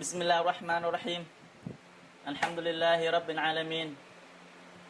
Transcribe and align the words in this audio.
بسم 0.00 0.22
الله 0.22 0.38
الرحمن 0.40 0.82
الرحيم 0.84 1.22
الحمد 2.28 2.58
لله 2.58 3.00
رب 3.10 3.28
العالمين 3.30 3.88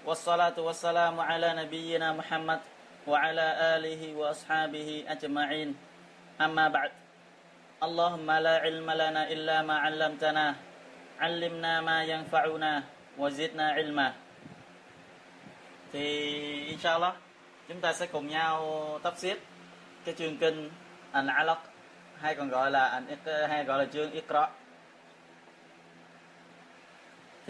والصلاة 0.06 0.56
والسلام 0.58 1.20
على 1.20 1.48
نبينا 1.54 2.12
محمد 2.12 2.60
وعلى 3.06 3.46
آله 3.78 4.02
وأصحابه 4.14 5.04
أجمعين 5.08 5.76
أما 6.40 6.68
بعد 6.68 6.92
اللهم 7.82 8.28
لا 8.30 8.54
علم 8.64 8.88
لنا 8.90 9.22
إلا 9.30 9.62
ما 9.62 9.76
علمتنا 9.78 10.46
علمنا 11.20 11.72
ما 11.80 11.98
ينفعنا 12.04 12.72
وزدنا 13.18 13.66
علما 13.72 14.08
thì 15.92 16.06
inshallah 16.74 17.14
chúng 17.68 17.80
ta 17.80 17.92
sẽ 17.92 18.06
cùng 18.06 18.28
nhau 18.28 18.58
tafsir 19.02 19.36
cái 20.04 20.14
chương 20.18 20.36
kinh 20.36 20.70
an 21.12 21.26
alaq 21.26 21.58
hay 22.20 22.34
còn 22.34 22.48
gọi 22.48 22.70
là 22.70 22.88
an 22.88 23.04
hay 23.48 23.64
gọi 23.64 23.78
là 23.78 23.84
chương 23.92 24.10
Iqra 24.10 24.46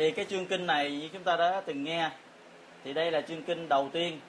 thì 0.01 0.11
cái 0.11 0.25
chương 0.25 0.45
kinh 0.45 0.67
này 0.67 0.91
như 0.91 1.09
chúng 1.13 1.23
ta 1.23 1.37
đã 1.37 1.61
từng 1.65 1.83
nghe, 1.83 2.09
thì 2.83 2.93
đây 2.93 3.11
là 3.11 3.21
chương 3.21 3.43
kinh 3.43 3.69
đầu 3.69 3.89
tiên 3.93 4.19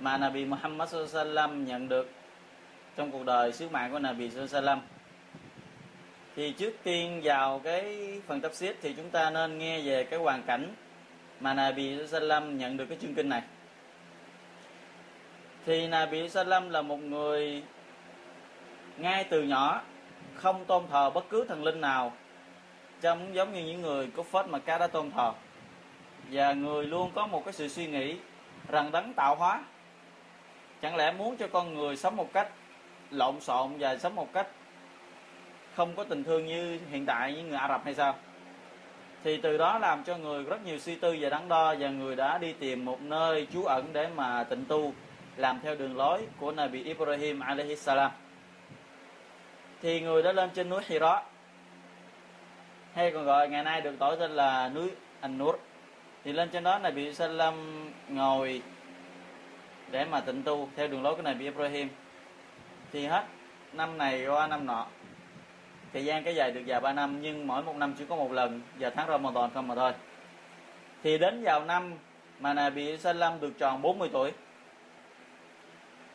mà 0.00 0.16
Nabi 0.16 0.44
Muhammad 0.44 0.94
sallam 1.08 1.64
nhận 1.64 1.88
được 1.88 2.10
trong 2.96 3.10
cuộc 3.10 3.24
đời 3.24 3.52
sứ 3.52 3.68
mạng 3.68 3.92
của 3.92 3.98
Nabi 3.98 4.30
sallam 4.48 4.80
thì 6.36 6.52
trước 6.52 6.74
tiên 6.82 7.20
vào 7.24 7.58
cái 7.64 7.96
phần 8.26 8.40
tập 8.40 8.52
xếp 8.54 8.74
thì 8.82 8.94
chúng 8.96 9.10
ta 9.10 9.30
nên 9.30 9.58
nghe 9.58 9.80
về 9.80 10.04
cái 10.04 10.18
hoàn 10.18 10.42
cảnh 10.42 10.74
mà 11.40 11.54
Nabi 11.54 12.06
sallam 12.06 12.58
nhận 12.58 12.76
được 12.76 12.86
cái 12.88 12.98
chương 13.02 13.14
kinh 13.14 13.28
này. 13.28 13.42
Thì 15.66 15.86
Nabi 15.86 16.28
sallam 16.28 16.70
là 16.70 16.82
một 16.82 16.98
người 17.00 17.62
ngay 18.98 19.24
từ 19.24 19.42
nhỏ 19.42 19.82
không 20.34 20.64
tôn 20.64 20.84
thờ 20.90 21.10
bất 21.10 21.24
cứ 21.30 21.44
thần 21.44 21.64
linh 21.64 21.80
nào 21.80 22.12
trong 23.04 23.34
giống 23.34 23.52
như 23.52 23.64
những 23.64 23.82
người 23.82 24.08
có 24.16 24.22
phết 24.22 24.46
mà 24.48 24.58
cá 24.58 24.78
đã 24.78 24.86
tôn 24.86 25.10
thờ. 25.10 25.32
Và 26.30 26.52
người 26.52 26.86
luôn 26.86 27.10
có 27.14 27.26
một 27.26 27.44
cái 27.44 27.52
sự 27.52 27.68
suy 27.68 27.86
nghĩ 27.86 28.16
rằng 28.68 28.92
đấng 28.92 29.12
tạo 29.12 29.34
hóa. 29.34 29.62
Chẳng 30.82 30.96
lẽ 30.96 31.12
muốn 31.12 31.36
cho 31.36 31.48
con 31.52 31.74
người 31.74 31.96
sống 31.96 32.16
một 32.16 32.32
cách 32.32 32.48
lộn 33.10 33.40
xộn 33.40 33.72
và 33.78 33.96
sống 33.96 34.14
một 34.14 34.32
cách 34.32 34.46
không 35.74 35.96
có 35.96 36.04
tình 36.04 36.24
thương 36.24 36.46
như 36.46 36.78
hiện 36.90 37.06
tại 37.06 37.32
những 37.32 37.48
người 37.48 37.58
Ả 37.58 37.68
Rập 37.68 37.84
hay 37.84 37.94
sao? 37.94 38.14
Thì 39.24 39.36
từ 39.36 39.58
đó 39.58 39.78
làm 39.78 40.04
cho 40.04 40.16
người 40.16 40.42
rất 40.42 40.64
nhiều 40.64 40.78
suy 40.78 40.94
tư 40.94 41.16
và 41.20 41.28
đắn 41.28 41.48
đo 41.48 41.74
và 41.78 41.88
người 41.88 42.16
đã 42.16 42.38
đi 42.38 42.52
tìm 42.52 42.84
một 42.84 43.02
nơi 43.02 43.46
trú 43.52 43.64
ẩn 43.64 43.84
để 43.92 44.08
mà 44.16 44.44
tịnh 44.44 44.64
tu, 44.64 44.92
làm 45.36 45.60
theo 45.62 45.74
đường 45.74 45.96
lối 45.96 46.26
của 46.38 46.52
Nabi 46.52 46.82
Ibrahim 46.82 47.40
alaihi 47.40 47.76
salam. 47.76 48.10
Thì 49.82 50.00
người 50.00 50.22
đã 50.22 50.32
lên 50.32 50.50
trên 50.54 50.68
núi 50.68 50.82
Hira 50.86 51.22
hay 52.94 53.10
còn 53.10 53.24
gọi, 53.24 53.48
ngày 53.48 53.64
nay 53.64 53.80
được 53.80 53.98
đổi 53.98 54.16
tên 54.16 54.30
là 54.30 54.68
núi 54.68 54.90
An-Nur 55.20 55.54
thì 56.24 56.32
lên 56.32 56.48
trên 56.48 56.64
đó 56.64 56.78
Nabi 56.78 57.14
Sallam 57.14 57.84
ngồi 58.08 58.62
để 59.90 60.04
mà 60.04 60.20
tịnh 60.20 60.42
tu 60.42 60.68
theo 60.76 60.88
đường 60.88 61.02
lối 61.02 61.16
của 61.16 61.22
Nabi 61.22 61.44
Ibrahim. 61.44 61.88
Thì 62.92 63.06
hết 63.06 63.24
năm 63.72 63.98
này 63.98 64.26
qua 64.26 64.46
năm 64.46 64.66
nọ. 64.66 64.86
Thời 65.92 66.04
gian 66.04 66.24
cái 66.24 66.34
dài 66.34 66.50
được 66.50 66.66
dài 66.66 66.80
3 66.80 66.92
năm, 66.92 67.18
nhưng 67.22 67.46
mỗi 67.46 67.62
một 67.62 67.76
năm 67.76 67.94
chỉ 67.98 68.04
có 68.08 68.16
một 68.16 68.32
lần 68.32 68.60
vào 68.78 68.90
tháng 68.90 69.08
Ramadan 69.08 69.50
không 69.54 69.68
mà 69.68 69.74
thôi. 69.74 69.92
Thì 71.02 71.18
đến 71.18 71.42
vào 71.42 71.64
năm 71.64 71.94
mà 72.40 72.54
Nabi 72.54 72.98
Sallam 72.98 73.40
được 73.40 73.52
tròn 73.58 73.82
40 73.82 74.08
tuổi. 74.12 74.32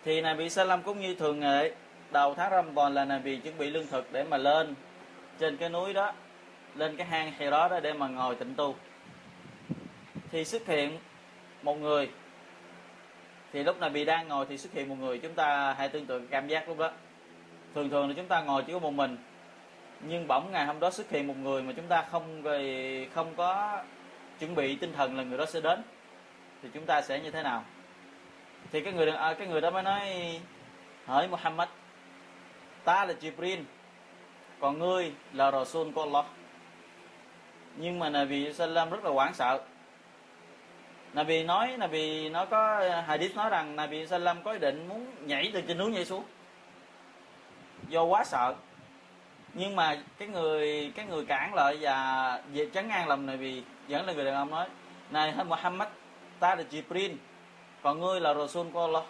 Thì 0.06 0.22
Nabi 0.22 0.50
Sallam 0.50 0.84
cũng 0.84 1.00
như 1.00 1.16
thường 1.16 1.40
ngày 1.40 1.72
đầu 2.12 2.36
tháng 2.36 2.52
Ramadan 2.52 2.94
là 2.94 3.06
Nabi 3.06 3.38
chuẩn 3.38 3.58
bị 3.58 3.70
lương 3.70 3.88
thực 3.88 4.12
để 4.12 4.24
mà 4.24 4.38
lên 4.38 4.76
trên 5.40 5.58
cái 5.58 5.70
núi 5.70 5.94
đó 5.94 6.14
lên 6.76 6.96
cái 6.98 7.08
hang 7.08 7.34
Hira 7.40 7.68
đó 7.68 7.80
để 7.80 7.94
mà 7.94 8.08
ngồi 8.08 8.36
tịnh 8.36 8.56
tu. 8.56 8.76
Thì 10.32 10.46
xuất 10.46 10.68
hiện 10.68 10.98
một 11.62 11.80
người. 11.80 12.10
Thì 13.54 13.64
lúc 13.64 13.80
này 13.80 13.90
bị 13.90 14.06
đang 14.06 14.28
ngồi 14.28 14.46
thì 14.50 14.58
xuất 14.58 14.74
hiện 14.74 14.90
một 14.90 14.96
người 15.00 15.18
chúng 15.18 15.34
ta 15.34 15.74
hãy 15.78 15.90
tương 15.90 16.06
tự 16.06 16.28
cảm 16.32 16.48
giác 16.48 16.68
lúc 16.68 16.78
đó. 16.78 16.92
Thường 17.76 17.90
thường 17.90 18.08
là 18.08 18.14
chúng 18.18 18.28
ta 18.28 18.42
ngồi 18.42 18.64
chỉ 18.68 18.74
có 18.74 18.80
một 18.80 18.94
mình. 18.94 19.18
Nhưng 20.02 20.28
bỗng 20.28 20.52
ngày 20.52 20.66
hôm 20.66 20.80
đó 20.80 20.92
xuất 20.92 21.10
hiện 21.10 21.28
một 21.28 21.38
người 21.38 21.62
mà 21.64 21.74
chúng 21.76 21.88
ta 21.88 22.06
không 22.12 22.44
không 23.14 23.36
có 23.36 23.84
chuẩn 24.40 24.56
bị 24.56 24.76
tinh 24.76 24.94
thần 24.94 25.18
là 25.18 25.24
người 25.24 25.38
đó 25.38 25.46
sẽ 25.46 25.62
đến 25.62 25.82
thì 26.64 26.70
chúng 26.74 26.86
ta 26.86 27.02
sẽ 27.02 27.20
như 27.20 27.32
thế 27.32 27.44
nào? 27.44 27.64
Thì 28.72 28.82
cái 28.82 28.94
người 28.94 29.10
à, 29.12 29.34
cái 29.34 29.48
người 29.48 29.62
đó 29.62 29.70
mới 29.72 29.84
nói 29.84 30.02
hỏi 31.06 31.28
Muhammad 31.28 31.70
ta 32.84 33.06
là 33.06 33.14
Jibril 33.22 33.64
còn 34.60 34.80
ngươi 34.80 35.12
là 35.34 35.52
Rasul 35.52 35.92
của 35.92 36.02
Allah 36.02 36.26
nhưng 37.82 38.00
mà 38.00 38.10
Nabi 38.10 38.54
Sallam 38.54 38.90
rất 38.90 39.04
là 39.04 39.12
hoảng 39.12 39.34
sợ. 39.34 39.60
Nabi 41.14 41.44
nói, 41.44 41.76
Nabi, 41.78 42.30
nó 42.30 42.46
có, 42.46 42.84
hadith 43.08 43.36
nói 43.36 43.50
rằng 43.50 43.76
Nabi 43.76 44.08
Sallam 44.08 44.44
có 44.44 44.52
ý 44.52 44.60
định 44.60 44.88
muốn 44.88 45.06
nhảy 45.28 45.52
từ 45.54 45.62
trên 45.62 45.78
núi 45.78 45.92
nhảy 45.92 46.06
xuống. 46.06 46.24
Do 47.88 48.04
quá 48.04 48.24
sợ. 48.24 48.56
Nhưng 49.54 49.76
mà 49.76 49.98
cái 50.18 50.28
người 50.28 50.92
cái 50.96 51.06
người 51.06 51.26
cản 51.26 51.54
lại 51.54 51.78
và 51.82 52.42
về 52.54 52.70
chắn 52.74 52.88
ngang 52.88 53.08
lòng 53.08 53.38
vì 53.40 53.64
vẫn 53.88 54.06
là 54.06 54.14
người 54.14 54.26
đàn 54.26 54.36
ông 54.36 54.52
nói, 54.52 54.68
này 55.12 55.32
hết 55.32 55.44
Muhammad, 55.44 55.88
ta 56.40 56.56
là 56.56 56.64
Jibril, 56.72 57.16
còn 57.82 58.00
ngươi 58.00 58.22
là 58.22 58.34
Rasul 58.34 58.68
của 58.74 58.82
Allah. 58.86 59.04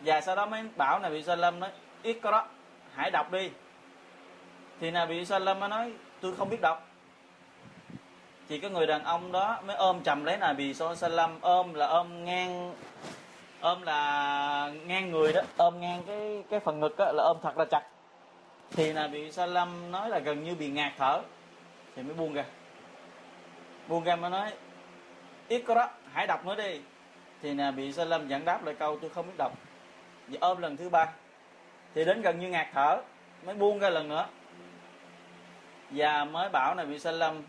Và 0.00 0.20
sau 0.20 0.36
đó 0.36 0.46
mới 0.46 0.62
bảo 0.76 0.98
Nabi 0.98 1.22
Sallam 1.22 1.60
nói 1.60 1.70
ít 2.02 2.18
có 2.22 2.30
đó 2.30 2.46
hãy 2.94 3.10
đọc 3.10 3.32
đi. 3.32 3.50
Thì 4.80 4.90
Nabi 4.90 5.24
Sallam 5.24 5.60
mới 5.60 5.68
nói, 5.68 5.92
tôi 6.20 6.36
không 6.36 6.48
biết 6.48 6.60
đọc 6.60 6.91
thì 8.48 8.58
cái 8.58 8.70
người 8.70 8.86
đàn 8.86 9.04
ông 9.04 9.32
đó 9.32 9.60
mới 9.66 9.76
ôm 9.76 10.02
chầm 10.04 10.24
lấy 10.24 10.36
Nabi 10.36 10.74
Sallam 10.74 11.38
ôm 11.40 11.74
là 11.74 11.86
ôm 11.86 12.24
ngang 12.24 12.74
ôm 13.60 13.82
là 13.82 14.72
ngang 14.86 15.10
người 15.10 15.32
đó. 15.32 15.40
Ôm 15.56 15.80
ngang 15.80 16.02
cái 16.06 16.44
cái 16.50 16.60
phần 16.60 16.80
ngực 16.80 16.96
đó, 16.98 17.12
là 17.12 17.22
ôm 17.22 17.36
thật 17.42 17.58
là 17.58 17.64
chặt. 17.64 17.82
Thì 18.70 18.92
Nabi 18.92 19.32
Sallam 19.32 19.90
nói 19.90 20.08
là 20.08 20.18
gần 20.18 20.44
như 20.44 20.54
bị 20.54 20.70
ngạt 20.70 20.92
thở. 20.98 21.20
Thì 21.96 22.02
mới 22.02 22.14
buông 22.14 22.34
ra. 22.34 22.44
Buông 23.88 24.04
ra 24.04 24.16
mới 24.16 24.30
nói 24.30 24.52
Iqra 25.48 25.88
hãy 26.12 26.26
đọc 26.26 26.46
nữa 26.46 26.54
đi. 26.54 26.80
Thì 27.42 27.54
Nabi 27.54 27.92
Sallam 27.92 28.28
giảng 28.28 28.44
đáp 28.44 28.64
lại 28.64 28.74
câu 28.78 28.98
tôi 29.00 29.10
không 29.10 29.26
biết 29.26 29.34
đọc. 29.38 29.52
Và 30.28 30.38
ôm 30.40 30.62
lần 30.62 30.76
thứ 30.76 30.88
ba. 30.88 31.12
Thì 31.94 32.04
đến 32.04 32.22
gần 32.22 32.40
như 32.40 32.48
ngạt 32.48 32.66
thở 32.74 33.02
mới 33.44 33.54
buông 33.54 33.78
ra 33.78 33.90
lần 33.90 34.08
nữa. 34.08 34.26
Và 35.90 36.24
mới 36.24 36.48
bảo 36.48 36.74
Nabi 36.74 36.98
Sallam 36.98 37.42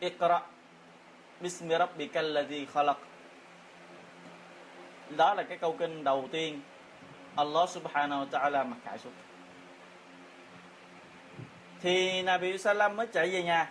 Iqra 0.00 0.40
Bismi 1.40 1.78
Rabbi 1.78 2.08
alladhi 2.14 2.66
khalaq 2.74 2.94
đó 5.16 5.34
là 5.34 5.42
cái 5.42 5.58
câu 5.58 5.76
kinh 5.78 6.04
đầu 6.04 6.28
tiên 6.32 6.60
Allah 7.36 7.68
subhanahu 7.68 8.24
wa 8.24 8.28
ta'ala 8.30 8.64
mặc 8.64 8.76
khải 8.84 8.98
xuống. 8.98 9.12
Thì 11.80 12.22
Nabi 12.22 12.58
salam 12.58 12.96
mới 12.96 13.06
chạy 13.06 13.30
về 13.30 13.42
nhà. 13.42 13.70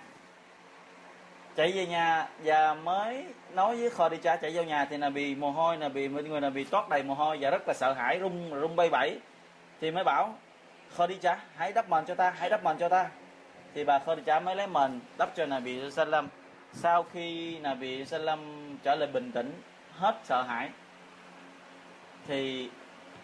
Chạy 1.56 1.72
về 1.72 1.86
nhà 1.86 2.28
và 2.44 2.74
mới 2.74 3.26
nói 3.54 3.76
với 3.78 3.90
Khadija 3.90 4.38
chạy 4.38 4.52
vào 4.52 4.64
nhà 4.64 4.86
thì 4.86 4.98
Nabi 4.98 5.36
mồ 5.36 5.52
hôi, 5.52 5.78
Nabi 5.78 6.08
người 6.08 6.42
Nabi 6.42 6.64
toát 6.64 6.90
đầy 6.90 7.04
mồ 7.04 7.14
hôi 7.14 7.38
và 7.42 7.50
rất 7.50 7.68
là 7.68 7.74
sợ 7.74 7.94
hãi, 7.94 8.20
run 8.20 8.50
run 8.62 8.76
bay 8.76 8.90
bẩy. 8.90 9.20
Thì 9.82 9.92
mới 9.92 10.04
bảo, 10.04 10.36
Khadija, 10.98 11.36
hãy 11.56 11.74
đắp 11.74 11.90
mền 11.90 12.06
cho 12.06 12.16
ta, 12.16 12.34
hãy 12.38 12.50
đắp 12.50 12.64
mền 12.64 12.78
cho 12.78 12.90
ta 12.90 13.10
thì 13.74 13.84
bà 13.84 14.00
Khadija 14.00 14.44
mới 14.44 14.56
lấy 14.56 14.68
mền 14.68 15.00
đắp 15.18 15.36
cho 15.36 15.46
Nabi 15.46 15.92
Sallam. 15.92 16.28
Sau 16.74 17.04
khi 17.04 17.60
Nabi 17.60 18.06
Sallam 18.06 18.40
trở 18.84 18.96
lại 18.96 19.08
bình 19.08 19.32
tĩnh, 19.32 19.62
hết 19.98 20.16
sợ 20.24 20.42
hãi, 20.42 20.70
thì 22.28 22.70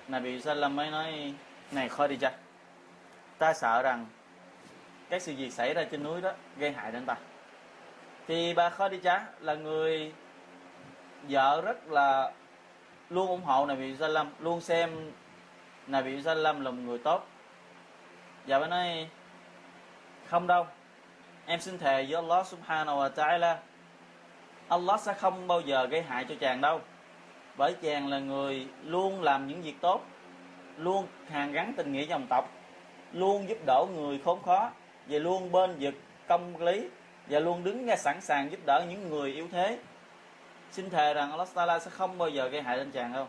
Nabi 0.08 0.42
Sallam 0.42 0.76
mới 0.76 0.92
nói, 0.92 1.34
này 1.72 1.90
Khadija, 1.90 2.30
ta 3.38 3.54
sợ 3.54 3.82
rằng 3.82 4.06
cái 5.10 5.20
sự 5.20 5.34
việc 5.38 5.54
xảy 5.54 5.74
ra 5.74 5.84
trên 5.84 6.04
núi 6.04 6.22
đó 6.22 6.32
gây 6.58 6.72
hại 6.72 6.92
đến 6.92 7.06
ta. 7.06 7.16
Thì 8.28 8.54
bà 8.54 8.70
Khadija 8.70 9.20
là 9.40 9.54
người 9.54 10.14
vợ 11.30 11.62
rất 11.62 11.88
là 11.88 12.32
luôn 13.10 13.28
ủng 13.28 13.44
hộ 13.44 13.66
Nabi 13.66 13.96
Sallam, 13.96 14.30
luôn 14.40 14.62
xem 14.62 15.12
Nabi 15.88 16.22
Sallam 16.22 16.62
là 16.62 16.72
một 16.72 16.82
người 16.86 16.98
tốt. 16.98 17.28
Và 18.48 18.60
bà 18.60 18.68
nói 18.68 19.10
không 20.30 20.48
đâu. 20.48 20.68
Em 21.46 21.60
xin 21.60 21.78
thề 21.78 22.06
với 22.10 22.16
Allah 22.16 22.48
subhanahu 22.48 22.98
wa 22.98 23.10
ta'ala, 23.12 23.56
Allah 24.68 25.00
sẽ 25.00 25.14
không 25.14 25.48
bao 25.48 25.62
giờ 25.62 25.86
gây 25.86 26.02
hại 26.02 26.26
cho 26.30 26.36
chàng 26.40 26.62
đâu. 26.62 26.82
Bởi 27.58 27.74
chàng 27.82 28.08
là 28.08 28.20
người 28.20 28.68
luôn 28.84 29.22
làm 29.22 29.48
những 29.48 29.62
việc 29.62 29.82
tốt, 29.82 30.02
luôn 30.78 31.08
hàn 31.30 31.52
gắn 31.52 31.74
tình 31.78 31.94
nghĩa 31.94 32.06
dòng 32.06 32.28
tộc, 32.30 32.50
luôn 33.12 33.50
giúp 33.50 33.58
đỡ 33.66 33.86
người 33.96 34.20
khốn 34.26 34.44
khó, 34.46 34.72
và 35.08 35.20
luôn 35.20 35.52
bên 35.52 35.76
vực 35.80 35.96
công 36.28 36.64
lý, 36.64 36.90
và 37.28 37.40
luôn 37.40 37.64
đứng 37.64 37.86
ra 37.86 37.96
sẵn 37.96 38.22
sàng 38.22 38.52
giúp 38.52 38.60
đỡ 38.66 38.86
những 38.90 39.10
người 39.10 39.34
yếu 39.34 39.48
thế. 39.52 39.80
Xin 40.72 40.90
thề 40.90 41.14
rằng 41.14 41.32
Allah 41.32 41.48
Taala 41.54 41.80
sẽ 41.80 41.92
không 41.92 42.18
bao 42.18 42.30
giờ 42.30 42.48
gây 42.48 42.62
hại 42.62 42.78
đến 42.78 42.92
chàng 42.92 43.14
đâu. 43.14 43.28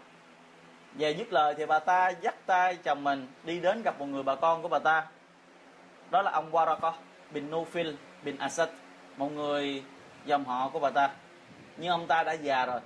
Và 0.92 1.08
dứt 1.08 1.32
lời 1.32 1.54
thì 1.58 1.66
bà 1.66 1.78
ta 1.78 2.08
dắt 2.08 2.34
tay 2.46 2.76
chồng 2.76 3.04
mình 3.04 3.26
đi 3.44 3.60
đến 3.60 3.82
gặp 3.82 3.98
một 3.98 4.06
người 4.06 4.22
bà 4.22 4.34
con 4.34 4.62
của 4.62 4.68
bà 4.68 4.78
ta 4.78 5.06
đó 6.10 6.22
là 6.22 6.30
ông 6.30 6.52
Waraka 6.52 6.92
bin 7.30 7.50
Nufil 7.50 7.94
bin 8.22 8.36
Asad, 8.36 8.68
một 9.16 9.32
người 9.32 9.82
dòng 10.24 10.44
họ 10.44 10.68
của 10.68 10.78
bà 10.78 10.90
ta. 10.90 11.10
Nhưng 11.76 11.90
ông 11.90 12.06
ta 12.06 12.22
đã 12.22 12.32
già 12.32 12.66
rồi. 12.66 12.80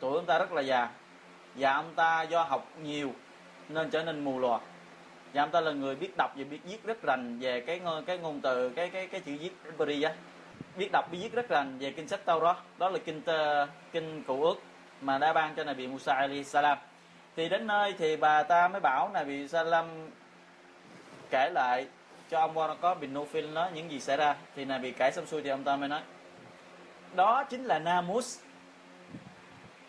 Tuổi 0.00 0.16
ông 0.16 0.26
ta 0.26 0.38
rất 0.38 0.52
là 0.52 0.62
già. 0.62 0.88
Và 1.54 1.72
ông 1.72 1.94
ta 1.94 2.22
do 2.22 2.42
học 2.42 2.68
nhiều 2.82 3.12
nên 3.68 3.90
trở 3.90 4.02
nên 4.02 4.24
mù 4.24 4.38
lòa. 4.38 4.60
Và 5.34 5.42
ông 5.42 5.50
ta 5.50 5.60
là 5.60 5.72
người 5.72 5.94
biết 5.94 6.16
đọc 6.16 6.32
và 6.36 6.44
biết 6.50 6.60
viết 6.64 6.84
rất 6.84 7.02
rành 7.02 7.38
về 7.38 7.60
cái 7.60 7.78
ngôn 7.78 8.04
cái 8.04 8.18
ngôn 8.18 8.40
từ, 8.40 8.70
cái 8.70 8.90
cái 8.90 9.06
cái 9.06 9.20
chữ 9.20 9.36
viết 9.40 9.52
Hebrew 9.64 10.08
á. 10.08 10.14
Biết 10.76 10.88
đọc, 10.92 11.08
biết 11.12 11.18
viết 11.22 11.32
rất 11.32 11.48
rành 11.48 11.78
về 11.78 11.92
kinh 11.92 12.08
sách 12.08 12.20
tao 12.24 12.40
đó 12.40 12.56
đó 12.78 12.88
là 12.88 12.98
kinh 13.04 13.22
kinh 13.92 14.22
cụ 14.22 14.44
ước 14.44 14.62
mà 15.00 15.18
đã 15.18 15.32
ban 15.32 15.54
cho 15.54 15.64
Nabi 15.64 15.86
Musa 15.86 16.14
alayhi 16.14 16.44
salam. 16.44 16.78
Thì 17.36 17.48
đến 17.48 17.66
nơi 17.66 17.94
thì 17.98 18.16
bà 18.16 18.42
ta 18.42 18.68
mới 18.68 18.80
bảo 18.80 19.10
Nabi 19.14 19.48
Salam 19.48 20.10
kể 21.30 21.50
lại 21.54 21.86
cho 22.30 22.40
ông 22.40 22.54
có 22.80 22.94
bình 22.94 23.14
Nufil 23.14 23.52
nó, 23.52 23.68
những 23.74 23.90
gì 23.90 24.00
xảy 24.00 24.16
ra. 24.16 24.36
Thì 24.56 24.64
này 24.64 24.78
bị 24.78 24.92
cãi 24.92 25.12
xong 25.12 25.26
xuôi 25.26 25.42
thì 25.42 25.50
ông 25.50 25.64
ta 25.64 25.76
mới 25.76 25.88
nói, 25.88 26.00
đó 27.14 27.44
chính 27.44 27.64
là 27.64 27.78
Namus, 27.78 28.38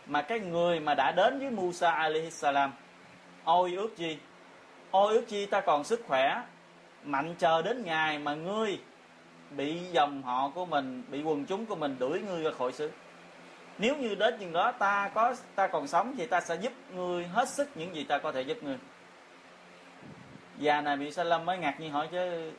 mà 0.06 0.22
cái 0.22 0.40
người 0.40 0.80
mà 0.80 0.96
đã 0.96 1.12
đến 1.12 1.40
với 1.40 1.52
Musa 1.52 1.92
alayhi 1.92 2.32
salam, 2.32 2.74
ôi 3.44 3.74
ước 3.76 3.98
gì 3.98 4.18
ôi 4.92 5.14
ước 5.14 5.26
chi 5.28 5.46
ta 5.46 5.62
còn 5.62 5.84
sức 5.84 6.04
khỏe, 6.08 6.42
mạnh 7.04 7.36
chờ 7.40 7.62
đến 7.62 7.84
ngày 7.86 8.20
mà 8.20 8.34
ngươi 8.34 8.80
bị 9.50 9.80
dòng 9.92 10.22
họ 10.24 10.50
của 10.56 10.66
mình, 10.66 11.04
bị 11.08 11.22
quần 11.24 11.46
chúng 11.46 11.66
của 11.66 11.76
mình 11.76 11.96
đuổi 12.00 12.22
ngươi 12.22 12.44
ra 12.44 12.52
khỏi 12.58 12.74
xứ. 12.74 12.92
Nếu 13.78 13.96
như 13.96 14.16
đến 14.16 14.38
chừng 14.40 14.54
đó 14.54 14.72
ta 14.72 15.12
có, 15.14 15.36
ta 15.56 15.68
còn 15.68 15.88
sống 15.88 16.16
thì 16.18 16.26
ta 16.26 16.42
sẽ 16.42 16.56
giúp 16.56 16.74
ngươi 16.94 17.28
hết 17.28 17.50
sức 17.50 17.70
những 17.76 17.96
gì 17.96 18.04
ta 18.04 18.18
có 18.18 18.32
thể 18.32 18.42
giúp 18.42 18.58
ngươi 18.64 18.78
và 20.60 20.82
này 20.82 20.98
bị 20.98 21.12
Salam 21.12 21.46
mới 21.46 21.58
ngạc 21.58 21.80
nhiên 21.80 21.92
hỏi 21.92 22.08
chứ, 22.12 22.52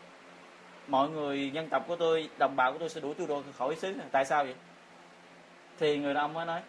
mọi 0.87 1.08
người 1.08 1.50
dân 1.50 1.69
tộc 1.69 1.85
của 1.88 1.97
tôi, 1.97 2.29
đồng 2.38 2.56
bào 2.56 2.73
của 2.73 2.79
tôi 2.79 2.88
sẽ 2.88 3.00
đuổi 3.00 3.14
tôi 3.19 3.26
ra 3.26 3.37
khỏi 3.58 3.76
xứ 3.76 3.94
tại 4.11 4.25
sao 4.25 4.44
vậy? 4.44 4.55
Thì 5.79 5.99
người 5.99 6.14
đàn 6.14 6.25
ông 6.25 6.35
mới 6.35 6.47
nói, 6.47 6.61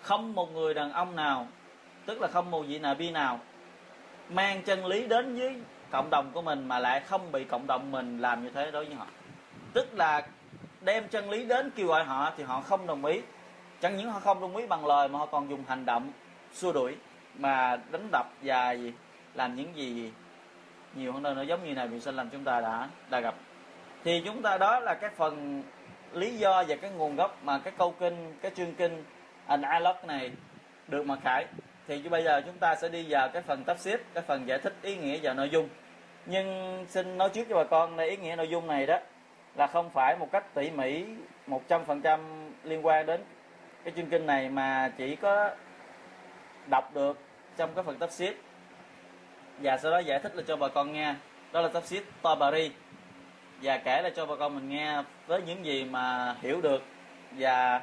không 0.00 0.34
một 0.34 0.52
người 0.52 0.74
đàn 0.74 0.92
ông 0.92 1.16
nào, 1.16 1.46
tức 2.06 2.20
là 2.20 2.28
không 2.28 2.50
một 2.50 2.62
vị 2.62 2.78
nà 2.78 2.94
bi 2.94 3.10
nào, 3.10 3.40
mang 4.28 4.62
chân 4.62 4.86
lý 4.86 5.06
đến 5.06 5.38
với 5.38 5.56
cộng 5.90 6.10
đồng 6.10 6.30
của 6.32 6.42
mình 6.42 6.68
mà 6.68 6.78
lại 6.78 7.00
không 7.00 7.32
bị 7.32 7.44
cộng 7.44 7.66
đồng 7.66 7.90
mình 7.90 8.18
làm 8.18 8.44
như 8.44 8.50
thế 8.50 8.70
đối 8.70 8.84
với 8.84 8.94
họ. 8.94 9.06
Tức 9.72 9.94
là 9.94 10.22
đem 10.80 11.08
chân 11.08 11.30
lý 11.30 11.44
đến 11.44 11.70
kêu 11.70 11.86
gọi 11.86 12.04
họ 12.04 12.32
thì 12.36 12.44
họ 12.44 12.60
không 12.60 12.86
đồng 12.86 13.04
ý. 13.04 13.20
Chẳng 13.80 13.96
những 13.96 14.10
họ 14.10 14.20
không 14.20 14.40
đồng 14.40 14.56
ý 14.56 14.66
bằng 14.66 14.86
lời 14.86 15.08
mà 15.08 15.18
họ 15.18 15.26
còn 15.26 15.50
dùng 15.50 15.64
hành 15.68 15.84
động 15.84 16.12
xua 16.52 16.72
đuổi 16.72 16.96
mà 17.38 17.76
đánh 17.90 18.08
đập 18.12 18.26
và 18.42 18.72
gì 18.72 18.92
làm 19.38 19.56
những 19.56 19.76
gì 19.76 20.12
nhiều 20.94 21.12
hơn 21.12 21.22
nữa 21.22 21.42
giống 21.42 21.64
như 21.64 21.74
này 21.74 21.88
vị 21.88 22.00
sinh 22.00 22.16
làm 22.16 22.30
chúng 22.30 22.44
ta 22.44 22.60
đã 22.60 22.88
đã 23.10 23.20
gặp. 23.20 23.34
Thì 24.04 24.22
chúng 24.24 24.42
ta 24.42 24.58
đó 24.58 24.80
là 24.80 24.94
cái 24.94 25.10
phần 25.16 25.62
lý 26.12 26.38
do 26.38 26.64
và 26.68 26.76
cái 26.76 26.90
nguồn 26.90 27.16
gốc 27.16 27.38
mà 27.42 27.58
cái 27.58 27.72
câu 27.78 27.94
kinh, 28.00 28.34
cái 28.42 28.50
chương 28.54 28.74
kinh 28.74 29.04
anh 29.46 29.62
alok 29.62 30.04
này 30.04 30.30
được 30.88 31.06
mặc 31.06 31.18
khải. 31.22 31.46
Thì 31.88 32.02
bây 32.02 32.24
giờ 32.24 32.40
chúng 32.46 32.58
ta 32.58 32.74
sẽ 32.74 32.88
đi 32.88 33.06
vào 33.08 33.28
cái 33.28 33.42
phần 33.42 33.64
tafsir 33.66 33.98
cái 34.14 34.22
phần 34.26 34.48
giải 34.48 34.58
thích 34.58 34.74
ý 34.82 34.96
nghĩa 34.96 35.18
và 35.22 35.32
nội 35.32 35.50
dung. 35.50 35.68
Nhưng 36.26 36.86
xin 36.88 37.18
nói 37.18 37.28
trước 37.28 37.46
cho 37.48 37.56
bà 37.56 37.64
con 37.64 37.96
đây, 37.96 38.10
ý 38.10 38.16
nghĩa 38.16 38.36
nội 38.36 38.48
dung 38.48 38.66
này 38.66 38.86
đó 38.86 38.98
là 39.56 39.66
không 39.66 39.90
phải 39.90 40.16
một 40.16 40.28
cách 40.32 40.54
tỉ 40.54 40.70
mỉ 40.70 41.04
một 41.46 41.68
trăm 41.68 41.84
phần 41.84 42.00
trăm 42.00 42.20
liên 42.64 42.86
quan 42.86 43.06
đến 43.06 43.20
cái 43.84 43.92
chương 43.96 44.06
kinh 44.06 44.26
này 44.26 44.48
mà 44.48 44.92
chỉ 44.96 45.16
có 45.16 45.50
đọc 46.66 46.94
được 46.94 47.18
trong 47.56 47.74
cái 47.74 47.84
phần 47.84 47.98
tafsir 47.98 48.32
và 49.62 49.78
sau 49.78 49.90
đó 49.90 49.98
giải 49.98 50.18
thích 50.18 50.36
là 50.36 50.42
cho 50.46 50.56
bà 50.56 50.68
con 50.68 50.92
nghe. 50.92 51.14
Đó 51.52 51.60
là 51.60 51.68
tafsir 51.68 52.00
Tabari 52.22 52.70
và 53.62 53.78
kể 53.78 54.02
là 54.02 54.10
cho 54.16 54.26
bà 54.26 54.36
con 54.36 54.54
mình 54.54 54.68
nghe 54.68 55.02
với 55.26 55.42
những 55.42 55.64
gì 55.64 55.84
mà 55.84 56.34
hiểu 56.42 56.60
được 56.60 56.82
và 57.30 57.82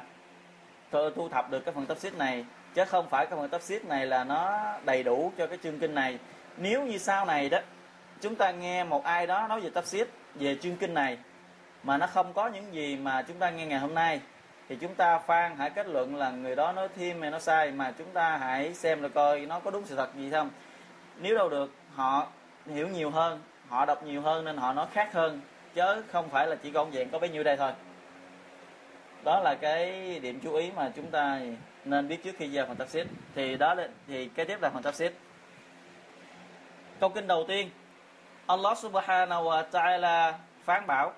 thu 0.92 1.28
thập 1.28 1.50
được 1.50 1.60
cái 1.64 1.74
phần 1.74 1.86
tafsir 1.86 2.18
này. 2.18 2.44
Chứ 2.74 2.84
không 2.84 3.08
phải 3.08 3.26
cái 3.26 3.38
phần 3.38 3.50
tafsir 3.50 3.88
này 3.88 4.06
là 4.06 4.24
nó 4.24 4.62
đầy 4.84 5.02
đủ 5.02 5.32
cho 5.38 5.46
cái 5.46 5.58
chương 5.62 5.78
kinh 5.78 5.94
này. 5.94 6.18
Nếu 6.56 6.82
như 6.82 6.98
sau 6.98 7.24
này 7.24 7.48
đó, 7.48 7.58
chúng 8.20 8.34
ta 8.34 8.50
nghe 8.50 8.84
một 8.84 9.04
ai 9.04 9.26
đó 9.26 9.46
nói 9.48 9.60
về 9.60 9.70
tafsir 9.70 10.04
về 10.34 10.56
chương 10.62 10.76
kinh 10.76 10.94
này, 10.94 11.18
mà 11.82 11.98
nó 11.98 12.06
không 12.06 12.32
có 12.32 12.48
những 12.48 12.74
gì 12.74 12.96
mà 12.96 13.22
chúng 13.22 13.38
ta 13.38 13.50
nghe 13.50 13.66
ngày 13.66 13.78
hôm 13.78 13.94
nay, 13.94 14.20
thì 14.68 14.76
chúng 14.76 14.94
ta 14.94 15.18
phan 15.18 15.56
hãy 15.58 15.70
kết 15.70 15.86
luận 15.86 16.16
là 16.16 16.30
người 16.30 16.56
đó 16.56 16.72
nói 16.72 16.88
thêm 16.96 17.22
hay 17.22 17.30
nó 17.30 17.38
sai, 17.38 17.70
mà 17.70 17.92
chúng 17.98 18.10
ta 18.12 18.36
hãy 18.36 18.74
xem 18.74 19.02
là 19.02 19.08
coi 19.08 19.40
nó 19.40 19.60
có 19.60 19.70
đúng 19.70 19.86
sự 19.86 19.96
thật 19.96 20.14
gì 20.16 20.30
không 20.30 20.50
nếu 21.18 21.34
đâu 21.34 21.48
được, 21.48 21.70
họ 21.94 22.26
hiểu 22.66 22.88
nhiều 22.88 23.10
hơn, 23.10 23.40
họ 23.68 23.86
đọc 23.86 24.02
nhiều 24.02 24.20
hơn 24.20 24.44
nên 24.44 24.56
họ 24.56 24.72
nói 24.72 24.86
khác 24.92 25.12
hơn, 25.12 25.40
chứ 25.74 26.02
không 26.12 26.28
phải 26.28 26.46
là 26.46 26.56
chỉ 26.56 26.70
còn 26.70 26.90
vẹn 26.90 27.10
có 27.10 27.18
bấy 27.18 27.30
nhiêu 27.30 27.42
đây 27.42 27.56
thôi. 27.56 27.72
Đó 29.24 29.40
là 29.40 29.54
cái 29.54 30.18
điểm 30.20 30.40
chú 30.42 30.54
ý 30.54 30.70
mà 30.76 30.90
chúng 30.96 31.10
ta 31.10 31.40
nên 31.84 32.08
biết 32.08 32.24
trước 32.24 32.34
khi 32.38 32.48
vào 32.48 32.66
phần 32.66 32.76
tafsir 32.76 33.04
thì 33.34 33.56
đó 33.56 33.74
là 33.74 33.88
thì 34.06 34.28
cái 34.28 34.46
tiếp 34.46 34.58
là 34.62 34.70
phần 34.70 34.82
tafsir 34.82 35.10
câu 37.00 37.10
kinh 37.10 37.26
đầu 37.26 37.44
tiên. 37.48 37.70
Allah 38.46 38.78
subhanahu 38.78 39.44
wa 39.44 39.64
ta'ala 39.70 40.32
phán 40.64 40.86
bảo, 40.86 41.12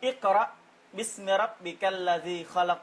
Iqra 0.00 0.46
bismi 0.92 1.32
rabbikal 1.38 1.94
ladhi 1.94 2.44
khalaq. 2.44 2.76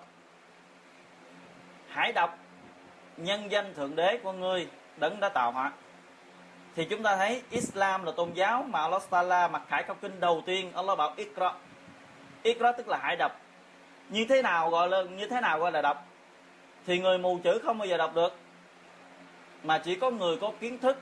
Hãy 1.90 2.12
đọc, 2.12 2.38
nhân 3.18 3.52
danh 3.52 3.74
thượng 3.74 3.96
đế 3.96 4.18
của 4.24 4.32
ngươi 4.32 4.68
đấng 4.98 5.20
đã 5.20 5.30
tạo 5.30 5.52
hóa 5.52 5.72
thì 6.78 6.86
chúng 6.86 7.04
ta 7.04 7.16
thấy 7.16 7.42
Islam 7.50 8.04
là 8.04 8.12
tôn 8.12 8.34
giáo 8.34 8.66
mà 8.70 8.82
Allah 8.82 9.02
Taala 9.10 9.48
mặc 9.48 9.62
khải 9.68 9.84
câu 9.84 9.96
kinh 10.02 10.20
đầu 10.20 10.44
tiên, 10.46 10.72
Allah 10.76 10.98
bảo 10.98 11.14
Iqra. 11.18 11.54
Iqra 12.44 12.72
tức 12.72 12.88
là 12.88 12.98
hãy 13.02 13.16
đọc 13.16 13.40
như 14.10 14.26
thế 14.26 14.42
nào 14.42 14.70
gọi 14.70 14.90
là, 14.90 15.02
như 15.02 15.28
thế 15.28 15.42
nào 15.42 15.60
gọi 15.60 15.72
là 15.72 15.82
đọc 15.82 16.06
thì 16.86 17.00
người 17.00 17.18
mù 17.18 17.40
chữ 17.44 17.60
không 17.64 17.78
bao 17.78 17.88
giờ 17.88 17.98
đọc 17.98 18.16
được. 18.16 18.36
Mà 19.64 19.78
chỉ 19.78 19.96
có 19.96 20.10
người 20.10 20.38
có 20.38 20.52
kiến 20.60 20.80
thức, 20.80 20.98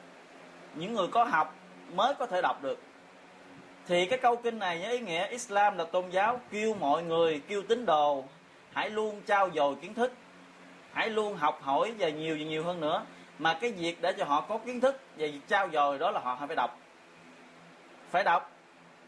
những 0.75 0.93
người 0.93 1.07
có 1.07 1.23
học 1.23 1.55
mới 1.93 2.13
có 2.13 2.25
thể 2.25 2.41
đọc 2.41 2.63
được. 2.63 2.79
Thì 3.87 4.05
cái 4.05 4.19
câu 4.19 4.35
kinh 4.35 4.59
này 4.59 4.79
với 4.81 4.91
ý 4.91 4.99
nghĩa, 4.99 5.27
Islam 5.27 5.77
là 5.77 5.83
tôn 5.83 6.09
giáo 6.09 6.39
kêu 6.51 6.73
mọi 6.73 7.03
người, 7.03 7.41
kêu 7.47 7.63
tín 7.67 7.85
đồ, 7.85 8.23
hãy 8.73 8.89
luôn 8.89 9.21
trao 9.25 9.49
dồi 9.55 9.75
kiến 9.75 9.93
thức, 9.93 10.13
hãy 10.93 11.09
luôn 11.09 11.35
học 11.37 11.59
hỏi 11.63 11.93
và 11.97 12.09
nhiều 12.09 12.35
và 12.39 12.45
nhiều 12.45 12.63
hơn 12.63 12.81
nữa 12.81 13.03
mà 13.39 13.53
cái 13.61 13.71
việc 13.71 14.01
để 14.01 14.13
cho 14.17 14.25
họ 14.25 14.41
có 14.41 14.57
kiến 14.57 14.81
thức 14.81 15.01
về 15.17 15.31
việc 15.31 15.41
trao 15.47 15.69
dồi 15.73 15.99
đó 15.99 16.11
là 16.11 16.19
họ 16.19 16.37
phải 16.47 16.55
đọc. 16.55 16.79
Phải 18.11 18.23
đọc. 18.23 18.51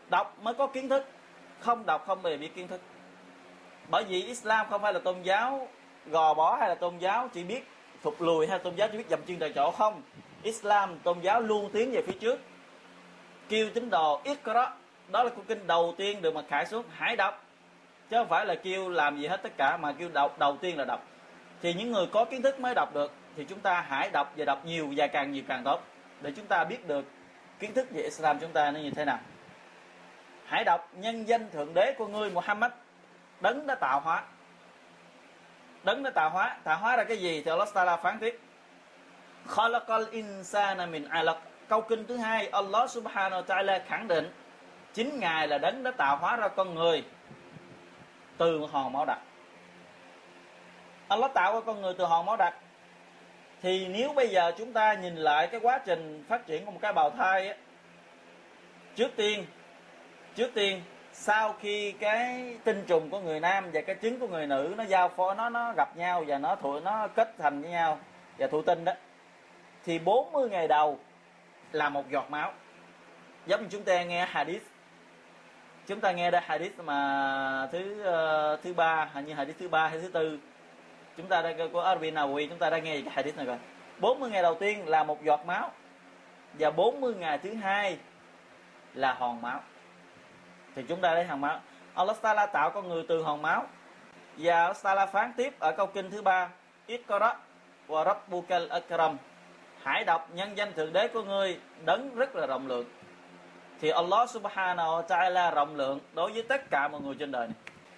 Đọc 0.10 0.38
mới 0.42 0.54
có 0.54 0.68
kiến 0.68 0.90
thức. 0.90 1.06
Không 1.60 1.86
đọc 1.86 2.04
không 2.07 2.22
bề 2.22 2.38
biết 2.38 2.56
kiến 2.56 2.68
thức. 2.68 2.81
Bởi 3.90 4.04
vì 4.04 4.24
Islam 4.24 4.66
không 4.69 4.81
phải 4.81 4.94
là 4.94 5.00
tôn 5.00 5.22
giáo 5.22 5.68
gò 6.06 6.34
bó 6.34 6.56
hay 6.60 6.69
là 6.69 6.76
tôn 6.76 6.98
giáo 6.98 7.30
chỉ 7.34 7.44
biết 7.44 7.68
thụt 8.04 8.14
lùi 8.19 8.48
hay 8.48 8.60
tôn 8.60 8.76
giáo 8.76 8.88
chỉ 8.92 8.98
biết 8.98 9.10
dậm 9.10 9.19
chân 9.28 9.38
tại 9.40 9.52
chỗ. 9.56 9.72
Không. 9.72 10.02
Islam 10.44 11.00
tôn 11.00 11.19
giáo 11.19 11.42
luôn 11.42 11.69
tiến 11.74 11.92
về 11.92 12.02
phía 12.07 12.18
trước. 12.19 12.40
Kêu 13.50 13.69
tín 13.74 13.90
đồ 13.90 14.22
Iqra 14.24 14.74
đó 15.12 15.24
là 15.24 15.30
cuốn 15.30 15.46
kinh 15.46 15.68
đầu 15.68 15.94
tiên 15.98 16.22
được 16.22 16.36
mà 16.36 16.42
khải 16.50 16.66
xuống. 16.66 16.84
Hãy 16.90 17.16
đọc. 17.16 17.44
Chứ 18.10 18.18
không 18.18 18.28
phải 18.28 18.46
là 18.46 18.56
kêu 18.56 18.90
làm 18.90 19.18
gì 19.18 19.28
hết 19.28 19.44
tất 19.44 19.57
cả, 19.57 19.78
mà 19.78 19.92
kêu 19.92 20.10
đọc, 20.14 20.40
đầu 20.40 20.57
tiên 20.62 20.78
là 20.78 20.86
đọc. 20.86 21.04
Thì 21.62 21.74
những 21.74 21.92
người 21.92 22.07
có 22.12 22.26
kiến 22.26 22.42
thức 22.42 22.60
mới 22.60 22.74
đọc 22.76 22.94
được 22.94 23.12
thì 23.38 23.44
chúng 23.44 23.60
ta 23.60 23.86
hãy 23.88 24.10
đọc 24.10 24.34
và 24.38 24.46
đọc 24.46 24.66
nhiều 24.66 24.94
và 24.96 25.08
càng 25.08 25.32
nhiều 25.32 25.44
càng 25.48 25.64
tốt. 25.64 25.84
Để 26.22 26.32
chúng 26.36 26.46
ta 26.46 26.64
biết 26.64 26.88
được 26.88 27.06
kiến 27.60 27.74
thức 27.74 27.88
về 27.92 28.02
Islam 28.02 28.40
chúng 28.40 28.52
ta 28.52 28.72
nó 28.72 28.80
như 28.80 28.92
thế 28.92 29.06
nào. 29.06 29.20
Hãy 30.46 30.64
đọc 30.64 30.90
nhân 30.94 31.28
danh 31.28 31.50
thượng 31.52 31.74
đế 31.74 31.94
của 31.98 32.08
ngươi 32.08 32.30
Muhammad. 32.30 32.72
Đấng 33.42 33.68
đã 33.68 33.76
tạo 33.76 34.00
hóa. 34.00 34.24
Đấng 35.84 36.04
đã 36.04 36.10
tạo 36.10 36.30
hóa. 36.30 36.58
Tạo 36.64 36.78
hóa 36.78 36.98
là 36.98 37.04
cái 37.04 37.18
gì 37.18 37.42
thì 37.46 37.52
Allah 37.52 37.74
Taala 37.74 37.98
phán 37.98 38.20
tiếp 38.20 38.40
khalaqal 39.48 40.06
insana 40.12 40.86
min 40.86 41.10
alaq. 41.10 41.36
Câu 41.68 41.82
kinh 41.82 42.08
thứ 42.08 42.18
hai, 42.18 42.48
Allah 42.48 42.90
subhanahu 42.90 43.42
wa 43.42 43.46
ta'ala 43.46 43.80
khẳng 43.88 44.08
định, 44.08 44.32
chính 44.94 45.20
ngài 45.20 45.48
là 45.48 45.58
đấng 45.58 45.84
đã 45.84 45.92
tạo 45.92 46.18
hóa 46.18 46.36
ra 46.36 46.48
con 46.48 46.76
người 46.76 47.04
từ 48.38 48.66
hòn 48.72 48.94
máu 48.94 49.06
đặc. 49.06 49.20
Allah 51.08 51.34
tạo 51.34 51.54
ra 51.54 51.60
con 51.66 51.82
người 51.82 51.94
từ 51.98 52.06
hòn 52.06 52.26
máu 52.26 52.38
đặc 52.38 52.54
thì 53.61 53.87
nếu 53.87 54.14
bây 54.14 54.30
giờ 54.30 54.52
chúng 54.57 54.73
ta 54.73 54.94
nhìn 54.94 55.16
lại 55.16 55.47
cái 55.47 55.59
quá 55.64 55.80
trình 55.85 56.23
phát 56.28 56.45
triển 56.47 56.66
của 56.66 56.71
một 56.71 56.80
cái 56.81 56.94
bào 56.94 57.09
thai 57.09 57.47
á 57.47 57.56
trước 58.95 59.11
tiên 59.16 59.45
trước 60.35 60.52
tiên 60.54 60.81
sau 61.14 61.56
khi 61.61 61.92
cái 61.92 62.56
tinh 62.64 62.83
trùng 62.87 63.09
của 63.09 63.19
người 63.19 63.40
nam 63.40 63.69
và 63.73 63.81
cái 63.81 63.95
trứng 64.02 64.19
của 64.19 64.28
người 64.28 64.47
nữ 64.47 64.73
nó 64.78 64.83
giao 64.83 65.09
phó 65.09 65.33
nó 65.33 65.49
nó 65.49 65.73
gặp 65.73 65.97
nhau 65.97 66.23
và 66.28 66.37
nó 66.37 66.56
thụ 66.56 66.80
nó 66.80 67.07
kết 67.07 67.33
thành 67.37 67.61
với 67.61 67.71
nhau 67.71 67.99
và 68.37 68.47
thụ 68.47 68.61
tinh 68.61 68.85
đó 68.85 68.94
thì 69.87 69.99
40 69.99 70.49
ngày 70.49 70.68
đầu 70.68 70.99
là 71.71 71.90
một 71.90 72.09
giọt 72.09 72.31
máu. 72.31 72.54
Giống 73.45 73.61
như 73.61 73.68
chúng 73.71 73.83
ta 73.83 74.04
nghe 74.04 74.26
hadith. 74.26 74.64
Chúng 75.87 75.99
ta 75.99 76.11
nghe 76.11 76.31
đây 76.31 76.42
hadith 76.45 76.80
mà 76.80 77.69
thứ 77.71 78.02
uh, 78.02 78.64
thứ 78.64 78.73
ba 78.73 79.09
hình 79.14 79.26
như 79.26 79.33
hadith 79.33 79.59
thứ 79.59 79.68
ba 79.68 79.87
hay 79.87 79.99
thứ 80.02 80.07
tư 80.07 80.40
chúng 81.18 81.28
ta 81.28 81.42
đang 81.42 81.74
có 81.74 81.81
Arvin 81.81 82.16
Nawawi 82.16 82.47
chúng 82.50 82.57
ta 82.57 82.69
đã 82.69 82.78
nghe 82.78 83.02
cái 83.02 83.14
hadith 83.16 83.38
này 83.38 83.45
rồi. 83.45 83.57
40 84.00 84.30
ngày 84.30 84.42
đầu 84.42 84.56
tiên 84.56 84.88
là 84.88 85.04
một 85.04 85.24
giọt 85.24 85.45
máu. 85.45 85.71
Và 86.54 86.71
40 86.71 87.16
ngày 87.16 87.38
thứ 87.38 87.54
hai 87.54 87.97
là 88.94 89.14
hòn 89.14 89.42
máu. 89.42 89.59
Thì 90.76 90.83
chúng 90.88 91.02
ta 91.02 91.14
lấy 91.14 91.26
hòn 91.26 91.42
máu. 91.42 91.59
Allah 91.94 92.21
Taala 92.21 92.45
tạo 92.45 92.69
con 92.69 92.88
người 92.88 93.06
từ 93.07 93.21
hòn 93.21 93.42
máu. 93.42 93.66
Và 94.38 94.62
Allah 94.62 94.83
Taala 94.83 95.06
phán 95.06 95.33
tiếp 95.38 95.59
ở 95.59 95.71
câu 95.71 95.88
kinh 95.88 96.12
thứ 96.12 96.21
ba, 96.21 96.50
Iqra 96.88 97.33
wa 97.88 98.06
rabbukal 98.06 98.68
akram. 98.69 99.18
Hãy 99.83 100.04
đọc 100.04 100.30
nhân 100.33 100.57
danh 100.57 100.74
thượng 100.74 100.94
đế 100.94 101.07
của 101.07 101.24
ngươi, 101.24 101.59
đấng 101.86 102.16
rất 102.16 102.36
là 102.36 102.47
rộng 102.47 102.68
lượng. 102.68 102.86
Thì 103.81 103.90
Allah 103.90 104.30
subhanahu 104.30 104.90
wa 104.90 105.04
ta'ala 105.07 105.54
rộng 105.54 105.76
lượng 105.76 106.00
đối 106.14 106.31
với 106.31 106.44
tất 106.44 106.62
cả 106.69 106.88
mọi 106.88 107.02
người 107.02 107.16
trên 107.19 107.31
đời 107.31 107.47
này. 107.47 107.56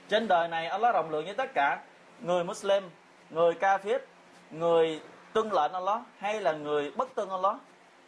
Trên 0.09 0.27
đời 0.27 0.47
này 0.47 0.67
Allah 0.67 0.93
rộng 0.93 1.09
lượng 1.09 1.25
với 1.25 1.33
tất 1.33 1.49
cả 1.53 1.79
người 2.21 2.43
Muslim 2.43 2.83
người 3.29 3.53
ca 3.53 3.77
phết, 3.77 4.05
người 4.51 5.01
tuân 5.33 5.49
lệnh 5.49 5.73
Allah 5.73 6.01
hay 6.19 6.41
là 6.41 6.51
người 6.51 6.91
bất 6.91 7.15
tuân 7.15 7.29
Allah? 7.29 7.55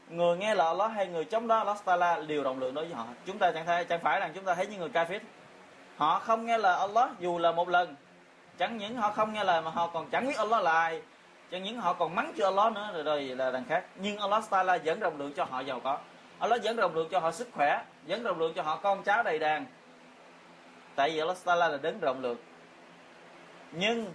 Người 0.10 0.38
nghe 0.38 0.56
lời 0.56 0.68
Allah 0.68 0.92
hay 0.92 1.08
người 1.08 1.26
chống 1.26 1.48
đó 1.48 1.58
Allah 1.58 1.78
Taala 1.86 2.20
đều 2.20 2.44
rộng 2.44 2.60
lượng 2.60 2.74
đối 2.74 2.86
với 2.86 2.96
họ. 2.96 3.06
Chúng 3.26 3.38
ta 3.38 3.52
chẳng 3.52 3.66
thấy 3.66 3.86
chẳng 3.86 4.00
phải 4.04 4.20
rằng 4.20 4.32
chúng 4.36 4.44
ta 4.44 4.56
thấy 4.56 4.68
những 4.68 4.80
người 4.80 4.90
ca 4.90 5.06
phết, 5.06 5.22
họ 5.98 6.20
không 6.20 6.46
nghe 6.46 6.58
lời 6.58 6.80
Allah 6.80 7.10
dù 7.20 7.38
là 7.38 7.52
một 7.52 7.70
lần. 7.70 7.96
Chẳng 8.58 8.78
những 8.78 8.96
họ 8.96 9.12
không 9.12 9.34
nghe 9.34 9.44
lời 9.44 9.62
mà 9.62 9.72
họ 9.72 9.88
còn 9.88 10.10
chẳng 10.10 10.28
biết 10.28 10.38
Allah 10.38 10.64
là 10.64 10.72
ai. 10.72 11.02
Chẳng 11.52 11.64
những 11.64 11.78
họ 11.78 11.94
còn 11.94 12.16
mắng 12.16 12.34
cho 12.38 12.46
Allah 12.46 12.74
nữa 12.74 12.92
rồi, 12.94 13.04
rồi 13.04 13.24
là 13.24 13.52
đằng 13.52 13.66
khác. 13.70 13.86
Nhưng 13.96 14.18
Allah 14.18 14.44
Taala 14.50 14.78
vẫn 14.86 15.00
rộng 15.00 15.18
lượng 15.18 15.34
cho 15.34 15.44
họ 15.44 15.60
giàu 15.60 15.80
có. 15.84 15.98
Allah 16.40 16.64
vẫn 16.64 16.76
rộng 16.76 16.96
lượng 16.96 17.08
cho 17.12 17.20
họ 17.20 17.32
sức 17.32 17.50
khỏe 17.54 17.84
vẫn 18.08 18.24
rộng 18.24 18.40
lượng 18.40 18.54
cho 18.56 18.64
họ 18.64 18.78
con 18.78 19.04
cháu 19.04 19.24
đầy 19.24 19.40
đàn. 19.40 19.66
Tại 20.96 21.10
vì 21.10 21.20
Allah 21.20 21.38
Taala 21.46 21.68
là 21.68 21.78
đấng 21.78 22.00
rộng 22.00 22.22
lượng. 22.22 22.38
Nhưng 23.72 24.14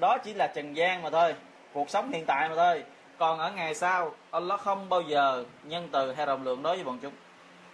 đó 0.00 0.18
chỉ 0.18 0.34
là 0.34 0.46
trần 0.46 0.76
gian 0.76 1.02
mà 1.02 1.10
thôi, 1.10 1.34
cuộc 1.72 1.90
sống 1.90 2.10
hiện 2.10 2.24
tại 2.26 2.48
mà 2.48 2.54
thôi. 2.54 2.84
Còn 3.18 3.38
ở 3.38 3.50
ngày 3.50 3.74
sau, 3.74 4.14
Allah 4.30 4.60
không 4.60 4.88
bao 4.88 5.00
giờ 5.00 5.44
nhân 5.64 5.88
từ 5.92 6.12
hay 6.12 6.26
rộng 6.26 6.44
lượng 6.44 6.62
đối 6.62 6.76
với 6.76 6.84
bọn 6.84 6.98
chúng. 7.02 7.12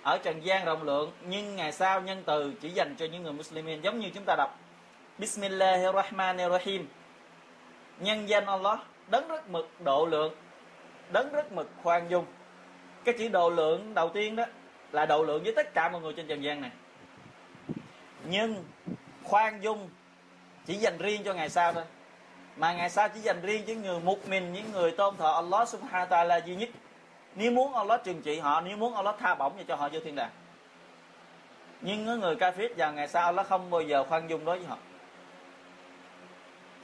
Ở 0.03 0.19
trần 0.23 0.45
gian 0.45 0.65
rộng 0.65 0.83
lượng, 0.83 1.13
nhưng 1.27 1.57
ngày 1.57 1.73
sau 1.73 2.01
nhân 2.01 2.23
từ 2.27 2.53
chỉ 2.61 2.71
dành 2.71 2.95
cho 2.99 3.07
những 3.07 3.23
người 3.23 3.33
Muslimin 3.33 3.81
giống 3.81 3.99
như 3.99 4.11
chúng 4.15 4.25
ta 4.25 4.37
đọc. 4.37 4.59
Bismillahirrahmanirrahim. 5.19 6.89
Nhân 7.99 8.29
danh 8.29 8.47
Allah, 8.47 8.79
đấng 9.07 9.29
rất 9.29 9.49
mực 9.49 9.69
độ 9.85 10.07
lượng, 10.07 10.35
đấng 11.13 11.33
rất 11.33 11.53
mực 11.53 11.71
khoan 11.83 12.09
dung. 12.09 12.25
Cái 13.05 13.15
chữ 13.19 13.29
độ 13.29 13.51
lượng 13.51 13.95
đầu 13.95 14.09
tiên 14.09 14.37
đó 14.37 14.45
là 14.93 15.07
độ 15.07 15.23
lượng 15.23 15.43
với 15.43 15.53
tất 15.57 15.75
cả 15.75 15.89
mọi 15.89 16.01
người 16.01 16.13
trên 16.13 16.27
trần 16.27 16.45
gian 16.45 16.61
này. 16.61 16.71
Nhưng 18.25 18.65
khoan 19.23 19.61
dung 19.61 19.89
chỉ 20.67 20.75
dành 20.75 20.99
riêng 20.99 21.23
cho 21.25 21.35
ngày 21.35 21.49
sau 21.49 21.73
thôi 21.73 21.85
mà 22.61 22.73
ngày 22.73 22.91
sau 22.91 23.09
chỉ 23.09 23.21
dành 23.21 23.41
riêng 23.43 23.65
cho 23.67 23.75
người 23.75 24.01
một 24.01 24.29
mình, 24.29 24.53
những 24.53 24.73
người 24.73 24.91
tôn 24.91 25.17
thờ 25.17 25.33
Allah 25.35 25.69
subhanahu 25.69 26.07
wa 26.07 26.09
ta'ala 26.09 26.41
duy 26.47 26.55
nhất. 26.55 26.69
Nếu 27.35 27.53
muốn 27.53 27.75
Allah 27.75 28.05
trừng 28.05 28.23
trị 28.23 28.39
họ, 28.39 28.61
nếu 28.61 28.77
muốn 28.77 28.95
Allah 28.95 29.15
tha 29.19 29.35
bổng 29.35 29.53
cho 29.69 29.77
họ 29.77 29.89
vô 29.93 30.01
thiên 30.01 30.15
đàng. 30.15 30.31
Nhưng 31.81 32.21
người 32.21 32.37
kafir 32.37 32.69
vào 32.77 32.93
ngày 32.93 33.09
sau 33.09 33.25
Allah 33.25 33.47
không 33.47 33.71
bao 33.71 33.81
giờ 33.81 34.05
khoan 34.05 34.31
dung 34.31 34.45
đối 34.45 34.59
với 34.59 34.67
họ. 34.67 34.77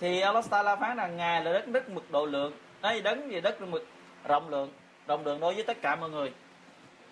Thì 0.00 0.20
Allah 0.20 0.44
Taala 0.50 0.76
phán 0.76 0.96
rằng 0.96 1.16
ngài 1.16 1.44
là 1.44 1.52
đất 1.52 1.68
đất 1.68 1.88
mực 1.88 2.10
độ 2.10 2.26
lượng. 2.26 2.52
Ấy 2.80 3.00
đấng 3.00 3.30
gì 3.30 3.40
đất 3.40 3.60
mực 3.60 3.86
rộng 4.24 4.48
lượng 4.48 4.72
rộng 5.06 5.24
lượng 5.24 5.40
đối 5.40 5.54
với 5.54 5.64
tất 5.64 5.82
cả 5.82 5.96
mọi 5.96 6.10
người. 6.10 6.32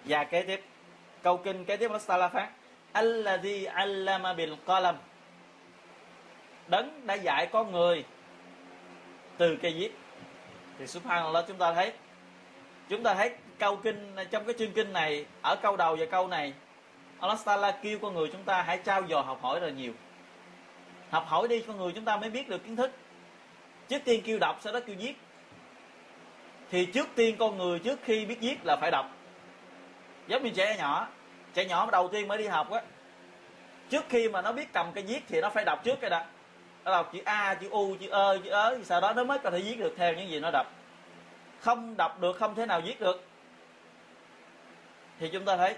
Và 0.04 0.24
kế 0.24 0.42
tiếp, 0.42 0.64
câu 1.22 1.36
kinh 1.36 1.64
kế 1.64 1.76
tiếp 1.76 1.90
Allah 1.90 2.06
Taala 2.06 2.28
phán, 2.28 2.48
Alladhi 2.92 3.64
allama 3.64 4.32
bil 4.32 4.52
qalam. 4.66 4.94
Đấng 6.68 7.06
đã 7.06 7.14
dạy 7.14 7.46
con 7.46 7.72
người 7.72 8.04
từ 9.38 9.56
cây 9.56 9.72
viết 9.72 9.90
thì 10.78 10.86
subhanallah, 10.86 11.44
chúng 11.48 11.58
ta 11.58 11.74
thấy, 11.74 11.92
chúng 12.88 13.02
ta 13.02 13.14
thấy 13.14 13.30
câu 13.58 13.76
kinh, 13.76 14.16
trong 14.30 14.44
cái 14.44 14.54
chương 14.58 14.72
kinh 14.72 14.92
này, 14.92 15.26
ở 15.42 15.56
câu 15.62 15.76
đầu 15.76 15.96
và 15.96 16.06
câu 16.06 16.28
này, 16.28 16.52
Allah 17.20 17.38
Taala 17.44 17.70
kêu 17.70 17.98
con 17.98 18.14
người 18.14 18.28
chúng 18.32 18.42
ta 18.42 18.62
hãy 18.62 18.78
trao 18.84 19.02
dồi 19.08 19.22
học 19.22 19.38
hỏi 19.42 19.60
rất 19.60 19.70
nhiều. 19.70 19.92
Học 21.10 21.24
hỏi 21.26 21.48
đi, 21.48 21.60
con 21.60 21.76
người 21.76 21.92
chúng 21.94 22.04
ta 22.04 22.16
mới 22.16 22.30
biết 22.30 22.48
được 22.48 22.64
kiến 22.64 22.76
thức. 22.76 22.90
Trước 23.88 23.98
tiên 24.04 24.22
kêu 24.24 24.38
đọc, 24.38 24.58
sau 24.60 24.72
đó 24.72 24.80
kêu 24.86 24.96
viết. 24.98 25.14
Thì 26.70 26.86
trước 26.86 27.08
tiên 27.14 27.36
con 27.38 27.58
người 27.58 27.78
trước 27.78 27.98
khi 28.02 28.26
biết 28.26 28.40
viết 28.40 28.56
là 28.64 28.76
phải 28.80 28.90
đọc. 28.90 29.06
Giống 30.26 30.42
như 30.42 30.50
trẻ 30.50 30.76
nhỏ 30.78 31.08
trẻ 31.54 31.64
nhỏ 31.64 31.90
đầu 31.90 32.08
tiên 32.08 32.28
mới 32.28 32.38
đi 32.38 32.46
học 32.46 32.70
á, 32.70 32.82
trước 33.90 34.04
khi 34.08 34.28
mà 34.28 34.42
nó 34.42 34.52
biết 34.52 34.72
cầm 34.72 34.92
cái 34.94 35.04
viết 35.04 35.20
thì 35.28 35.40
nó 35.40 35.50
phải 35.50 35.64
đọc 35.64 35.84
trước 35.84 36.00
cái 36.00 36.10
đó 36.10 36.22
nó 36.84 36.92
đọc 36.92 37.10
chữ 37.12 37.18
a, 37.24 37.54
chữ 37.54 37.68
u, 37.70 37.96
chữ 38.00 38.08
ơ, 38.08 38.38
chữ 38.44 38.50
ớ 38.50 38.78
sau 38.84 39.00
đó 39.00 39.12
nó 39.12 39.24
mới 39.24 39.38
có 39.38 39.50
thể 39.50 39.60
viết 39.60 39.78
được 39.78 39.94
theo 39.96 40.14
những 40.14 40.28
gì 40.28 40.40
nó 40.40 40.50
đọc. 40.50 40.66
Không 41.60 41.96
đọc 41.96 42.20
được, 42.20 42.36
không 42.36 42.54
thể 42.54 42.66
nào 42.66 42.80
viết 42.80 43.00
được. 43.00 43.24
Thì 45.18 45.28
chúng 45.32 45.44
ta 45.44 45.56
thấy 45.56 45.76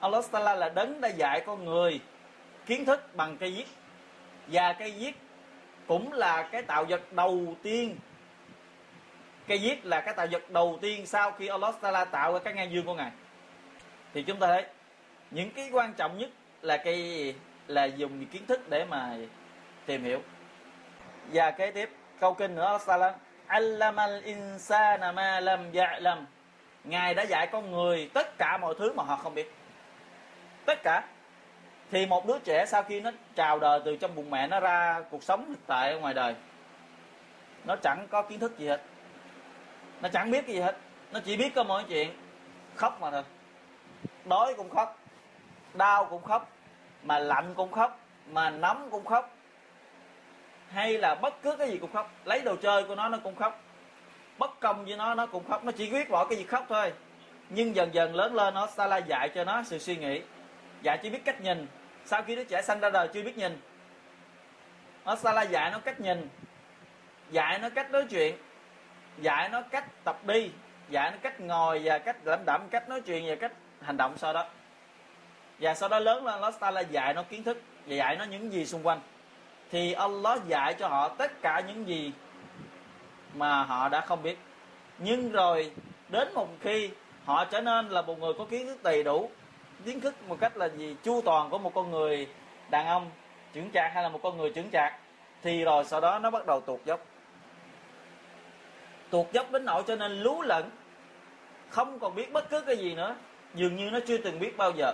Allah 0.00 0.24
Taala 0.30 0.54
là 0.54 0.68
đấng 0.68 1.00
đã 1.00 1.08
dạy 1.08 1.42
con 1.46 1.64
người 1.64 2.00
kiến 2.66 2.84
thức 2.84 3.16
bằng 3.16 3.36
cây 3.36 3.50
viết. 3.50 3.66
Và 4.46 4.72
cây 4.72 4.94
viết 4.98 5.12
cũng 5.86 6.12
là 6.12 6.48
cái 6.52 6.62
tạo 6.62 6.84
vật 6.84 7.12
đầu 7.12 7.56
tiên. 7.62 7.96
Cây 9.46 9.58
viết 9.58 9.86
là 9.86 10.00
cái 10.00 10.14
tạo 10.14 10.26
vật 10.30 10.50
đầu 10.50 10.78
tiên 10.80 11.06
sau 11.06 11.30
khi 11.30 11.46
Allah 11.46 11.74
Taala 11.80 12.04
tạo 12.04 12.32
ra 12.32 12.38
cái 12.38 12.54
ngang 12.54 12.72
dương 12.72 12.86
của 12.86 12.94
ngài. 12.94 13.10
Thì 14.14 14.22
chúng 14.22 14.38
ta 14.38 14.46
thấy, 14.46 14.64
những 15.30 15.50
cái 15.50 15.70
quan 15.72 15.94
trọng 15.94 16.18
nhất 16.18 16.30
là 16.62 16.76
cây, 16.76 17.34
là 17.66 17.84
dùng 17.84 18.26
kiến 18.26 18.46
thức 18.46 18.70
để 18.70 18.84
mà 18.84 19.16
tìm 19.88 20.04
hiểu. 20.04 20.22
Và 21.32 21.50
kế 21.50 21.70
tiếp, 21.70 21.90
câu 22.20 22.34
kinh 22.34 22.54
nữa, 22.54 22.64
Allah 22.64 22.86
Taala, 22.86 23.14
allamal 23.46 24.22
insana 24.22 25.12
ma 25.12 25.40
lam 25.40 25.72
ya'lam. 25.72 26.24
Ngài 26.84 27.14
đã 27.14 27.22
dạy 27.22 27.46
con 27.52 27.70
người 27.70 28.10
tất 28.14 28.38
cả 28.38 28.58
mọi 28.58 28.74
thứ 28.78 28.92
mà 28.92 29.02
họ 29.02 29.16
không 29.16 29.34
biết. 29.34 29.54
Tất 30.64 30.78
cả. 30.82 31.02
Thì 31.90 32.06
một 32.06 32.26
đứa 32.26 32.38
trẻ 32.38 32.64
sau 32.66 32.82
khi 32.82 33.00
nó 33.00 33.10
chào 33.34 33.58
đời 33.58 33.80
từ 33.84 33.96
trong 33.96 34.14
bụng 34.14 34.30
mẹ 34.30 34.46
nó 34.46 34.60
ra 34.60 35.00
cuộc 35.10 35.22
sống 35.22 35.44
thực 35.48 35.66
tại 35.66 35.92
ở 35.92 35.98
ngoài 35.98 36.14
đời, 36.14 36.34
nó 37.64 37.76
chẳng 37.76 38.06
có 38.10 38.22
kiến 38.22 38.38
thức 38.38 38.58
gì 38.58 38.68
hết. 38.68 38.80
Nó 40.00 40.08
chẳng 40.08 40.30
biết 40.30 40.46
gì 40.46 40.60
hết. 40.60 40.76
Nó 41.12 41.20
chỉ 41.24 41.36
biết 41.36 41.54
có 41.54 41.64
mọi 41.64 41.84
chuyện. 41.88 42.10
Khóc 42.74 43.00
mà 43.00 43.10
thôi. 43.10 43.22
Đói 44.24 44.54
cũng 44.56 44.70
khóc. 44.70 44.98
Đau 45.74 46.04
cũng 46.04 46.22
khóc. 46.22 46.48
Mà 47.02 47.18
lạnh 47.18 47.54
cũng 47.54 47.72
khóc. 47.72 47.98
Mà 48.26 48.50
nóng 48.50 48.90
cũng 48.90 49.04
khóc 49.04 49.37
hay 50.72 50.98
là 50.98 51.14
bất 51.14 51.42
cứ 51.42 51.56
cái 51.56 51.70
gì 51.70 51.78
cũng 51.78 51.92
khóc. 51.92 52.10
Lấy 52.24 52.40
đồ 52.40 52.56
chơi 52.56 52.84
của 52.84 52.94
nó 52.94 53.08
nó 53.08 53.18
cũng 53.24 53.36
khóc. 53.36 53.60
Bất 54.38 54.60
công 54.60 54.84
với 54.84 54.96
nó 54.96 55.14
nó 55.14 55.26
cũng 55.26 55.48
khóc. 55.48 55.64
Nó 55.64 55.72
chỉ 55.72 55.90
biết 55.90 56.10
mọi 56.10 56.26
cái 56.30 56.38
gì 56.38 56.44
khóc 56.44 56.66
thôi. 56.68 56.92
Nhưng 57.48 57.76
dần 57.76 57.94
dần 57.94 58.14
lớn 58.14 58.34
lên, 58.34 58.54
nó 58.54 58.66
sa 58.66 58.86
la 58.86 58.96
dạy 58.96 59.28
cho 59.28 59.44
nó 59.44 59.62
sự 59.62 59.78
suy 59.78 59.96
nghĩ. 59.96 60.20
Dạy 60.82 60.98
chỉ 61.02 61.10
biết 61.10 61.24
cách 61.24 61.40
nhìn. 61.40 61.66
Sau 62.04 62.22
khi 62.22 62.36
đứa 62.36 62.44
trẻ 62.44 62.62
sanh 62.62 62.80
ra 62.80 62.90
đời 62.90 63.08
chưa 63.14 63.22
biết 63.22 63.38
nhìn. 63.38 63.60
Nó 65.04 65.16
sa 65.16 65.32
la 65.32 65.42
dạy 65.42 65.70
nó 65.70 65.78
cách 65.78 66.00
nhìn. 66.00 66.28
Dạy 67.30 67.58
nó 67.58 67.68
cách 67.70 67.90
nói 67.90 68.06
chuyện. 68.10 68.36
Dạy 69.20 69.48
nó 69.48 69.62
cách 69.62 70.04
tập 70.04 70.26
đi. 70.26 70.50
Dạy 70.88 71.10
nó 71.10 71.16
cách 71.22 71.40
ngồi 71.40 71.80
và 71.84 71.98
cách 71.98 72.16
lẩm 72.24 72.40
đẩm 72.46 72.60
cách 72.70 72.88
nói 72.88 73.00
chuyện 73.00 73.24
và 73.28 73.34
cách 73.34 73.52
hành 73.82 73.96
động 73.96 74.18
sau 74.18 74.32
đó. 74.32 74.46
Và 75.60 75.74
sau 75.74 75.88
đó 75.88 75.98
lớn 75.98 76.24
lên, 76.24 76.40
nó 76.40 76.70
là 76.70 76.80
dạy 76.80 77.14
nó 77.14 77.22
kiến 77.22 77.44
thức 77.44 77.62
và 77.86 77.94
dạy 77.94 78.16
nó 78.16 78.24
những 78.24 78.52
gì 78.52 78.66
xung 78.66 78.86
quanh 78.86 79.00
thì 79.70 79.92
Allah 79.92 80.46
dạy 80.46 80.74
cho 80.74 80.88
họ 80.88 81.08
tất 81.08 81.42
cả 81.42 81.62
những 81.68 81.88
gì 81.88 82.12
mà 83.34 83.62
họ 83.62 83.88
đã 83.88 84.00
không 84.00 84.22
biết. 84.22 84.38
Nhưng 84.98 85.32
rồi, 85.32 85.72
đến 86.08 86.34
một 86.34 86.48
khi 86.60 86.90
họ 87.24 87.44
trở 87.44 87.60
nên 87.60 87.88
là 87.88 88.02
một 88.02 88.18
người 88.18 88.32
có 88.38 88.44
kiến 88.44 88.66
thức 88.66 88.82
đầy 88.82 89.02
đủ, 89.02 89.30
kiến 89.84 90.00
thức 90.00 90.14
một 90.28 90.36
cách 90.40 90.56
là 90.56 90.68
gì? 90.68 90.96
Chu 91.02 91.22
toàn 91.24 91.50
của 91.50 91.58
một 91.58 91.74
con 91.74 91.90
người 91.90 92.28
đàn 92.70 92.86
ông 92.86 93.10
trưởng 93.52 93.70
trạc 93.74 93.94
hay 93.94 94.02
là 94.02 94.08
một 94.08 94.20
con 94.22 94.36
người 94.36 94.52
trưởng 94.54 94.70
trạc 94.72 94.94
thì 95.42 95.64
rồi 95.64 95.84
sau 95.84 96.00
đó 96.00 96.18
nó 96.18 96.30
bắt 96.30 96.46
đầu 96.46 96.60
tuột 96.60 96.80
dốc. 96.84 97.00
Tuột 99.10 99.26
dốc 99.32 99.52
đến 99.52 99.64
nỗi 99.64 99.82
cho 99.86 99.96
nên 99.96 100.12
lú 100.12 100.42
lẫn, 100.42 100.70
không 101.70 101.98
còn 101.98 102.14
biết 102.14 102.32
bất 102.32 102.50
cứ 102.50 102.60
cái 102.60 102.76
gì 102.76 102.94
nữa, 102.94 103.16
dường 103.54 103.76
như 103.76 103.90
nó 103.90 103.98
chưa 104.06 104.16
từng 104.16 104.38
biết 104.38 104.56
bao 104.56 104.70
giờ. 104.70 104.92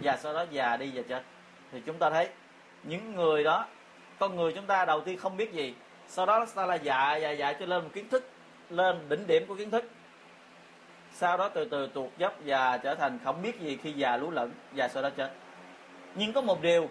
Và 0.00 0.16
sau 0.16 0.32
đó 0.32 0.44
già 0.50 0.76
đi 0.76 0.90
và 0.94 1.02
chết. 1.08 1.22
Thì 1.72 1.80
chúng 1.86 1.98
ta 1.98 2.10
thấy, 2.10 2.28
những 2.82 3.14
người 3.14 3.44
đó 3.44 3.66
con 4.22 4.36
người 4.36 4.52
chúng 4.52 4.66
ta 4.66 4.84
đầu 4.84 5.00
tiên 5.00 5.18
không 5.18 5.36
biết 5.36 5.52
gì. 5.52 5.74
Sau 6.08 6.26
đó 6.26 6.46
ta 6.54 6.66
là 6.66 6.74
dạy 6.74 7.20
dạy 7.20 7.38
dạy 7.38 7.56
cho 7.60 7.66
lên 7.66 7.82
một 7.82 7.90
kiến 7.92 8.08
thức, 8.08 8.28
lên 8.70 9.08
đỉnh 9.08 9.26
điểm 9.26 9.46
của 9.46 9.54
kiến 9.54 9.70
thức. 9.70 9.84
Sau 11.12 11.36
đó 11.36 11.48
từ 11.48 11.64
từ 11.64 11.86
tuột 11.94 12.10
dốc 12.18 12.34
và 12.46 12.76
trở 12.76 12.94
thành 12.94 13.18
không 13.24 13.42
biết 13.42 13.60
gì 13.60 13.78
khi 13.82 13.92
già 13.92 14.16
lú 14.16 14.30
lẫn 14.30 14.52
và 14.72 14.88
sau 14.88 15.02
đó 15.02 15.10
chết. 15.16 15.32
Nhưng 16.14 16.32
có 16.32 16.40
một 16.40 16.62
điều, 16.62 16.88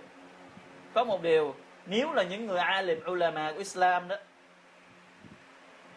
có 0.94 1.04
một 1.04 1.22
điều, 1.22 1.56
nếu 1.86 2.14
là 2.14 2.24
những 2.24 2.46
người 2.46 2.60
alim, 2.60 3.00
ulama 3.08 3.52
của 3.52 3.58
Islam 3.58 4.08
đó, 4.08 4.16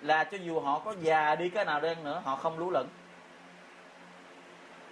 là 0.01 0.25
cho 0.25 0.39
dù 0.39 0.61
họ 0.61 0.79
có 0.79 0.95
già 1.01 1.35
đi 1.35 1.49
cái 1.49 1.65
nào 1.65 1.81
đen 1.81 2.05
nữa, 2.05 2.23
họ 2.25 2.37
không 2.37 2.59
lú 2.59 2.71
lẫn. 2.71 2.89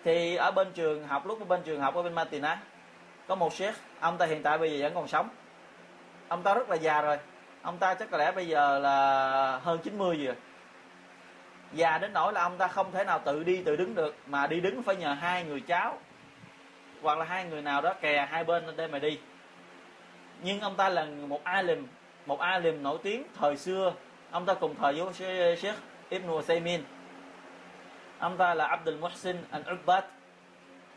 Thì 0.05 0.37
ở 0.37 0.51
bên 0.51 0.73
trường 0.75 1.07
học, 1.07 1.27
lúc 1.27 1.41
ở 1.41 1.45
bên 1.45 1.63
trường 1.63 1.81
học 1.81 1.95
ở 1.95 2.03
bên 2.03 2.15
Matina 2.15 2.63
có 3.29 3.35
một 3.35 3.53
sheikh, 3.53 3.75
ông 4.01 4.19
ta 4.19 4.27
hiện 4.27 4.43
tại 4.43 4.59
bây 4.59 4.79
giờ 4.79 4.83
vẫn 4.83 4.95
còn 4.95 5.09
sống 5.09 5.29
ông 6.33 6.43
ta 6.43 6.55
rất 6.55 6.71
là 6.71 6.77
già 6.77 7.01
rồi. 7.01 7.19
Ông 7.63 7.79
ta 7.79 7.95
chắc 7.95 8.11
có 8.11 8.19
lẽ 8.19 8.33
bây 8.33 8.49
giờ 8.49 8.79
là 8.79 9.59
hơn 9.63 9.79
90 9.85 10.27
rồi. 10.27 10.37
Già 11.73 11.99
đến 11.99 12.13
nỗi 12.13 12.33
là 12.33 12.43
ông 12.43 12.59
ta 12.59 12.69
không 12.69 12.93
thể 12.93 13.05
nào 13.05 13.19
tự 13.25 13.45
đi 13.45 13.63
tự 13.63 13.77
đứng 13.77 13.95
được 13.95 14.17
mà 14.27 14.47
đi 14.47 14.61
đứng 14.61 14.83
phải 14.83 14.97
nhờ 14.97 15.13
hai 15.13 15.45
người 15.45 15.61
cháu 15.61 15.99
hoặc 17.03 17.19
là 17.19 17.25
hai 17.25 17.45
người 17.45 17.63
nào 17.63 17.83
đó 17.83 17.95
kè 18.01 18.27
hai 18.31 18.45
bên 18.45 18.65
để 18.77 18.87
mà 18.87 18.99
đi. 18.99 19.19
Nhưng 20.43 20.61
ông 20.61 20.77
ta 20.77 20.89
là 20.89 21.07
một 21.27 21.45
alim 21.45 21.87
một 22.27 22.41
alim 22.41 22.83
nổi 22.83 22.99
tiếng 23.03 23.23
thời 23.41 23.57
xưa. 23.57 23.95
Ông 24.31 24.47
ta 24.47 24.55
cùng 24.55 24.75
thời 24.75 25.03
với 25.03 25.57
Sheikh 25.57 25.77
Ibn 26.11 26.31
Uthaymeen 26.31 26.83
ông 28.19 28.37
ta 28.37 28.55
là 28.55 28.67
Abdul 28.67 28.97
Muhsin 28.97 29.37
al-Ubbad. 29.51 30.03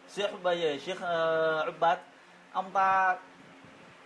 Sheikh 0.09 0.43
bây 0.43 0.61
giờ 0.61 0.77
Sheikh 0.77 0.97
uh, 0.97 1.75
Ubbad. 1.75 1.97
Ông 2.51 2.71
ta 2.71 3.17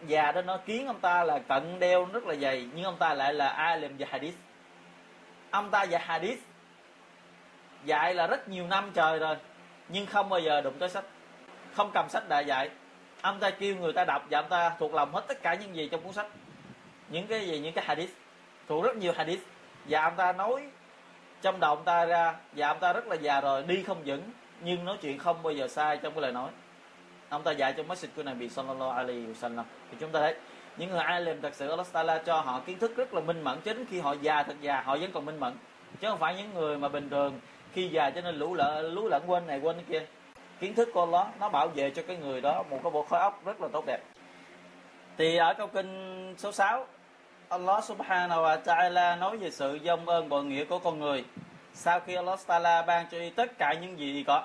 già 0.07 0.31
đó 0.31 0.41
nó 0.41 0.57
kiến 0.57 0.87
ông 0.87 0.99
ta 0.99 1.23
là 1.23 1.39
cận 1.39 1.79
đeo 1.79 2.05
rất 2.05 2.23
là 2.23 2.35
dày, 2.35 2.67
nhưng 2.73 2.85
ông 2.85 2.97
ta 2.97 3.13
lại 3.13 3.33
là 3.33 3.49
alim 3.49 3.95
và 3.99 4.07
hadith. 4.09 4.35
Ông 5.51 5.69
ta 5.69 5.83
dạy 5.83 6.01
hadith 6.01 6.39
dạy 7.85 8.13
là 8.13 8.27
rất 8.27 8.49
nhiều 8.49 8.67
năm 8.67 8.91
trời 8.93 9.19
rồi, 9.19 9.35
nhưng 9.89 10.05
không 10.05 10.29
bao 10.29 10.39
giờ 10.39 10.61
đụng 10.61 10.79
tới 10.79 10.89
sách, 10.89 11.05
không 11.73 11.91
cầm 11.93 12.09
sách 12.09 12.29
đại 12.29 12.45
dạy. 12.45 12.69
Ông 13.21 13.39
ta 13.39 13.49
kêu 13.49 13.75
người 13.75 13.93
ta 13.93 14.05
đọc 14.05 14.25
và 14.29 14.39
ông 14.39 14.49
ta 14.49 14.75
thuộc 14.79 14.93
lòng 14.93 15.13
hết 15.13 15.21
tất 15.27 15.41
cả 15.41 15.53
những 15.53 15.75
gì 15.75 15.89
trong 15.91 16.01
cuốn 16.01 16.13
sách. 16.13 16.27
Những 17.09 17.27
cái 17.27 17.47
gì, 17.47 17.59
những 17.59 17.73
cái 17.73 17.85
hadith, 17.85 18.09
thuộc 18.67 18.83
rất 18.83 18.95
nhiều 18.95 19.13
hadith. 19.15 19.41
Và 19.85 20.03
ông 20.03 20.15
ta 20.15 20.33
nói 20.33 20.69
trong 21.41 21.59
đầu 21.59 21.75
ông 21.75 21.83
ta 21.85 22.05
ra, 22.05 22.35
và 22.53 22.67
ông 22.67 22.79
ta 22.79 22.93
rất 22.93 23.07
là 23.07 23.15
già 23.15 23.41
rồi, 23.41 23.63
đi 23.63 23.83
không 23.83 24.01
vững, 24.05 24.23
nhưng 24.61 24.85
nói 24.85 24.97
chuyện 25.01 25.17
không 25.17 25.43
bao 25.43 25.53
giờ 25.53 25.67
sai 25.67 25.97
trong 25.97 26.13
cái 26.13 26.21
lời 26.21 26.31
nói 26.31 26.49
ông 27.29 27.43
ta 27.43 27.51
dạy 27.51 27.73
trong 27.73 27.87
message 27.87 28.13
của 28.15 28.23
Nabi 28.23 28.49
sallallahu 28.49 28.91
alaihi 28.91 29.27
wasallam. 29.27 29.63
Thì 29.91 29.97
chúng 29.99 30.11
ta 30.11 30.19
thấy, 30.19 30.35
những 30.77 30.89
người 30.89 30.99
alim 30.99 31.41
thật 31.41 31.55
sự 31.55 31.69
Allah 31.69 31.87
Taala 31.91 32.17
cho 32.17 32.41
họ 32.41 32.59
kiến 32.65 32.79
thức 32.79 32.95
rất 32.95 33.13
là 33.13 33.21
minh 33.21 33.41
mẫn. 33.41 33.61
Cho 33.65 33.73
đến 33.73 33.85
khi 33.89 33.99
họ 33.99 34.15
già, 34.21 34.43
thật 34.43 34.55
già, 34.61 34.81
họ 34.81 34.97
vẫn 34.97 35.11
còn 35.11 35.25
minh 35.25 35.39
mẫn. 35.39 35.53
Chứ 35.99 36.07
không 36.09 36.19
phải 36.19 36.35
những 36.35 36.53
người 36.53 36.77
mà 36.77 36.87
bình 36.87 37.09
thường, 37.09 37.39
khi 37.73 37.87
già 37.87 38.09
cho 38.09 38.21
nên 38.21 38.35
lũ 38.35 38.53
lợ 38.55 38.81
lú 38.81 39.07
lẫn 39.07 39.23
quên 39.27 39.47
này, 39.47 39.59
quên 39.59 39.75
kia. 39.89 40.05
Kiến 40.59 40.75
thức 40.75 40.89
của 40.93 41.05
Allah, 41.05 41.27
nó 41.39 41.49
bảo 41.49 41.67
vệ 41.67 41.89
cho 41.89 42.01
cái 42.07 42.17
người 42.17 42.41
đó 42.41 42.63
một 42.69 42.79
cái 42.83 42.91
bộ 42.91 43.03
khối 43.03 43.19
óc 43.19 43.41
rất 43.45 43.61
là 43.61 43.67
tốt 43.73 43.83
đẹp. 43.87 43.99
Thì 45.17 45.37
ở 45.37 45.53
câu 45.53 45.67
kinh 45.67 46.35
số 46.37 46.51
6 46.51 46.85
Allah 47.49 47.83
subhanahu 47.83 48.41
wa 48.41 48.61
ta'ala 48.61 49.19
nói 49.19 49.37
về 49.37 49.51
sự 49.51 49.79
dông 49.83 50.09
ơn 50.09 50.29
bội 50.29 50.43
nghĩa 50.43 50.65
của 50.65 50.79
con 50.79 50.99
người. 50.99 51.25
Sau 51.73 51.99
khi 51.99 52.15
Allah 52.15 52.39
ta'ala 52.47 52.85
ban 52.85 53.05
cho 53.11 53.17
y 53.17 53.29
tất 53.29 53.57
cả 53.57 53.73
những 53.81 53.99
gì 53.99 54.23
có, 54.27 54.43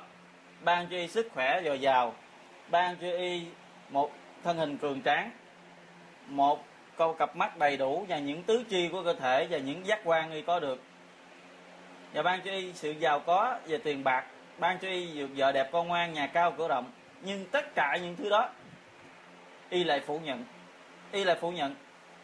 ban 0.61 0.87
cho 0.91 0.97
y 0.97 1.09
sức 1.09 1.29
khỏe 1.35 1.63
dồi 1.65 1.81
dào 1.81 2.15
ban 2.75 2.97
cho 2.97 3.11
y, 3.11 3.47
một 3.89 4.11
thân 4.45 4.57
hình 4.57 4.79
cường 4.79 5.03
tráng, 5.03 5.31
một 6.27 6.65
câu 6.97 7.13
cặp 7.13 7.37
mắt 7.37 7.57
đầy 7.57 7.77
đủ 7.77 8.07
và 8.09 8.19
những 8.19 8.43
tứ 8.43 8.65
chi 8.69 8.89
của 8.89 9.03
cơ 9.03 9.15
thể 9.15 9.47
và 9.51 9.59
những 9.59 9.87
giác 9.87 10.01
quan 10.05 10.33
y 10.33 10.43
có 10.43 10.61
được. 10.61 10.83
Và 12.15 12.23
ban 12.23 12.41
cho 12.45 12.51
y, 12.51 12.73
sự 12.73 12.91
giàu 12.91 13.21
có 13.21 13.59
về 13.67 13.79
tiền 13.79 14.05
bạc, 14.05 14.25
ban 14.59 14.79
cho 14.79 14.89
y 14.89 15.23
vợ 15.23 15.53
đẹp 15.53 15.69
con 15.73 15.89
ngoan, 15.89 16.13
nhà 16.13 16.27
cao 16.27 16.53
cửa 16.59 16.69
rộng. 16.69 16.91
Nhưng 17.23 17.47
tất 17.47 17.75
cả 17.75 17.99
những 18.03 18.17
thứ 18.17 18.29
đó, 18.31 18.49
y 19.71 19.85
lại 19.85 20.01
phủ 20.01 20.19
nhận, 20.19 20.45
y 21.13 21.25
lại 21.25 21.37
phủ 21.41 21.51
nhận. 21.51 21.75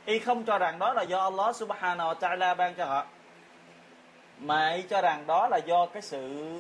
Y 0.05 0.19
không 0.19 0.45
cho 0.45 0.59
rằng 0.59 0.79
đó 0.79 0.93
là 0.93 1.03
do 1.03 1.23
Allah 1.23 1.57
subhanahu 1.57 2.15
wa 2.15 2.15
ta'ala 2.15 2.55
ban 2.55 2.75
cho 2.75 2.85
họ, 2.85 3.07
mà 4.39 4.73
y 4.73 4.83
cho 4.83 5.03
rằng 5.03 5.27
đó 5.27 5.49
là 5.49 5.57
do 5.57 5.87
cái 5.87 6.03
sự 6.03 6.55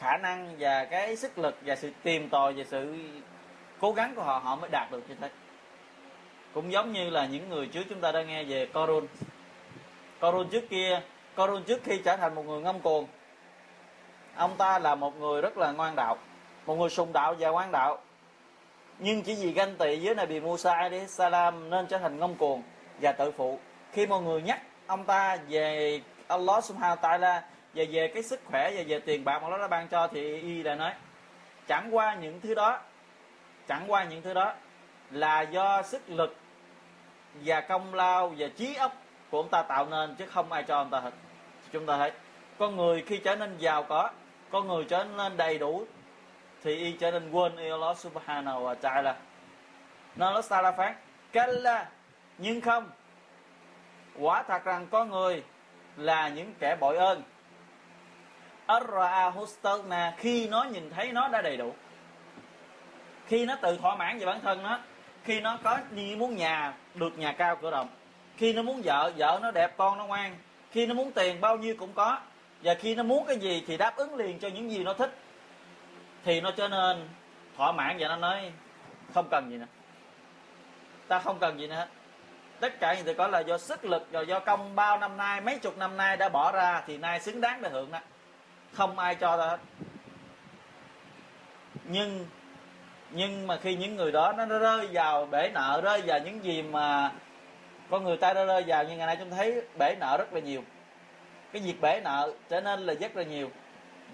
khả 0.00 0.16
năng 0.16 0.56
và 0.58 0.84
cái 0.84 1.16
sức 1.16 1.38
lực 1.38 1.58
và 1.66 1.76
sự 1.76 1.90
tìm 2.02 2.28
tòi 2.28 2.52
và 2.52 2.64
sự 2.64 2.96
cố 3.80 3.92
gắng 3.92 4.14
của 4.14 4.22
họ 4.22 4.38
họ 4.38 4.56
mới 4.56 4.70
đạt 4.72 4.90
được 4.90 5.02
như 5.08 5.14
thế. 5.20 5.30
Cũng 6.54 6.72
giống 6.72 6.92
như 6.92 7.10
là 7.10 7.26
những 7.26 7.48
người 7.48 7.66
trước 7.66 7.82
chúng 7.88 8.00
ta 8.00 8.12
đã 8.12 8.22
nghe 8.22 8.44
về 8.44 8.66
Korun 8.66 9.06
Korun 10.20 10.48
trước 10.48 10.64
kia 10.70 11.00
Korun 11.36 11.62
trước 11.62 11.80
khi 11.84 12.00
trở 12.04 12.16
thành 12.16 12.34
một 12.34 12.46
người 12.46 12.60
ngông 12.60 12.80
cuồng, 12.80 13.06
ông 14.34 14.56
ta 14.56 14.78
là 14.78 14.94
một 14.94 15.16
người 15.16 15.42
rất 15.42 15.58
là 15.58 15.72
ngoan 15.72 15.96
đạo, 15.96 16.16
một 16.66 16.74
người 16.74 16.90
sùng 16.90 17.12
đạo 17.12 17.34
và 17.38 17.50
ngoan 17.50 17.72
đạo. 17.72 17.98
Nhưng 18.98 19.22
chỉ 19.22 19.34
vì 19.34 19.52
ganh 19.52 19.76
tị 19.76 20.06
với 20.06 20.14
Nabi 20.14 20.40
Musa 20.40 20.88
đi 20.88 21.06
salam 21.06 21.70
nên 21.70 21.86
trở 21.86 21.98
thành 21.98 22.18
ngông 22.18 22.34
cuồng 22.34 22.62
và 23.00 23.12
tự 23.12 23.32
phụ. 23.32 23.58
Khi 23.92 24.06
mọi 24.06 24.22
người 24.22 24.42
nhắc 24.42 24.60
ông 24.86 25.04
ta 25.04 25.36
về 25.48 26.00
Allah 26.28 26.64
subhanahu 26.64 26.96
ta'ala 27.02 27.40
và 27.74 27.84
về 27.90 28.08
cái 28.08 28.22
sức 28.22 28.40
khỏe 28.44 28.72
và 28.76 28.82
về 28.86 28.98
tiền 28.98 29.24
bạc 29.24 29.42
mà 29.42 29.48
nó 29.48 29.58
đã 29.58 29.68
ban 29.68 29.88
cho 29.88 30.08
thì 30.08 30.40
y 30.40 30.62
đã 30.62 30.74
nói, 30.74 30.92
chẳng 31.66 31.94
qua 31.94 32.14
những 32.14 32.40
thứ 32.40 32.54
đó, 32.54 32.80
chẳng 33.68 33.84
qua 33.86 34.04
những 34.04 34.22
thứ 34.22 34.34
đó 34.34 34.52
là 35.10 35.40
do 35.40 35.82
sức 35.82 36.02
lực 36.08 36.36
và 37.34 37.60
công 37.60 37.94
lao 37.94 38.34
và 38.38 38.48
trí 38.56 38.74
óc 38.74 38.96
của 39.30 39.38
ông 39.38 39.48
ta 39.48 39.62
tạo 39.62 39.86
nên 39.86 40.14
chứ 40.14 40.26
không 40.26 40.52
ai 40.52 40.62
cho 40.62 40.76
ông 40.76 40.90
ta 40.90 41.00
hết. 41.00 41.12
Chúng 41.72 41.86
ta 41.86 41.96
thấy, 41.96 42.12
con 42.58 42.76
người 42.76 43.02
khi 43.06 43.18
trở 43.18 43.36
nên 43.36 43.58
giàu 43.58 43.82
có, 43.82 44.10
con 44.50 44.68
người 44.68 44.84
trở 44.84 45.04
nên 45.04 45.36
đầy 45.36 45.58
đủ 45.58 45.86
thì 46.62 46.76
y 46.76 46.92
trở 46.92 47.10
nên 47.10 47.30
quên 47.30 47.56
yêu 47.56 47.72
Allah 47.72 47.98
subhanahu 47.98 48.64
wa 48.64 48.74
ta'ala. 48.82 49.14
Nó 50.16 50.32
nó 50.32 50.42
ta 50.42 50.62
la 50.62 50.72
phán 50.72 50.94
kalla 51.32 51.88
nhưng 52.38 52.60
không, 52.60 52.90
quả 54.18 54.42
thật 54.42 54.64
rằng 54.64 54.86
con 54.90 55.10
người 55.10 55.42
là 55.96 56.28
những 56.28 56.54
kẻ 56.58 56.76
bội 56.80 56.96
ơn. 56.96 57.22
Arahustana 58.70 60.14
khi 60.16 60.48
nó 60.48 60.62
nhìn 60.62 60.90
thấy 60.90 61.12
nó 61.12 61.28
đã 61.28 61.42
đầy 61.42 61.56
đủ. 61.56 61.74
Khi 63.26 63.46
nó 63.46 63.56
tự 63.62 63.76
thỏa 63.76 63.96
mãn 63.96 64.18
về 64.18 64.26
bản 64.26 64.40
thân 64.40 64.62
nó, 64.62 64.78
khi 65.24 65.40
nó 65.40 65.58
có 65.62 65.78
như 65.90 66.16
muốn 66.16 66.36
nhà, 66.36 66.74
được 66.94 67.18
nhà 67.18 67.32
cao 67.32 67.56
cửa 67.56 67.70
rộng, 67.70 67.88
khi 68.36 68.52
nó 68.52 68.62
muốn 68.62 68.82
vợ 68.84 69.12
vợ 69.16 69.38
nó 69.42 69.50
đẹp, 69.50 69.76
con 69.76 69.98
nó 69.98 70.06
ngoan, 70.06 70.36
khi 70.70 70.86
nó 70.86 70.94
muốn 70.94 71.12
tiền, 71.12 71.40
bao 71.40 71.56
nhiêu 71.56 71.74
cũng 71.78 71.92
có, 71.92 72.18
và 72.62 72.74
khi 72.74 72.94
nó 72.94 73.02
muốn 73.02 73.26
cái 73.26 73.36
gì 73.36 73.64
thì 73.66 73.76
đáp 73.76 73.96
ứng 73.96 74.14
liền 74.14 74.38
cho 74.38 74.48
những 74.48 74.70
gì 74.70 74.84
nó 74.84 74.94
thích, 74.94 75.18
thì 76.24 76.40
nó 76.40 76.50
trở 76.50 76.68
nên 76.68 77.08
thỏa 77.56 77.72
mãn 77.72 77.96
và 77.98 78.08
nó 78.08 78.16
nói, 78.16 78.52
không 79.14 79.28
cần 79.30 79.50
gì 79.50 79.56
nữa. 79.56 79.66
Ta 81.08 81.18
không 81.18 81.38
cần 81.38 81.60
gì 81.60 81.66
nữa 81.66 81.74
hết. 81.74 81.88
Tất 82.60 82.80
cả 82.80 82.94
những 82.94 83.04
thứ 83.04 83.14
có 83.14 83.26
là 83.28 83.40
do 83.40 83.58
sức 83.58 83.84
lực 83.84 84.12
rồi 84.12 84.26
do 84.26 84.40
công 84.40 84.74
bao 84.74 84.98
năm 84.98 85.16
nay, 85.16 85.40
mấy 85.40 85.58
chục 85.58 85.78
năm 85.78 85.96
nay 85.96 86.16
đã 86.16 86.28
bỏ 86.28 86.52
ra 86.52 86.82
thì 86.86 86.98
nay 86.98 87.20
xứng 87.20 87.40
đáng 87.40 87.62
để 87.62 87.70
hưởng 87.70 87.92
đó 87.92 87.98
không 88.72 88.98
ai 88.98 89.14
cho 89.14 89.36
ta 89.36 89.46
hết. 89.46 89.58
Nhưng 91.84 92.26
nhưng 93.10 93.46
mà 93.46 93.56
khi 93.56 93.74
những 93.74 93.96
người 93.96 94.12
đó 94.12 94.32
nó 94.32 94.58
rơi 94.58 94.88
vào 94.92 95.26
bể 95.26 95.50
nợ, 95.54 95.80
rơi 95.84 96.02
vào 96.06 96.18
những 96.18 96.44
gì 96.44 96.62
mà 96.62 97.12
con 97.90 98.04
người 98.04 98.16
ta 98.16 98.32
đã 98.32 98.44
rơi 98.44 98.64
vào, 98.66 98.84
như 98.84 98.96
ngày 98.96 99.06
nay 99.06 99.16
chúng 99.18 99.30
thấy, 99.30 99.62
bể 99.78 99.94
nợ 100.00 100.16
rất 100.18 100.32
là 100.32 100.40
nhiều. 100.40 100.62
Cái 101.52 101.62
việc 101.62 101.80
bể 101.80 102.00
nợ 102.04 102.32
trở 102.48 102.60
nên 102.60 102.80
là 102.80 102.94
rất 102.94 103.16
là 103.16 103.22
nhiều. 103.22 103.50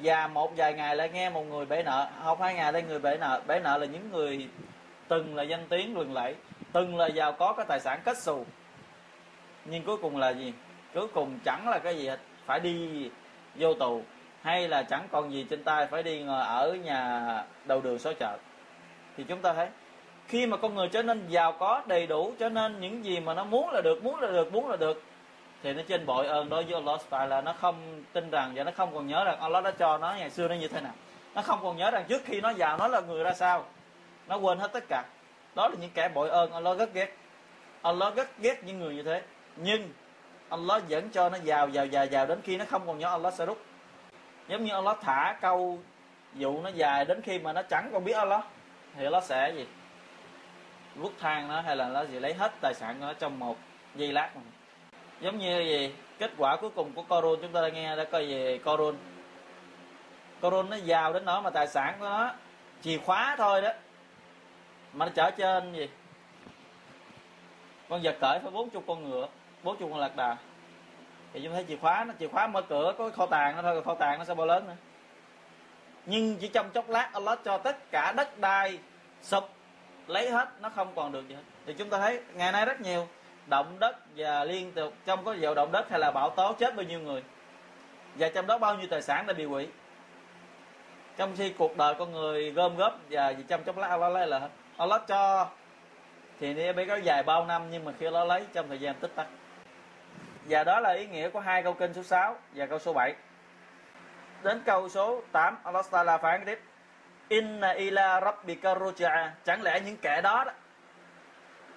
Và 0.03 0.27
một 0.27 0.57
vài 0.57 0.75
ngày 0.75 0.97
lại 0.97 1.09
nghe 1.09 1.31
một 1.31 1.43
người 1.43 1.67
bể 1.67 1.83
nợ, 1.83 2.09
học 2.23 2.41
hai 2.41 2.55
ngày 2.55 2.73
đây 2.73 2.83
người 2.83 2.99
bể 2.99 3.17
nợ. 3.17 3.41
Bể 3.47 3.61
nợ 3.61 3.79
là 3.79 3.87
những 3.87 4.11
người 4.13 4.49
từng 5.09 5.37
là 5.37 5.43
danh 5.43 5.67
tiếng 5.69 5.99
lừng 5.99 6.13
lẫy, 6.13 6.35
từng 6.73 6.97
là 6.97 7.07
giàu 7.07 7.33
có 7.33 7.53
cái 7.53 7.67
tài 7.69 7.81
sản 7.81 8.01
kết 8.05 8.19
xù. 8.19 8.45
Nhưng 9.65 9.85
cuối 9.85 9.97
cùng 9.97 10.17
là 10.17 10.31
gì? 10.31 10.53
Cuối 10.95 11.09
cùng 11.09 11.39
chẳng 11.45 11.69
là 11.69 11.79
cái 11.79 11.99
gì 11.99 12.09
hết. 12.09 12.21
Phải 12.47 12.61
đi 12.61 13.11
vô 13.55 13.75
tù 13.75 14.03
hay 14.47 14.69
là 14.69 14.83
chẳng 14.83 15.09
còn 15.13 15.33
gì 15.33 15.47
trên 15.51 15.65
tay, 15.65 15.87
phải 15.87 16.03
đi 16.03 16.23
ngồi 16.23 16.41
ở 16.41 16.75
nhà 16.85 17.45
đầu 17.65 17.81
đường 17.81 17.99
xó 17.99 18.13
chợ. 18.13 18.39
Thì 19.17 19.25
chúng 19.29 19.43
ta 19.43 19.53
thấy, 19.53 19.69
khi 20.29 20.47
mà 20.47 20.57
con 20.57 20.75
người 20.75 20.89
trở 20.89 21.03
nên 21.03 21.29
giàu 21.29 21.53
có, 21.53 21.83
đầy 21.87 22.07
đủ 22.07 22.33
cho 22.39 22.49
nên 22.49 22.81
những 22.81 23.05
gì 23.05 23.21
mà 23.21 23.35
nó 23.35 23.45
muốn 23.45 23.71
là 23.71 23.81
được, 23.81 24.05
muốn 24.05 24.21
là 24.21 24.31
được, 24.31 24.53
muốn 24.53 24.71
là 24.71 24.77
được, 24.77 25.03
thì 25.63 25.73
nó 25.73 25.83
trên 25.89 26.07
bội 26.07 26.27
ơn 26.27 26.49
đối 26.49 26.65
với 26.65 26.75
Allah 26.75 27.01
tại 27.11 27.29
là 27.29 27.41
nó 27.41 27.53
không 27.53 28.05
tin 28.13 28.31
rằng 28.31 28.53
và 28.55 28.65
nó 28.65 28.71
không 28.77 28.95
còn 28.95 29.07
nhớ 29.07 29.25
rằng 29.25 29.41
Allah 29.41 29.65
đã 29.65 29.71
cho 29.71 29.99
nó 29.99 30.15
ngày 30.19 30.31
xưa 30.31 30.49
nó 30.49 30.55
như 30.55 30.69
thế 30.69 30.81
nào. 30.81 30.95
Nó 31.35 31.43
không 31.43 31.59
còn 31.63 31.77
nhớ 31.77 31.91
rằng 31.91 32.05
trước 32.09 32.23
khi 32.25 32.41
nó 32.41 32.51
giàu, 32.51 32.79
nó 32.79 32.89
là 32.89 33.01
người 33.01 33.25
ra 33.25 33.33
sao. 33.33 33.65
Nó 34.29 34.37
quên 34.37 34.59
hết 34.59 34.73
tất 34.73 34.85
cả. 34.89 35.05
Đó 35.55 35.69
là 35.69 35.75
những 35.81 35.91
kẻ 35.95 36.09
bội 36.09 36.29
ơn 36.29 36.53
Allah 36.53 36.79
rất 36.79 36.95
ghét. 36.95 37.17
Allah 37.83 38.17
rất 38.17 38.39
ghét 38.39 38.65
những 38.65 38.81
người 38.81 38.95
như 38.95 39.03
thế. 39.03 39.23
Nhưng 39.57 39.89
Allah 40.49 40.83
vẫn 40.89 41.11
cho 41.11 41.29
nó 41.29 41.39
giàu 41.45 41.69
giàu 41.69 41.87
giàu 41.87 42.07
giàu 42.07 42.27
đến 42.27 42.41
khi 42.45 42.57
nó 42.57 42.65
không 42.65 42.83
còn 42.87 42.99
nhớ 42.99 43.09
Allah 43.09 43.35
sẽ 43.35 43.47
rút 43.47 43.59
giống 44.49 44.65
như 44.65 44.73
Allah 44.75 44.99
thả 45.01 45.37
câu 45.41 45.79
dụ 46.35 46.61
nó 46.63 46.69
dài 46.69 47.05
đến 47.05 47.23
khi 47.23 47.39
mà 47.39 47.53
nó 47.53 47.63
chẳng 47.63 47.91
còn 47.93 48.05
biết 48.05 48.13
Allah, 48.13 48.45
thì 48.97 49.05
Allah 49.05 49.25
sẽ 49.25 49.53
gì? 49.57 49.67
Rút 50.97 51.13
thang 51.21 51.49
nó 51.49 51.61
hay 51.61 51.77
là 51.77 51.89
nó 51.89 52.05
gì 52.05 52.19
lấy 52.19 52.35
hết 52.35 52.53
tài 52.61 52.75
sản 52.75 52.97
của 53.01 53.07
nó 53.07 53.13
trong 53.13 53.39
một 53.39 53.57
giây 53.95 54.13
lát. 54.13 54.37
Mà. 54.37 54.43
giống 55.21 55.39
như 55.39 55.61
gì? 55.61 55.95
Kết 56.19 56.31
quả 56.39 56.57
cuối 56.57 56.71
cùng 56.71 56.93
của 56.93 57.03
Corun 57.03 57.39
chúng 57.43 57.53
ta 57.53 57.61
đã 57.61 57.69
nghe, 57.69 57.97
đã 57.97 58.05
coi 58.05 58.27
về 58.27 58.59
Corun 58.65 58.97
Corun 60.41 60.71
nó 60.71 60.77
giàu 60.77 61.13
đến 61.13 61.25
nó 61.25 61.41
mà 61.41 61.51
tài 61.51 61.69
sản 61.69 61.97
của 61.99 62.05
nó 62.05 62.33
chìa 62.83 62.99
khóa 62.99 63.35
thôi 63.39 63.63
đó, 63.63 63.71
mà 64.93 65.07
nó 65.07 65.13
chở 65.15 65.31
trên 65.31 65.73
gì? 65.73 65.89
Con 67.89 68.01
vật 68.03 68.17
cởi 68.21 68.39
phải 68.43 68.51
bốn 68.51 68.71
chục 68.71 68.85
con 68.87 69.11
ngựa, 69.11 69.29
bốn 69.63 69.77
chục 69.77 69.91
con 69.91 70.01
lạc 70.01 70.17
đà 70.17 70.37
thì 71.37 71.43
chúng 71.43 71.53
thấy 71.53 71.65
chìa 71.69 71.77
khóa 71.77 72.05
nó 72.05 72.15
chìa 72.21 72.29
khóa 72.29 72.47
mở 72.47 72.63
cửa, 72.63 72.95
có 72.99 73.11
kho 73.11 73.27
tàng 73.27 73.57
nó 73.57 73.63
thôi 73.63 73.83
kho 73.83 73.95
tàng 73.95 74.19
nó 74.19 74.25
sẽ 74.25 74.35
bao 74.35 74.47
lớn 74.47 74.67
nữa. 74.67 74.77
Nhưng 76.07 76.37
chỉ 76.37 76.49
trong 76.49 76.71
chốc 76.71 76.89
lát, 76.89 77.11
Allah 77.13 77.39
cho 77.45 77.59
tất 77.59 77.91
cả 77.91 78.13
đất 78.17 78.39
đai 78.39 78.79
sụp, 79.23 79.45
lấy 80.07 80.31
hết, 80.31 80.49
nó 80.61 80.69
không 80.69 80.93
còn 80.95 81.13
được 81.13 81.29
gì 81.29 81.35
hết. 81.35 81.41
Thì 81.67 81.75
chúng 81.75 81.91
ta 81.91 81.99
thấy 81.99 82.21
ngày 82.35 82.53
nay 82.53 82.65
rất 82.67 82.81
nhiều 82.81 83.09
động 83.47 83.77
đất 83.79 83.97
và 84.17 84.45
liên 84.45 84.73
tục, 84.73 84.95
trong 85.07 85.25
có 85.25 85.33
dầu 85.33 85.55
động 85.55 85.73
đất 85.73 85.91
hay 85.91 85.99
là 86.01 86.11
bão 86.11 86.31
tố 86.31 86.53
chết 86.53 86.77
bao 86.77 86.85
nhiêu 86.85 87.01
người. 87.01 87.23
Và 88.15 88.29
trong 88.29 88.47
đó 88.47 88.59
bao 88.59 88.75
nhiêu 88.75 88.87
tài 88.91 89.03
sản 89.03 89.27
đã 89.27 89.33
bị 89.33 89.45
hủy. 89.45 89.69
Trong 91.17 91.37
khi 91.37 91.53
cuộc 91.59 91.77
đời 91.77 91.95
con 91.95 92.13
người 92.13 92.51
gom 92.51 92.77
góp 92.77 92.99
và 93.11 93.33
chỉ 93.33 93.43
chăm 93.49 93.65
chốc 93.65 93.79
lát 93.79 93.89
Allah 93.89 94.13
lấy 94.13 94.27
là 94.27 94.39
hết. 94.39 94.51
Allah 94.77 95.03
cho, 95.07 95.49
thì 96.41 96.55
nó 96.55 96.73
bị 96.73 96.87
kéo 96.87 96.99
dài 96.99 97.23
bao 97.23 97.47
năm, 97.47 97.63
nhưng 97.71 97.85
mà 97.85 97.93
khi 97.99 98.11
nó 98.11 98.25
lấy, 98.25 98.47
trong 98.53 98.69
thời 98.69 98.79
gian 98.79 98.95
tích 98.95 99.15
tắc 99.15 99.27
và 100.49 100.65
đó 100.65 100.81
là 100.81 100.93
ý 100.93 101.07
nghĩa 101.07 101.29
của 101.29 101.41
hai 101.41 101.63
câu 101.63 101.73
kinh 101.73 101.95
số 101.95 102.03
6 102.03 102.37
và 102.55 102.67
câu 102.67 102.79
số 102.79 102.93
7 102.93 103.15
đến 104.43 104.63
câu 104.67 104.89
số 104.89 105.23
8 105.33 105.57
Allah 105.65 105.87
Taala 105.91 106.19
phán 106.19 106.45
tiếp 106.47 106.61
Inna 107.29 107.71
ila 107.71 108.21
rabbika 108.21 108.75
ruja'a. 108.75 109.29
chẳng 109.45 109.63
lẽ 109.63 109.81
những 109.81 109.97
kẻ 109.97 110.21
đó, 110.23 110.45
đó 110.45 110.53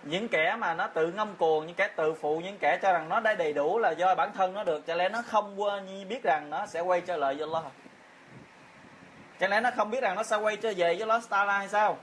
những 0.04 0.28
kẻ 0.28 0.56
mà 0.60 0.74
nó 0.74 0.88
tự 0.88 1.12
ngâm 1.12 1.36
cuồng 1.36 1.66
những 1.66 1.76
kẻ 1.76 1.88
tự 1.96 2.14
phụ 2.14 2.40
những 2.40 2.58
kẻ 2.58 2.80
cho 2.82 2.94
rằng 2.94 3.10
nó 3.10 3.20
đã 3.20 3.34
đầy 3.34 3.54
đủ 3.54 3.80
là 3.80 3.92
do 3.92 4.16
bản 4.16 4.32
thân 4.34 4.54
nó 4.54 4.64
được 4.64 4.86
chẳng 4.88 4.98
lẽ 4.98 5.10
nó 5.10 5.22
không 5.22 5.62
quên 5.62 6.08
biết 6.10 6.24
rằng 6.24 6.50
nó 6.50 6.66
sẽ 6.66 6.80
quay 6.82 7.02
trở 7.02 7.18
lại 7.18 7.36
với 7.36 7.48
Allah? 7.54 7.72
Chẳng 9.40 9.50
lẽ 9.50 9.62
nó 9.62 9.70
không 9.76 9.92
biết 9.92 10.02
rằng 10.02 10.16
nó 10.16 10.24
sẽ 10.24 10.38
quay 10.38 10.56
trở 10.56 10.70
về 10.70 10.96
với 10.96 11.00
Allah 11.00 11.24
Taala 11.30 11.58
hay 11.58 11.68
sao? 11.68 11.98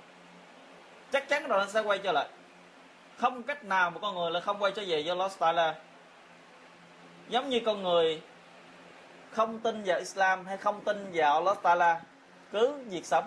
Chắc 1.10 1.28
chắn 1.28 1.48
rồi 1.48 1.60
nó 1.60 1.66
sẽ 1.66 1.80
quay 1.80 1.98
trở 1.98 2.12
lại. 2.12 2.28
Không 3.16 3.42
cách 3.42 3.64
nào 3.64 3.90
mà 3.90 3.98
con 4.00 4.14
người 4.14 4.30
là 4.30 4.40
không 4.40 4.62
quay 4.62 4.72
trở 4.72 4.82
về 4.82 5.02
với 5.02 5.08
Allah 5.08 5.32
Taala 5.38 5.74
giống 7.28 7.48
như 7.48 7.60
con 7.66 7.82
người 7.82 8.22
không 9.30 9.58
tin 9.58 9.82
vào 9.84 9.98
Islam 9.98 10.46
hay 10.46 10.56
không 10.56 10.80
tin 10.84 11.10
vào 11.14 11.34
Allah 11.34 11.62
Taala, 11.62 12.00
cứ 12.52 12.72
việc 12.72 13.06
sống. 13.06 13.24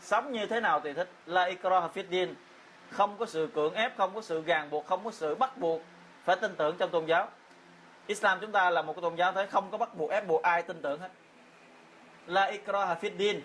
Sống 0.00 0.32
như 0.32 0.46
thế 0.46 0.60
nào 0.60 0.80
thì 0.80 0.92
thích. 0.92 1.08
La 1.26 1.44
ikraha 1.44 1.88
din. 2.10 2.34
Không 2.90 3.16
có 3.18 3.26
sự 3.26 3.48
cưỡng 3.54 3.74
ép, 3.74 3.96
không 3.96 4.14
có 4.14 4.22
sự 4.22 4.42
ràng 4.46 4.70
buộc, 4.70 4.86
không 4.86 5.04
có 5.04 5.10
sự 5.10 5.34
bắt 5.34 5.58
buộc. 5.58 5.82
Phải 6.24 6.36
tin 6.36 6.54
tưởng 6.56 6.76
trong 6.78 6.90
tôn 6.90 7.06
giáo. 7.06 7.28
Islam 8.06 8.38
chúng 8.40 8.52
ta 8.52 8.70
là 8.70 8.82
một 8.82 8.92
cái 8.92 9.02
tôn 9.02 9.16
giáo 9.16 9.32
thế 9.32 9.46
không 9.46 9.70
có 9.70 9.78
bắt 9.78 9.94
buộc, 9.94 10.10
ép 10.10 10.26
buộc 10.26 10.42
ai 10.42 10.62
tin 10.62 10.82
tưởng 10.82 11.00
hết. 11.00 11.08
La 12.26 12.44
ikraha 12.44 12.96
din. 13.18 13.40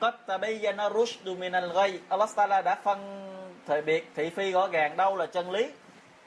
Qad 0.00 0.14
tabayyana 0.26 0.90
rushdu 0.90 1.34
min 1.34 1.52
al-ghay 1.52 1.98
Allah 2.08 2.30
Taala 2.36 2.62
đã 2.62 2.74
phân 2.74 2.98
thời 3.66 3.82
biệt 3.82 4.10
thị 4.14 4.30
phi 4.30 4.52
rõ 4.52 4.68
ràng 4.68 4.96
đâu 4.96 5.16
là 5.16 5.26
chân 5.26 5.50
lý, 5.50 5.70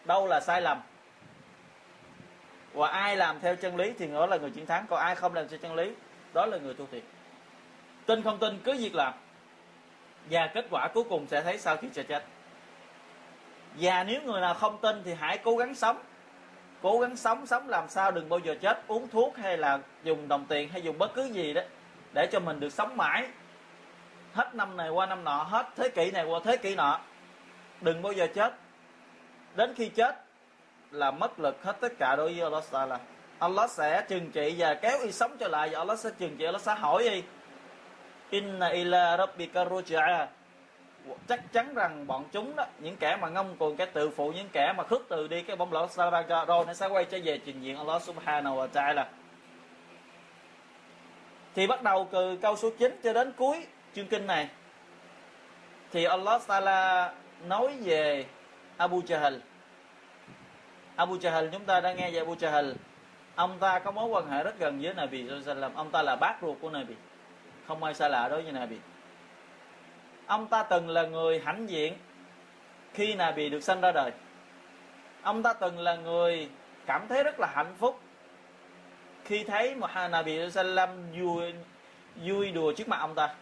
đâu 0.05 0.27
là 0.27 0.39
sai 0.39 0.61
lầm 0.61 0.81
và 2.73 2.87
ai 2.87 3.17
làm 3.17 3.39
theo 3.39 3.55
chân 3.55 3.75
lý 3.75 3.93
thì 3.99 4.07
đó 4.07 4.25
là 4.25 4.37
người 4.37 4.51
chiến 4.51 4.65
thắng, 4.65 4.85
còn 4.89 4.99
ai 4.99 5.15
không 5.15 5.33
làm 5.33 5.47
theo 5.47 5.59
chân 5.59 5.75
lý, 5.75 5.91
đó 6.33 6.45
là 6.45 6.57
người 6.57 6.73
thua 6.73 6.85
thiệt. 6.85 7.03
Tin 8.05 8.23
không 8.23 8.37
tin, 8.37 8.59
cứ 8.63 8.73
việc 8.73 8.95
làm. 8.95 9.13
Và 10.29 10.47
kết 10.53 10.65
quả 10.69 10.87
cuối 10.93 11.03
cùng 11.09 11.27
sẽ 11.27 11.41
thấy 11.41 11.57
sau 11.57 11.77
khi 11.77 11.87
sẽ 11.93 12.03
chết. 12.03 12.23
Và 13.75 14.03
nếu 14.03 14.21
người 14.21 14.41
nào 14.41 14.53
không 14.53 14.77
tin 14.81 15.01
thì 15.05 15.13
hãy 15.13 15.37
cố 15.37 15.57
gắng 15.57 15.75
sống. 15.75 16.01
Cố 16.81 16.99
gắng 16.99 17.15
sống 17.15 17.45
sống 17.45 17.69
làm 17.69 17.89
sao 17.89 18.11
đừng 18.11 18.29
bao 18.29 18.39
giờ 18.39 18.55
chết. 18.61 18.83
Uống 18.87 19.07
thuốc 19.07 19.37
hay 19.37 19.57
là 19.57 19.79
dùng 20.03 20.27
đồng 20.27 20.45
tiền 20.45 20.69
hay 20.69 20.81
dùng 20.81 20.97
bất 20.97 21.13
cứ 21.13 21.23
gì 21.23 21.53
đó 21.53 21.61
để 22.13 22.27
cho 22.31 22.39
mình 22.39 22.59
được 22.59 22.69
sống 22.69 22.97
mãi. 22.97 23.27
Hết 24.33 24.55
năm 24.55 24.77
này 24.77 24.89
qua 24.89 25.05
năm 25.05 25.23
nọ, 25.23 25.43
hết 25.43 25.67
thế 25.75 25.89
kỷ 25.89 26.11
này 26.11 26.25
qua 26.25 26.39
thế 26.43 26.57
kỷ 26.57 26.75
nọ. 26.75 26.99
Đừng 27.81 28.01
bao 28.01 28.13
giờ 28.13 28.27
chết. 28.35 28.53
Đến 29.55 29.73
khi 29.75 29.89
chết 29.89 30.15
là 30.91 31.11
mất 31.11 31.39
lực 31.39 31.63
hết 31.63 31.77
tất 31.79 31.93
cả 31.99 32.15
đối 32.15 32.33
với 32.33 32.41
Allah 32.41 32.63
Taala. 32.71 32.99
Allah 33.39 33.69
sẽ 33.69 34.05
trừng 34.07 34.31
trị 34.31 34.55
và 34.57 34.73
kéo 34.73 34.99
y 35.03 35.11
sống 35.11 35.37
trở 35.39 35.47
lại, 35.47 35.69
và 35.71 35.79
Allah 35.79 35.99
sẽ 35.99 36.09
trừng 36.19 36.37
trị, 36.37 36.45
Allah 36.45 36.61
sẽ 36.61 36.73
hỏi 36.73 37.03
y, 37.03 37.23
inna 38.29 38.67
ila 38.67 39.17
rabbika 39.17 39.65
ruj'a 39.65 40.27
chắc 41.27 41.53
chắn 41.53 41.73
rằng 41.73 42.07
bọn 42.07 42.25
chúng 42.31 42.55
đó, 42.55 42.65
những 42.79 42.97
kẻ 42.97 43.17
mà 43.21 43.29
ngông 43.29 43.55
cuồng 43.57 43.75
cái 43.75 43.87
tự 43.87 44.09
phụ, 44.09 44.31
những 44.31 44.49
kẻ 44.51 44.73
mà 44.77 44.83
khước 44.83 45.01
từ 45.09 45.27
đi, 45.27 45.41
cái 45.41 45.55
bóng 45.55 45.73
lỗ 45.73 45.87
sa 45.87 46.23
cho 46.29 46.45
rồi 46.45 46.65
nó 46.65 46.73
sẽ 46.73 46.87
quay 46.87 47.05
trở 47.05 47.17
về 47.23 47.39
trình 47.45 47.61
diện 47.61 47.77
Allah 47.77 48.01
subhanahu 48.01 48.57
wa 48.57 48.67
ta'ala. 48.73 49.05
Thì 51.55 51.67
bắt 51.67 51.83
đầu 51.83 52.07
từ 52.11 52.37
câu 52.37 52.55
số 52.55 52.69
9 52.79 52.99
cho 53.03 53.13
đến 53.13 53.31
cuối 53.37 53.67
chương 53.95 54.07
kinh 54.07 54.27
này. 54.27 54.49
Thì 55.91 56.03
Allah 56.03 56.41
Taala 56.47 57.13
nói 57.47 57.77
về 57.83 58.25
Abu 58.77 59.01
Jahl 59.01 59.39
Abu 61.01 61.15
Jahl 61.15 61.49
chúng 61.51 61.65
ta 61.65 61.81
đã 61.81 61.93
nghe 61.93 62.11
về 62.11 62.19
Abu 62.19 62.35
Jahl 62.35 62.73
ông 63.35 63.59
ta 63.59 63.79
có 63.79 63.91
mối 63.91 64.09
quan 64.09 64.29
hệ 64.29 64.43
rất 64.43 64.59
gần 64.59 64.79
với 64.81 64.93
Nabi 64.93 65.29
Sallam 65.45 65.75
ông 65.75 65.91
ta 65.91 66.01
là 66.01 66.15
bác 66.15 66.35
ruột 66.41 66.57
của 66.61 66.69
Nabi, 66.69 66.93
không 67.67 67.83
ai 67.83 67.93
xa 67.93 68.07
lạ 68.07 68.27
đối 68.29 68.41
với 68.41 68.51
Nabi. 68.51 68.75
Ông 70.27 70.47
ta 70.47 70.63
từng 70.63 70.89
là 70.89 71.03
người 71.03 71.39
hãnh 71.39 71.69
diện 71.69 71.93
khi 72.93 73.15
Nabi 73.15 73.49
được 73.49 73.59
sinh 73.59 73.81
ra 73.81 73.91
đời. 73.91 74.11
Ông 75.21 75.43
ta 75.43 75.53
từng 75.53 75.79
là 75.79 75.95
người 75.95 76.49
cảm 76.85 77.07
thấy 77.07 77.23
rất 77.23 77.39
là 77.39 77.47
hạnh 77.47 77.73
phúc 77.77 77.99
khi 79.25 79.43
thấy 79.43 79.75
Muhammad 79.75 80.11
Nabi 80.11 80.51
Sallam 80.51 80.89
vui 81.11 81.53
vui 82.25 82.51
đùa 82.51 82.73
trước 82.73 82.87
mặt 82.87 82.97
ông 82.99 83.15
ta. 83.15 83.35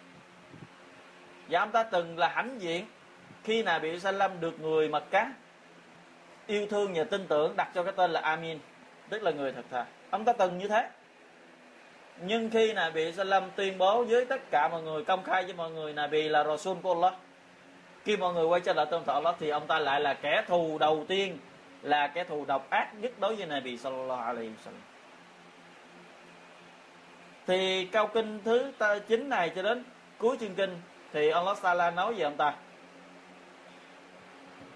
Và 1.49 1.59
ông 1.59 1.71
ta 1.71 1.83
từng 1.83 2.17
là 2.17 2.27
hãnh 2.27 2.61
diện 2.61 2.85
khi 3.43 3.63
Nabi 3.63 3.99
Sallam 3.99 4.39
được 4.39 4.59
người 4.59 4.89
Mật 4.89 5.03
Cá 5.11 5.31
yêu 6.49 6.67
thương 6.67 6.93
và 6.95 7.03
tin 7.03 7.27
tưởng 7.27 7.55
đặt 7.55 7.69
cho 7.75 7.83
cái 7.83 7.93
tên 7.95 8.11
là 8.11 8.19
Amin. 8.19 8.59
Tức 9.09 9.23
là 9.23 9.31
người 9.31 9.51
thật 9.51 9.65
thà. 9.71 9.85
Ông 10.09 10.25
ta 10.25 10.33
từng 10.33 10.57
như 10.57 10.67
thế. 10.67 10.89
Nhưng 12.21 12.49
khi 12.49 12.73
Nabi 12.73 13.11
Salam 13.11 13.43
tuyên 13.55 13.77
bố 13.77 14.03
với 14.03 14.25
tất 14.25 14.41
cả 14.51 14.67
mọi 14.71 14.81
người, 14.81 15.03
công 15.03 15.23
khai 15.23 15.43
với 15.43 15.53
mọi 15.53 15.71
người, 15.71 15.93
Nabi 15.93 16.29
là 16.29 16.43
Rasul 16.43 16.77
của 16.83 16.93
Allah, 16.93 17.13
khi 18.05 18.17
mọi 18.17 18.33
người 18.33 18.45
quay 18.45 18.61
trở 18.61 18.73
lại 18.73 18.85
tôn 18.91 19.03
thọ 19.05 19.13
Allah 19.13 19.35
thì 19.39 19.49
ông 19.49 19.67
ta 19.67 19.79
lại 19.79 20.01
là 20.01 20.13
kẻ 20.13 20.43
thù 20.47 20.77
đầu 20.77 21.05
tiên, 21.07 21.37
là 21.81 22.07
kẻ 22.07 22.23
thù 22.23 22.45
độc 22.45 22.69
ác 22.69 22.93
nhất 22.95 23.11
đối 23.19 23.35
với 23.35 23.45
Nabi 23.45 23.77
Sallallahu 23.77 24.23
Alaihi 24.23 24.49
Wasallam. 24.49 24.89
Thì 27.47 27.85
câu 27.85 28.07
kinh 28.07 28.39
thứ 28.43 28.71
9 29.07 29.29
này 29.29 29.51
cho 29.55 29.61
đến 29.61 29.83
cuối 30.17 30.37
chương 30.39 30.55
kinh 30.55 30.81
thì 31.13 31.29
Allah 31.29 31.57
Sala 31.57 31.91
nói 31.91 32.13
về 32.13 32.23
ông 32.23 32.37
ta 32.37 32.53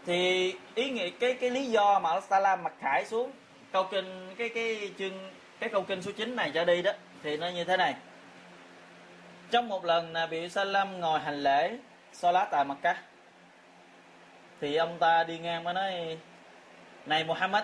thì 0.06 0.56
ý 0.76 0.89
nghĩa, 0.89 1.10
cái 1.10 1.34
cái 1.34 1.50
lý 1.50 1.66
do 1.66 2.00
mà 2.00 2.10
Allah 2.10 2.30
Taala 2.30 2.56
mặc 2.56 2.74
khải 2.80 3.06
xuống 3.06 3.32
câu 3.72 3.84
kinh, 3.92 4.36
cái 4.38 4.50
cái 4.50 4.92
chương, 5.00 5.32
cái 5.60 5.70
câu 5.70 5.84
kinh 5.84 6.02
số 6.02 6.12
9 6.12 6.36
này 6.36 6.52
cho 6.54 6.66
đi 6.66 6.82
đó, 6.82 6.92
thì 7.24 7.38
nó 7.38 7.50
như 7.50 7.63
thế 7.63 7.78
này. 7.78 7.96
Trong 9.52 9.68
một 9.68 9.86
lần 9.86 10.13
Nabi 10.13 10.50
Salam 10.50 11.00
ngồi 11.00 11.20
hành 11.20 11.44
lễ 11.44 11.78
Salat 12.13 12.48
tại 12.52 12.66
Makkah 12.66 12.98
thì 14.62 14.76
ông 14.76 14.98
ta 15.00 15.24
đi 15.24 15.38
ngang 15.38 15.63
mới 15.63 15.74
nói, 15.74 16.18
này 17.06 17.24
Muhammad, 17.24 17.63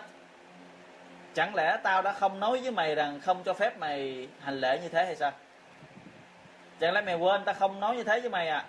chẳng 1.34 1.56
lẽ 1.56 1.78
tao 1.84 2.02
đã 2.02 2.14
không 2.14 2.40
nói 2.40 2.60
với 2.62 2.72
mày 2.72 2.96
rằng 2.96 3.20
không 3.20 3.44
cho 3.44 3.54
phép 3.54 3.78
mày 3.78 4.28
hành 4.42 4.60
lễ 4.60 4.80
như 4.84 4.90
thế 4.90 5.06
hay 5.06 5.16
sao? 5.16 5.32
Chẳng 6.80 6.94
lẽ 6.94 7.02
mày 7.02 7.16
quên 7.16 7.42
tao 7.46 7.56
không 7.56 7.80
nói 7.80 7.96
như 7.96 8.04
thế 8.04 8.20
với 8.20 8.30
mày 8.30 8.48
à? 8.48 8.66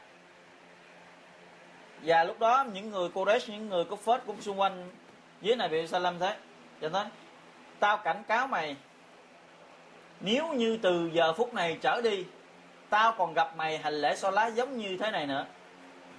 Và 2.04 2.24
lúc 2.24 2.38
đó 2.38 2.64
những 2.72 2.90
người 2.90 3.08
Quraysh 3.08 3.52
những 3.52 3.68
người 3.68 3.84
có 3.84 3.96
phết 3.96 4.20
cũng 4.26 4.40
xung 4.40 4.60
quanh 4.60 4.90
dưới 5.40 5.56
này 5.56 5.68
bị 5.68 5.86
Salam 5.86 6.18
thế. 6.18 6.36
Cho 6.80 6.88
nên 6.88 7.06
tao 7.80 7.96
cảnh 7.96 8.22
cáo 8.28 8.46
mày, 8.46 8.76
nếu 10.20 10.52
như 10.52 10.78
từ 10.82 11.10
giờ 11.12 11.32
phút 11.32 11.54
này 11.54 11.78
trở 11.80 12.00
đi, 12.04 12.24
tao 12.90 13.12
còn 13.18 13.34
gặp 13.34 13.56
mày 13.56 13.78
hành 13.78 13.94
lễ 13.94 14.16
so 14.16 14.30
lá 14.30 14.46
giống 14.46 14.76
như 14.76 14.96
thế 14.96 15.10
này 15.10 15.26
nữa, 15.26 15.46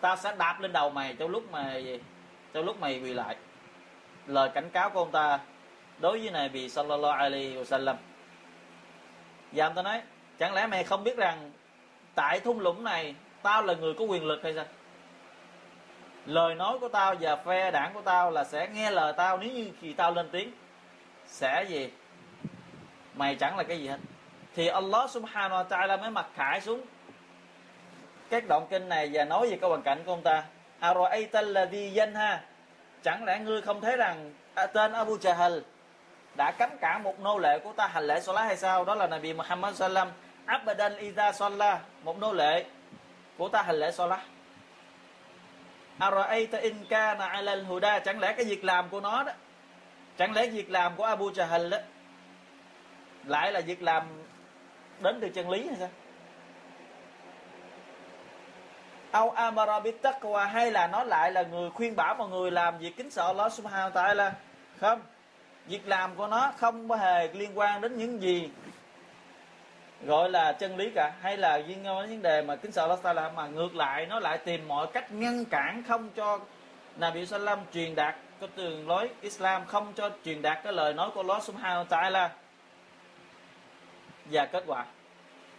tao 0.02 0.16
sẽ 0.18 0.36
đạp 0.38 0.60
lên 0.60 0.74
đầu 0.74 0.90
mày 0.90 1.16
trong 1.20 1.30
lúc 1.30 1.52
mày, 1.52 2.00
trong 2.54 2.66
lúc 2.66 2.80
mày 2.80 3.00
quỳ 3.00 3.14
lại. 3.14 3.36
Lời 4.28 4.50
cảnh 4.54 4.70
cáo 4.70 4.90
của 4.90 5.00
ông 5.00 5.12
ta 5.12 5.40
đối 6.00 6.20
với 6.20 6.32
này 6.32 6.50
bị 6.50 6.70
sallallahu 6.70 7.14
alaihi 7.14 7.56
wasallam. 7.56 7.96
Và 9.52 9.66
ông 9.66 9.76
ta 9.76 9.82
nói, 9.82 10.02
chẳng 10.40 10.54
lẽ 10.54 10.68
mày 10.68 10.84
không 10.84 11.04
biết 11.04 11.18
rằng 11.18 11.52
tại 12.16 12.40
thung 12.40 12.60
lũng 12.60 12.84
này 12.84 13.16
tao 13.42 13.64
là 13.64 13.74
người 13.74 13.94
có 13.94 14.06
quyền 14.06 14.26
lực 14.26 14.44
hay 14.44 14.54
sao? 14.54 14.66
Lời 16.26 16.56
nói 16.56 16.80
của 16.80 16.88
tao 16.88 17.16
và 17.20 17.36
phe 17.36 17.72
đảng 17.72 17.94
của 17.94 18.02
tao 18.02 18.32
là 18.32 18.44
sẽ 18.44 18.68
nghe 18.68 18.92
lời 18.92 19.14
tao. 19.18 19.38
Nếu 19.38 19.52
như 19.52 19.72
khi 19.82 19.94
tao 19.94 20.12
lên 20.12 20.30
tiếng, 20.32 20.52
sẽ 21.26 21.66
gì? 21.70 21.90
Mày 23.14 23.36
chẳng 23.36 23.58
là 23.58 23.64
cái 23.64 23.80
gì 23.80 23.88
hết. 23.88 23.98
Thì 24.56 24.68
Allah 24.68 25.10
subhanahu 25.10 25.64
wa 25.64 25.68
ta'ala 25.68 26.02
mới 26.02 26.10
mặc 26.10 26.26
khải 26.36 26.62
xuống. 26.62 26.82
Các 28.30 28.44
đoạn 28.48 28.68
kinh 28.70 28.90
này 28.90 29.10
và 29.14 29.26
nói 29.26 29.50
về 29.50 29.58
cái 29.62 29.70
hoàn 29.70 29.82
cảnh 29.82 30.04
của 30.06 30.12
ông 30.12 30.22
ta. 30.22 30.44
Ara'ayta 30.82 31.30
alladhi 31.34 32.00
ha 32.16 32.42
chẳng 33.04 33.24
lẽ 33.26 33.40
ngươi 33.40 33.62
không 33.62 33.82
thấy 33.82 33.98
rằng 33.98 34.34
à, 34.56 34.66
tên 34.66 34.94
Abu 34.94 35.18
Jahl 35.18 35.62
đã 36.38 36.52
cấm 36.52 36.70
cả 36.82 36.98
một 36.98 37.20
nô 37.20 37.38
lệ 37.38 37.60
của 37.60 37.74
ta 37.74 37.88
hành 37.88 38.04
lễ 38.04 38.20
salat 38.20 38.46
hay 38.46 38.58
sao? 38.58 38.86
Đó 38.86 38.96
là 38.96 39.08
Nabi 39.08 39.34
Muhammad 39.34 39.76
sallam. 39.76 40.08
Abadan 40.46 40.94
Iza 40.98 41.32
Salah 41.32 41.80
một 42.04 42.20
nô 42.20 42.34
lệ 42.34 42.66
của 43.38 43.50
ta 43.50 43.62
hành 43.62 43.76
lễ 43.76 43.92
salat. 43.92 44.20
Araita 46.02 46.58
in 46.58 46.86
kana 46.90 47.26
'ala 47.26 47.56
Huda, 47.68 48.00
chẳng 48.00 48.20
lẽ 48.20 48.34
cái 48.34 48.46
việc 48.46 48.64
làm 48.64 48.90
của 48.90 49.02
nó 49.02 49.24
đó 49.24 49.32
chẳng 50.18 50.34
lẽ 50.34 50.48
việc 50.48 50.70
làm 50.70 50.96
của 50.96 51.04
Abu 51.04 51.30
Jahl 51.30 51.70
đó 51.70 51.78
lại 53.26 53.52
là 53.52 53.62
việc 53.62 53.82
làm 53.82 54.04
đến 55.00 55.20
từ 55.22 55.30
chân 55.30 55.50
lý 55.50 55.68
hay 55.68 55.76
sao? 55.80 55.90
Au 59.12 59.30
amara 59.30 59.80
bi 59.80 59.92
taqwa? 60.02 60.46
Hay 60.46 60.72
là 60.72 60.88
nó 60.88 61.04
lại 61.04 61.32
là 61.32 61.42
người 61.42 61.70
khuyên 61.70 61.96
bảo 61.96 62.16
mọi 62.16 62.30
người 62.30 62.52
làm 62.52 62.78
việc 62.78 62.98
kính 62.98 63.12
sợ 63.12 63.28
Allah 63.28 63.54
subhanahu 63.54 63.92
wa 63.92 63.92
ta'ala? 63.92 64.32
Không. 64.80 65.02
Việc 65.66 65.88
làm 65.88 66.16
của 66.16 66.28
nó 66.28 66.52
không 66.58 66.92
hề 66.92 67.28
liên 67.34 67.58
quan 67.60 67.82
đến 67.82 67.98
những 67.98 68.22
gì 68.22 68.50
gọi 70.06 70.30
là 70.30 70.52
chân 70.52 70.78
lý 70.78 70.90
cả. 70.96 71.12
Hay 71.22 71.38
là 71.38 71.58
liên 71.58 71.86
quan 71.86 72.02
đến 72.02 72.10
vấn 72.10 72.22
đề 72.22 72.42
mà 72.42 72.56
kính 72.56 72.72
sợ 72.72 72.82
Allah 72.82 73.00
Taala 73.04 73.30
mà 73.30 73.48
ngược 73.48 73.76
lại, 73.76 74.06
nó 74.06 74.20
lại 74.20 74.38
tìm 74.38 74.68
mọi 74.68 74.88
cách 74.94 75.12
ngăn 75.12 75.46
cản 75.46 75.84
không 75.88 76.10
cho 76.10 76.40
Nabi 76.98 77.26
Sallam 77.26 77.60
truyền 77.74 77.96
đạt 77.96 78.16
cái 78.40 78.50
đường 78.56 78.88
lối 78.88 79.10
Islam, 79.22 79.66
không 79.66 79.94
cho 79.96 80.10
truyền 80.26 80.42
đạt 80.42 80.64
cái 80.64 80.74
lời 80.74 80.94
nói 80.94 81.10
của 81.14 81.22
Allah 81.22 81.44
Subhanahu 81.44 81.84
tại 81.84 82.02
Taala. 82.02 82.30
Và 84.26 84.46
kết 84.46 84.64
quả, 84.68 84.86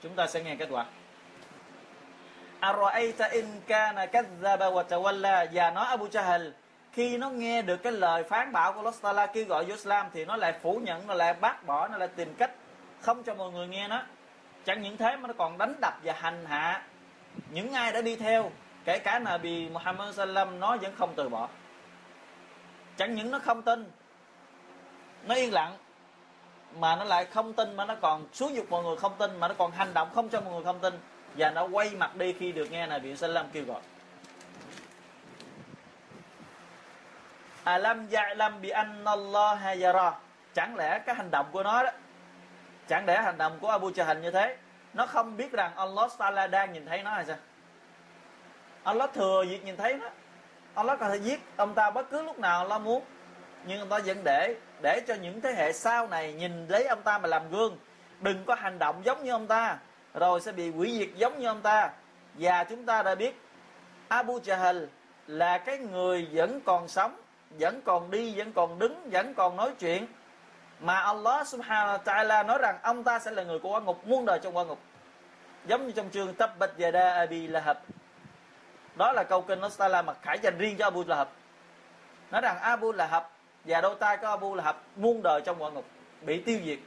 chúng 0.02 0.14
ta 0.14 0.26
sẽ 0.26 0.42
nghe 0.42 0.56
kết 0.56 0.68
quả. 0.70 0.84
Ara'ayta 2.60 3.30
in 3.30 3.46
kana 3.66 4.06
kadzdzaba 4.06 4.72
wa 4.72 4.84
tawalla? 4.84 5.46
Và 5.52 5.70
nói 5.70 5.86
Abu 5.86 6.06
Jahl 6.06 6.50
khi 6.92 7.16
nó 7.16 7.30
nghe 7.30 7.62
được 7.62 7.76
cái 7.76 7.92
lời 7.92 8.22
phán 8.22 8.52
bảo 8.52 8.72
của 8.72 8.78
Allah 8.78 8.94
Taala 9.02 9.26
kêu 9.26 9.44
gọi 9.44 9.64
vô 9.64 9.74
Islam 9.74 10.06
thì 10.12 10.24
nó 10.24 10.36
lại 10.36 10.54
phủ 10.62 10.80
nhận, 10.84 11.06
nó 11.06 11.14
lại 11.14 11.34
bác 11.34 11.66
bỏ, 11.66 11.88
nó 11.88 11.98
lại 11.98 12.08
tìm 12.08 12.34
cách 12.34 12.50
không 13.00 13.22
cho 13.22 13.34
mọi 13.34 13.50
người 13.50 13.68
nghe 13.68 13.88
nó 13.88 14.02
chẳng 14.64 14.82
những 14.82 14.96
thế 14.96 15.16
mà 15.16 15.28
nó 15.28 15.34
còn 15.38 15.58
đánh 15.58 15.74
đập 15.80 15.94
và 16.02 16.12
hành 16.12 16.44
hạ 16.46 16.82
những 17.50 17.72
ai 17.72 17.92
đã 17.92 18.00
đi 18.02 18.16
theo, 18.16 18.50
kể 18.84 18.98
cả 18.98 19.18
Nabi 19.18 19.68
Muhammad 19.68 20.16
sallam, 20.16 20.60
nó 20.60 20.76
vẫn 20.76 20.96
không 20.96 21.12
từ 21.16 21.28
bỏ. 21.28 21.48
Chẳng 22.96 23.14
những 23.14 23.30
nó 23.30 23.38
không 23.38 23.62
tin, 23.62 23.90
nó 25.24 25.34
yên 25.34 25.52
lặng, 25.52 25.76
mà 26.78 26.96
nó 26.96 27.04
lại 27.04 27.24
không 27.24 27.52
tin 27.52 27.76
mà 27.76 27.84
nó 27.84 27.94
còn 27.94 28.26
xúi 28.32 28.52
dục 28.54 28.66
mọi 28.70 28.82
người 28.82 28.96
không 28.96 29.14
tin, 29.18 29.40
mà 29.40 29.48
nó 29.48 29.54
còn 29.58 29.72
hành 29.72 29.94
động 29.94 30.10
không 30.14 30.28
cho 30.28 30.40
mọi 30.40 30.54
người 30.54 30.64
không 30.64 30.78
tin, 30.80 30.98
và 31.36 31.50
nó 31.50 31.64
quay 31.64 31.90
mặt 31.90 32.16
đi 32.16 32.32
khi 32.32 32.52
được 32.52 32.70
nghe 32.70 32.86
Nabi 32.86 33.16
sallam 33.16 33.46
kêu 33.52 33.64
gọi. 33.64 33.80
Alam 37.64 38.08
ya'lam 38.08 38.60
bi 38.60 38.68
anna 38.68 39.10
Allah 39.10 39.82
yara. 39.82 40.12
Chẳng 40.54 40.76
lẽ 40.76 40.98
cái 40.98 41.14
hành 41.14 41.30
động 41.30 41.46
của 41.52 41.62
nó 41.62 41.82
đó 41.82 41.90
chẳng 42.92 43.06
để 43.06 43.22
hành 43.22 43.38
động 43.38 43.58
của 43.60 43.68
Abu 43.68 43.90
Jahl 43.90 44.20
như 44.20 44.30
thế. 44.30 44.56
Nó 44.94 45.06
không 45.06 45.36
biết 45.36 45.52
rằng 45.52 45.76
Allah 45.76 46.10
Taala 46.18 46.46
đang 46.46 46.72
nhìn 46.72 46.86
thấy 46.86 47.02
nó 47.02 47.10
hay 47.10 47.24
sao? 47.24 47.36
Allah 48.82 49.10
thừa 49.14 49.44
việc 49.48 49.64
nhìn 49.64 49.76
thấy 49.76 49.94
nó. 49.94 50.06
Allah 50.74 51.00
có 51.00 51.08
thể 51.08 51.16
giết 51.16 51.40
ông 51.56 51.74
ta 51.74 51.90
bất 51.90 52.10
cứ 52.10 52.22
lúc 52.22 52.38
nào 52.38 52.58
Allah 52.58 52.80
muốn. 52.80 53.04
Nhưng 53.66 53.78
ông 53.78 53.88
ta 53.88 53.98
vẫn 54.06 54.18
để 54.24 54.54
để 54.82 55.00
cho 55.08 55.14
những 55.14 55.40
thế 55.40 55.52
hệ 55.52 55.72
sau 55.72 56.08
này 56.08 56.32
nhìn 56.32 56.66
lấy 56.68 56.84
ông 56.84 57.02
ta 57.02 57.18
mà 57.18 57.28
làm 57.28 57.50
gương. 57.50 57.78
Đừng 58.20 58.44
có 58.44 58.54
hành 58.54 58.78
động 58.78 59.00
giống 59.04 59.24
như 59.24 59.30
ông 59.30 59.46
ta, 59.46 59.78
rồi 60.14 60.40
sẽ 60.40 60.52
bị 60.52 60.70
quỷ 60.70 60.98
diệt 60.98 61.08
giống 61.14 61.38
như 61.38 61.46
ông 61.46 61.62
ta. 61.62 61.90
Và 62.34 62.64
chúng 62.64 62.86
ta 62.86 63.02
đã 63.02 63.14
biết, 63.14 63.40
Abu 64.08 64.38
Jahl 64.38 64.86
là 65.26 65.58
cái 65.58 65.78
người 65.78 66.28
vẫn 66.32 66.60
còn 66.64 66.88
sống, 66.88 67.16
vẫn 67.50 67.80
còn 67.84 68.10
đi, 68.10 68.34
vẫn 68.36 68.52
còn 68.52 68.78
đứng, 68.78 69.10
vẫn 69.10 69.34
còn 69.34 69.56
nói 69.56 69.70
chuyện 69.78 70.06
mà 70.82 70.94
Allah 70.94 71.46
subhanahu 71.46 71.98
wa 71.98 72.02
ta'ala 72.04 72.46
nói 72.46 72.58
rằng 72.58 72.78
ông 72.82 73.04
ta 73.04 73.18
sẽ 73.18 73.30
là 73.30 73.42
người 73.42 73.58
của 73.58 73.70
quả 73.70 73.80
ngục, 73.80 74.06
muôn 74.06 74.24
đời 74.24 74.38
trong 74.42 74.56
quả 74.56 74.64
ngục. 74.64 74.78
Giống 75.66 75.86
như 75.86 75.92
trong 75.92 76.10
chương 76.10 76.34
Tabbat 76.34 76.70
Yada 76.78 77.14
Abi 77.14 77.46
Lahab. 77.46 77.76
Đó 78.96 79.12
là 79.12 79.24
câu 79.24 79.42
kinh 79.42 79.60
nó 79.60 79.68
ta 79.78 79.88
là 79.88 80.02
mà 80.02 80.14
khải 80.22 80.38
dành 80.38 80.58
riêng 80.58 80.76
cho 80.78 80.84
Abu 80.84 81.04
Lahab. 81.06 81.28
Nói 82.30 82.40
rằng 82.40 82.58
Abu 82.58 82.92
Lahab 82.92 83.22
và 83.64 83.80
đôi 83.80 83.94
tay 83.94 84.16
của 84.16 84.26
Abu 84.26 84.54
Lahab 84.54 84.76
muôn 84.96 85.22
đời 85.22 85.40
trong 85.44 85.62
quả 85.62 85.70
ngục, 85.70 85.84
bị 86.20 86.42
tiêu 86.42 86.60
diệt. 86.64 86.78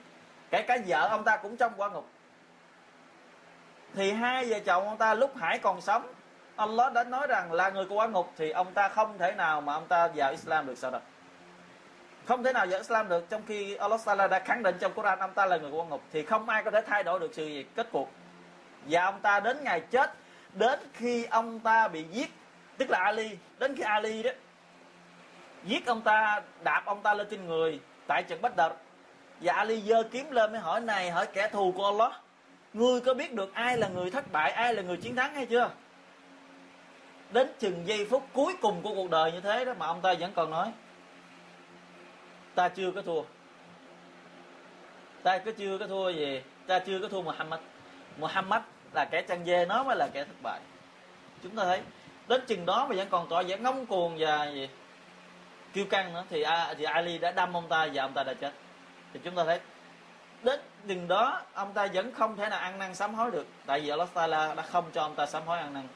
Kể 0.51 0.61
cả 0.61 0.77
vợ 0.87 1.07
ông 1.07 1.23
ta 1.23 1.37
cũng 1.37 1.57
trong 1.57 1.73
quả 1.77 1.89
ngục. 1.89 2.07
Thì 3.93 4.11
hai 4.11 4.49
vợ 4.49 4.59
chồng 4.59 4.87
ông 4.87 4.97
ta 4.97 5.13
lúc 5.13 5.37
Hải 5.37 5.59
còn 5.59 5.81
sống, 5.81 6.13
Allah 6.55 6.93
đã 6.93 7.03
nói 7.03 7.27
rằng 7.27 7.51
là 7.51 7.69
người 7.69 7.85
của 7.85 7.95
quả 7.95 8.07
ngục 8.07 8.31
thì 8.37 8.51
ông 8.51 8.73
ta 8.73 8.87
không 8.87 9.17
thể 9.17 9.31
nào 9.31 9.61
mà 9.61 9.73
ông 9.73 9.87
ta 9.87 10.07
vào 10.15 10.31
Islam 10.31 10.67
được 10.67 10.77
sao 10.77 10.91
đâu 10.91 11.01
không 12.27 12.43
thể 12.43 12.53
nào 12.53 12.65
vào 12.69 12.79
Islam 12.79 13.09
được 13.09 13.29
trong 13.29 13.41
khi 13.47 13.75
Allah 13.75 14.01
Taala 14.05 14.27
đã 14.27 14.39
khẳng 14.39 14.63
định 14.63 14.75
trong 14.79 14.93
Quran 14.93 15.19
ông 15.19 15.33
ta 15.33 15.45
là 15.45 15.57
người 15.57 15.71
của 15.71 15.83
ngục. 15.83 16.01
Thì 16.13 16.23
không 16.23 16.49
ai 16.49 16.63
có 16.63 16.71
thể 16.71 16.81
thay 16.87 17.03
đổi 17.03 17.19
được 17.19 17.31
sự 17.33 17.45
gì. 17.45 17.65
Kết 17.75 17.91
cục 17.91 18.11
và 18.89 19.03
ông 19.03 19.19
ta 19.21 19.39
đến 19.39 19.57
ngày 19.63 19.79
chết, 19.79 20.13
đến 20.53 20.79
khi 20.93 21.25
ông 21.25 21.59
ta 21.59 21.87
bị 21.87 22.05
giết, 22.11 22.29
tức 22.77 22.89
là 22.89 22.99
Ali, 22.99 23.37
đến 23.59 23.75
khi 23.75 23.83
Ali 23.83 24.23
đó, 24.23 24.31
giết 25.63 25.85
ông 25.85 26.01
ta, 26.01 26.41
đạp 26.63 26.81
ông 26.85 27.01
ta 27.01 27.13
lên 27.13 27.27
trên 27.31 27.47
người, 27.47 27.79
tại 28.07 28.23
trận 28.23 28.41
Bách 28.41 28.55
Đợt 28.55 28.73
và 29.41 29.53
Ali 29.53 29.81
giơ 29.81 30.03
kiếm 30.03 30.31
lên 30.31 30.51
mới 30.51 30.61
hỏi, 30.61 30.81
này, 30.81 31.11
hỏi 31.11 31.27
kẻ 31.33 31.47
thù 31.47 31.73
của 31.77 31.85
Allah, 31.85 32.11
ngươi 32.73 33.01
có 33.01 33.13
biết 33.13 33.33
được 33.33 33.53
ai 33.53 33.77
là 33.77 33.87
người 33.87 34.11
thất 34.11 34.31
bại, 34.31 34.51
ai 34.51 34.73
là 34.73 34.81
người 34.81 34.97
chiến 34.97 35.15
thắng 35.15 35.35
hay 35.35 35.45
chưa? 35.45 35.69
Đến 37.31 37.47
chừng 37.59 37.87
giây 37.87 38.07
phút 38.09 38.23
cuối 38.33 38.53
cùng 38.61 38.81
của 38.81 38.93
cuộc 38.95 39.09
đời 39.09 39.31
như 39.31 39.41
thế 39.41 39.65
đó 39.65 39.73
mà 39.79 39.85
ông 39.85 40.01
ta 40.01 40.13
vẫn 40.19 40.31
còn 40.35 40.51
nói 40.51 40.71
ta 42.55 42.69
chưa 42.69 42.91
có 42.91 43.01
thua. 43.01 43.21
Ta 45.23 45.37
cứ 45.37 45.51
chưa 45.51 45.77
có 45.77 45.87
thua 45.87 46.09
gì. 46.09 46.41
Ta 46.67 46.79
chưa 46.79 46.99
có 46.99 47.07
thua 47.07 47.21
Muhammad. 47.21 47.59
Muhammad 48.17 48.61
là 48.93 49.05
kẻ 49.05 49.21
chăn 49.21 49.45
dê 49.45 49.65
nó 49.65 49.83
mới 49.83 49.95
là 49.95 50.07
kẻ 50.13 50.23
thất 50.23 50.35
bại. 50.43 50.59
Chúng 51.43 51.55
ta 51.55 51.63
thấy 51.63 51.81
đến 52.27 52.41
chừng 52.47 52.65
đó 52.65 52.87
mà 52.89 52.95
vẫn 52.95 53.07
còn 53.09 53.29
tỏ 53.29 53.43
vẻ 53.43 53.57
ngông 53.57 53.85
cuồng 53.85 54.15
và 54.19 54.45
gì 54.45 54.69
kiêu 55.73 55.85
căng 55.85 56.13
nữa 56.13 56.23
thì, 56.29 56.45
thì 56.77 56.83
Ali 56.83 57.17
đã 57.17 57.31
đâm 57.31 57.57
ông 57.57 57.67
ta 57.69 57.87
và 57.93 58.03
ông 58.03 58.13
ta 58.13 58.23
đã 58.23 58.33
chết. 58.33 58.53
Thì 59.13 59.19
chúng 59.23 59.35
ta 59.35 59.43
thấy 59.43 59.59
đến 60.43 60.59
chừng 60.87 61.07
đó 61.07 61.41
ông 61.53 61.73
ta 61.73 61.87
vẫn 61.93 62.13
không 62.13 62.37
thể 62.37 62.49
nào 62.49 62.59
ăn 62.59 62.79
năn 62.79 62.95
sám 62.95 63.13
hối 63.13 63.31
được. 63.31 63.47
Tại 63.65 63.79
vì 63.79 63.89
Allah 63.89 64.13
Taala 64.13 64.53
đã 64.53 64.63
không 64.63 64.85
cho 64.93 65.01
ông 65.01 65.15
ta 65.15 65.25
sám 65.25 65.43
hối 65.45 65.57
ăn 65.57 65.73
năn. 65.73 65.87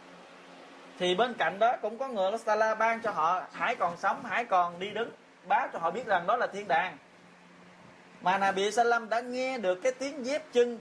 Thì 1.00 1.16
bên 1.16 1.34
cạnh 1.34 1.60
đó 1.60 1.76
cũng 1.82 1.98
có 1.98 2.08
người 2.08 2.26
Allah 2.26 2.46
Taala 2.46 2.76
ban 2.76 3.02
cho 3.02 3.12
họ 3.12 3.42
hãy 3.54 3.76
còn 3.76 3.98
sống 3.98 4.24
hãy 4.30 4.46
còn 4.46 4.80
đi 4.80 4.90
đứng 4.90 5.10
báo 5.44 5.68
cho 5.74 5.80
họ 5.80 5.92
biết 5.92 6.06
rằng 6.06 6.28
đó 6.28 6.38
là 6.38 6.48
thiên 6.48 6.68
đàng. 6.68 6.98
Mà 8.22 8.38
Nabi 8.38 8.72
Salam 8.72 9.10
đã 9.10 9.20
nghe 9.20 9.58
được 9.58 9.76
cái 9.76 9.92
tiếng 9.92 10.26
dép 10.26 10.44
chân 10.52 10.80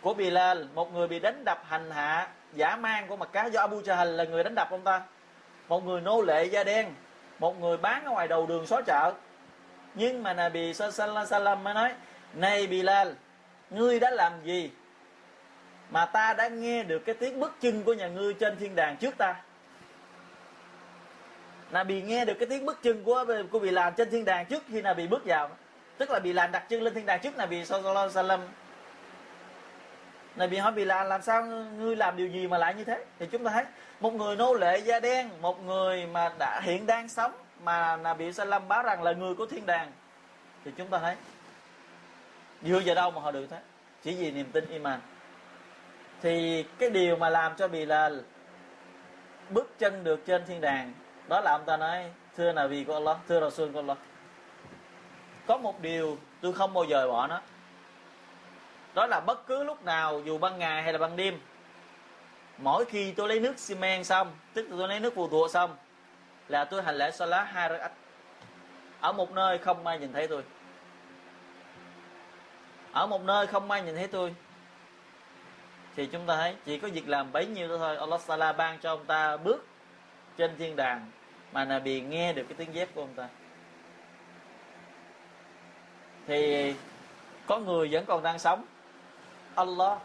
của 0.00 0.14
Bilal, 0.14 0.64
một 0.74 0.92
người 0.92 1.08
bị 1.08 1.18
đánh 1.18 1.44
đập 1.44 1.62
hành 1.68 1.90
hạ, 1.90 2.28
giả 2.54 2.76
mang 2.76 3.08
của 3.08 3.16
mặt 3.16 3.28
cá 3.32 3.46
do 3.46 3.60
Abu 3.60 3.80
Jahl 3.80 4.04
là 4.04 4.24
người 4.24 4.44
đánh 4.44 4.54
đập 4.54 4.68
ông 4.70 4.82
ta. 4.82 5.02
Một 5.68 5.84
người 5.84 6.00
nô 6.00 6.22
lệ 6.22 6.44
da 6.44 6.64
đen, 6.64 6.94
một 7.38 7.60
người 7.60 7.76
bán 7.76 8.04
ở 8.04 8.10
ngoài 8.10 8.28
đầu 8.28 8.46
đường 8.46 8.66
xó 8.66 8.82
chợ. 8.82 9.12
Nhưng 9.94 10.22
mà 10.22 10.34
Nabi 10.34 10.74
Salam 10.74 11.64
mới 11.64 11.74
nói, 11.74 11.94
này 12.34 12.66
Bilal, 12.66 13.08
ngươi 13.70 14.00
đã 14.00 14.10
làm 14.10 14.32
gì 14.44 14.70
mà 15.90 16.04
ta 16.04 16.34
đã 16.34 16.48
nghe 16.48 16.82
được 16.82 16.98
cái 16.98 17.14
tiếng 17.14 17.40
bước 17.40 17.56
chân 17.60 17.84
của 17.84 17.94
nhà 17.94 18.08
ngươi 18.08 18.34
trên 18.34 18.56
thiên 18.56 18.74
đàng 18.74 18.96
trước 18.96 19.18
ta? 19.18 19.34
Nabi 21.70 22.02
nghe 22.02 22.24
được 22.24 22.34
cái 22.34 22.46
tiếng 22.50 22.66
bước 22.66 22.82
chân 22.82 23.04
của 23.04 23.24
của 23.50 23.58
bị 23.58 23.70
làm 23.70 23.94
trên 23.94 24.10
thiên 24.10 24.24
đàng 24.24 24.46
trước 24.46 24.62
khi 24.68 24.82
Nabi 24.82 25.06
bước 25.06 25.22
vào. 25.24 25.50
Tức 25.98 26.10
là 26.10 26.18
bị 26.18 26.32
làm 26.32 26.52
đặt 26.52 26.68
chân 26.68 26.82
lên 26.82 26.94
thiên 26.94 27.06
đàng 27.06 27.20
trước 27.20 27.36
Nabi 27.36 27.64
sallallahu 27.64 28.08
alaihi 28.08 28.14
wasallam. 28.14 28.40
Nabi 30.36 30.56
hỏi 30.56 30.72
bị 30.72 30.84
làm 30.84 31.06
làm 31.06 31.22
sao 31.22 31.46
ngươi 31.78 31.96
làm 31.96 32.16
điều 32.16 32.28
gì 32.28 32.46
mà 32.46 32.58
lại 32.58 32.74
như 32.74 32.84
thế? 32.84 33.04
Thì 33.18 33.26
chúng 33.26 33.44
ta 33.44 33.50
thấy, 33.50 33.64
một 34.00 34.14
người 34.14 34.36
nô 34.36 34.54
lệ 34.54 34.78
da 34.78 35.00
đen, 35.00 35.28
một 35.40 35.64
người 35.64 36.06
mà 36.06 36.32
đã 36.38 36.60
hiện 36.60 36.86
đang 36.86 37.08
sống, 37.08 37.32
mà 37.64 37.96
Nabi 37.96 38.32
sallam 38.32 38.68
báo 38.68 38.82
rằng 38.82 39.02
là 39.02 39.12
người 39.12 39.34
của 39.34 39.46
thiên 39.46 39.66
đàng. 39.66 39.92
Thì 40.64 40.70
chúng 40.76 40.88
ta 40.88 40.98
thấy 40.98 41.16
dựa 42.62 42.80
vào 42.84 42.94
đâu 42.94 43.10
mà 43.10 43.20
họ 43.20 43.30
được 43.30 43.46
thế? 43.50 43.58
Chỉ 44.02 44.14
vì 44.14 44.30
niềm 44.30 44.46
tin 44.52 44.66
iman. 44.66 45.00
Thì 46.22 46.64
cái 46.78 46.90
điều 46.90 47.16
mà 47.16 47.28
làm 47.28 47.52
cho 47.56 47.68
bị 47.68 47.86
là 47.86 48.10
bước 49.50 49.78
chân 49.78 50.04
được 50.04 50.26
trên 50.26 50.42
thiên 50.46 50.60
đàng 50.60 50.92
đó 51.28 51.40
là 51.40 51.52
ông 51.52 51.64
ta 51.66 51.76
nói 51.76 52.10
thưa 52.36 52.52
là 52.52 52.66
vì 52.66 52.84
của 52.84 52.94
Allah, 52.94 53.16
thưa 53.28 53.40
Rasul 53.40 53.72
của 53.72 53.78
Allah. 53.78 53.98
Có 55.46 55.56
một 55.56 55.80
điều 55.80 56.18
tôi 56.40 56.52
không 56.52 56.74
bao 56.74 56.84
giờ 56.84 57.08
bỏ 57.08 57.26
nó. 57.26 57.40
Đó 58.94 59.06
là 59.06 59.20
bất 59.20 59.46
cứ 59.46 59.64
lúc 59.64 59.84
nào, 59.84 60.20
dù 60.24 60.38
ban 60.38 60.58
ngày 60.58 60.82
hay 60.82 60.92
là 60.92 60.98
ban 60.98 61.16
đêm, 61.16 61.40
mỗi 62.58 62.84
khi 62.84 63.12
tôi 63.12 63.28
lấy 63.28 63.40
nước 63.40 63.58
xi 63.58 63.74
men 63.74 64.04
xong, 64.04 64.32
tức 64.54 64.70
là 64.70 64.76
tôi 64.78 64.88
lấy 64.88 65.00
nước 65.00 65.14
phù 65.14 65.28
thuộc 65.28 65.50
xong, 65.50 65.76
là 66.48 66.64
tôi 66.64 66.82
hành 66.82 66.94
lễ 66.94 67.10
salat 67.10 67.48
hai 67.48 67.68
rakaat. 67.68 67.92
Ở 69.00 69.12
một 69.12 69.32
nơi 69.32 69.58
không 69.58 69.86
ai 69.86 69.98
nhìn 69.98 70.12
thấy 70.12 70.28
tôi. 70.28 70.42
Ở 72.92 73.06
một 73.06 73.22
nơi 73.22 73.46
không 73.46 73.70
ai 73.70 73.82
nhìn 73.82 73.94
thấy 73.94 74.06
tôi. 74.06 74.34
Thì 75.96 76.06
chúng 76.06 76.26
ta 76.26 76.36
thấy 76.36 76.56
chỉ 76.64 76.78
có 76.78 76.88
việc 76.88 77.08
làm 77.08 77.32
bấy 77.32 77.46
nhiêu 77.46 77.78
thôi. 77.78 77.96
Allah 77.96 78.20
Sala 78.20 78.52
ban 78.52 78.78
cho 78.78 78.90
ông 78.90 79.04
ta 79.04 79.36
bước 79.36 79.66
trên 80.36 80.56
thiên 80.58 80.76
đàng 80.76 81.10
mà 81.52 81.64
Nabi 81.64 82.00
nghe 82.00 82.32
được 82.32 82.42
cái 82.48 82.54
tiếng 82.58 82.74
dép 82.74 82.88
của 82.94 83.00
ông 83.00 83.14
ta. 83.16 83.28
Thì 86.26 86.74
có 87.46 87.58
người 87.58 87.88
vẫn 87.92 88.04
còn 88.06 88.22
đang 88.22 88.38
sống. 88.38 88.64
Allah 89.54 89.98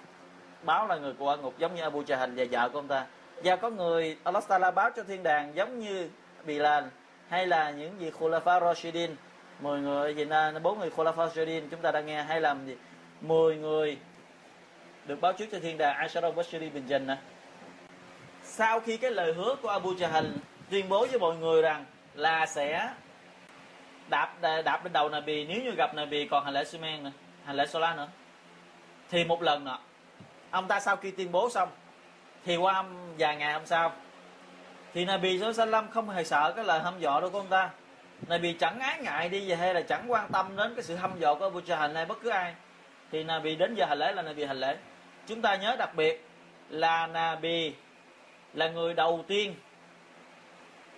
báo 0.63 0.87
là 0.87 0.95
người 0.95 1.13
của 1.13 1.37
ngục 1.37 1.53
giống 1.57 1.75
như 1.75 1.81
Abu 1.81 2.01
Jahl 2.01 2.35
và 2.35 2.45
vợ 2.51 2.69
của 2.69 2.79
ông 2.79 2.87
ta. 2.87 3.05
Và 3.43 3.55
có 3.55 3.69
người, 3.69 4.17
Allah 4.23 4.47
Taala 4.47 4.71
báo 4.71 4.89
cho 4.95 5.03
thiên 5.03 5.23
đàng 5.23 5.55
giống 5.55 5.79
như 5.79 6.09
Bilal 6.45 6.83
hay 7.29 7.47
là 7.47 7.71
những 7.71 7.99
gì 7.99 8.11
Khulafa 8.19 8.59
Rashidin. 8.59 9.15
10 9.59 9.79
người, 9.79 10.15
gì 10.15 10.25
na, 10.25 10.53
bốn 10.63 10.79
người 10.79 10.89
Khulafa 10.89 11.27
Rashidin, 11.27 11.69
chúng 11.69 11.81
ta 11.81 11.91
đã 11.91 12.01
nghe 12.01 12.23
hay 12.23 12.41
làm 12.41 12.65
gì? 12.65 12.75
10 13.21 13.55
người 13.55 13.97
được 15.05 15.21
báo 15.21 15.33
trước 15.33 15.45
cho 15.51 15.59
thiên 15.59 15.77
đàng 15.77 15.95
Ashara 15.95 16.31
Bashiri 16.31 16.69
bin 16.69 16.87
Jannah. 16.87 17.15
Sau 18.43 18.79
khi 18.79 18.97
cái 18.97 19.11
lời 19.11 19.33
hứa 19.33 19.55
của 19.61 19.69
Abu 19.69 19.93
Jahl 19.93 20.25
tuyên 20.73 20.89
bố 20.89 21.05
với 21.05 21.19
mọi 21.19 21.35
người 21.35 21.61
rằng 21.61 21.85
là 22.15 22.45
sẽ 22.45 22.89
đạp 24.07 24.33
đạp 24.41 24.83
lên 24.83 24.93
đầu 24.93 25.09
Nabi. 25.09 25.45
Nếu 25.45 25.63
như 25.63 25.71
gặp 25.71 25.95
Nabi 25.95 26.27
còn 26.27 26.45
hành 26.45 26.53
lễ 26.53 26.63
Sumen 26.63 27.03
nữa, 27.03 27.11
hành 27.45 27.55
lễ 27.55 27.65
Sola 27.65 27.95
nữa, 27.95 28.07
thì 29.09 29.23
một 29.23 29.41
lần 29.41 29.65
nữa 29.65 29.77
ông 30.51 30.67
ta 30.67 30.79
sau 30.79 30.95
khi 30.95 31.11
tuyên 31.11 31.31
bố 31.31 31.49
xong, 31.49 31.69
thì 32.45 32.55
qua 32.55 32.83
vài 33.17 33.35
ngày 33.35 33.53
hôm 33.53 33.65
sau, 33.65 33.91
thì 34.93 35.05
Nabi 35.05 35.39
Sallam 35.53 35.89
không 35.89 36.09
hề 36.09 36.23
sợ 36.23 36.53
cái 36.55 36.65
lời 36.65 36.79
hăm 36.79 36.99
dọa 36.99 37.19
đâu 37.19 37.29
của 37.29 37.39
ông 37.39 37.47
ta. 37.47 37.69
Nabi 38.27 38.53
chẳng 38.53 38.79
ái 38.79 38.99
ngại 38.99 39.29
đi 39.29 39.49
về 39.49 39.55
hay 39.55 39.73
là 39.73 39.81
chẳng 39.81 40.11
quan 40.11 40.29
tâm 40.31 40.55
đến 40.57 40.75
cái 40.75 40.83
sự 40.83 40.95
hăm 40.95 41.19
dọa 41.19 41.33
của 41.33 41.45
Abu 41.45 41.59
Jahl 41.59 41.93
hay 41.93 42.05
bất 42.05 42.17
cứ 42.21 42.29
ai. 42.29 42.53
Thì 43.11 43.23
Nabi 43.23 43.55
đến 43.55 43.75
giờ 43.75 43.85
hành 43.85 43.97
lễ 43.97 44.11
là 44.11 44.21
Nabi 44.21 44.43
hành 44.43 44.59
lễ. 44.59 44.77
Chúng 45.27 45.41
ta 45.41 45.55
nhớ 45.55 45.75
đặc 45.75 45.95
biệt 45.95 46.25
là 46.69 47.07
Nabi 47.07 47.73
là 48.53 48.67
người 48.67 48.93
đầu 48.93 49.25
tiên 49.27 49.55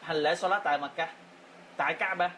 hành 0.05 0.17
lễ 0.17 0.35
Salat 0.35 0.63
tại 0.63 0.77
Mecca, 0.77 1.13
tại 1.77 1.93
Kaaba. 1.93 2.29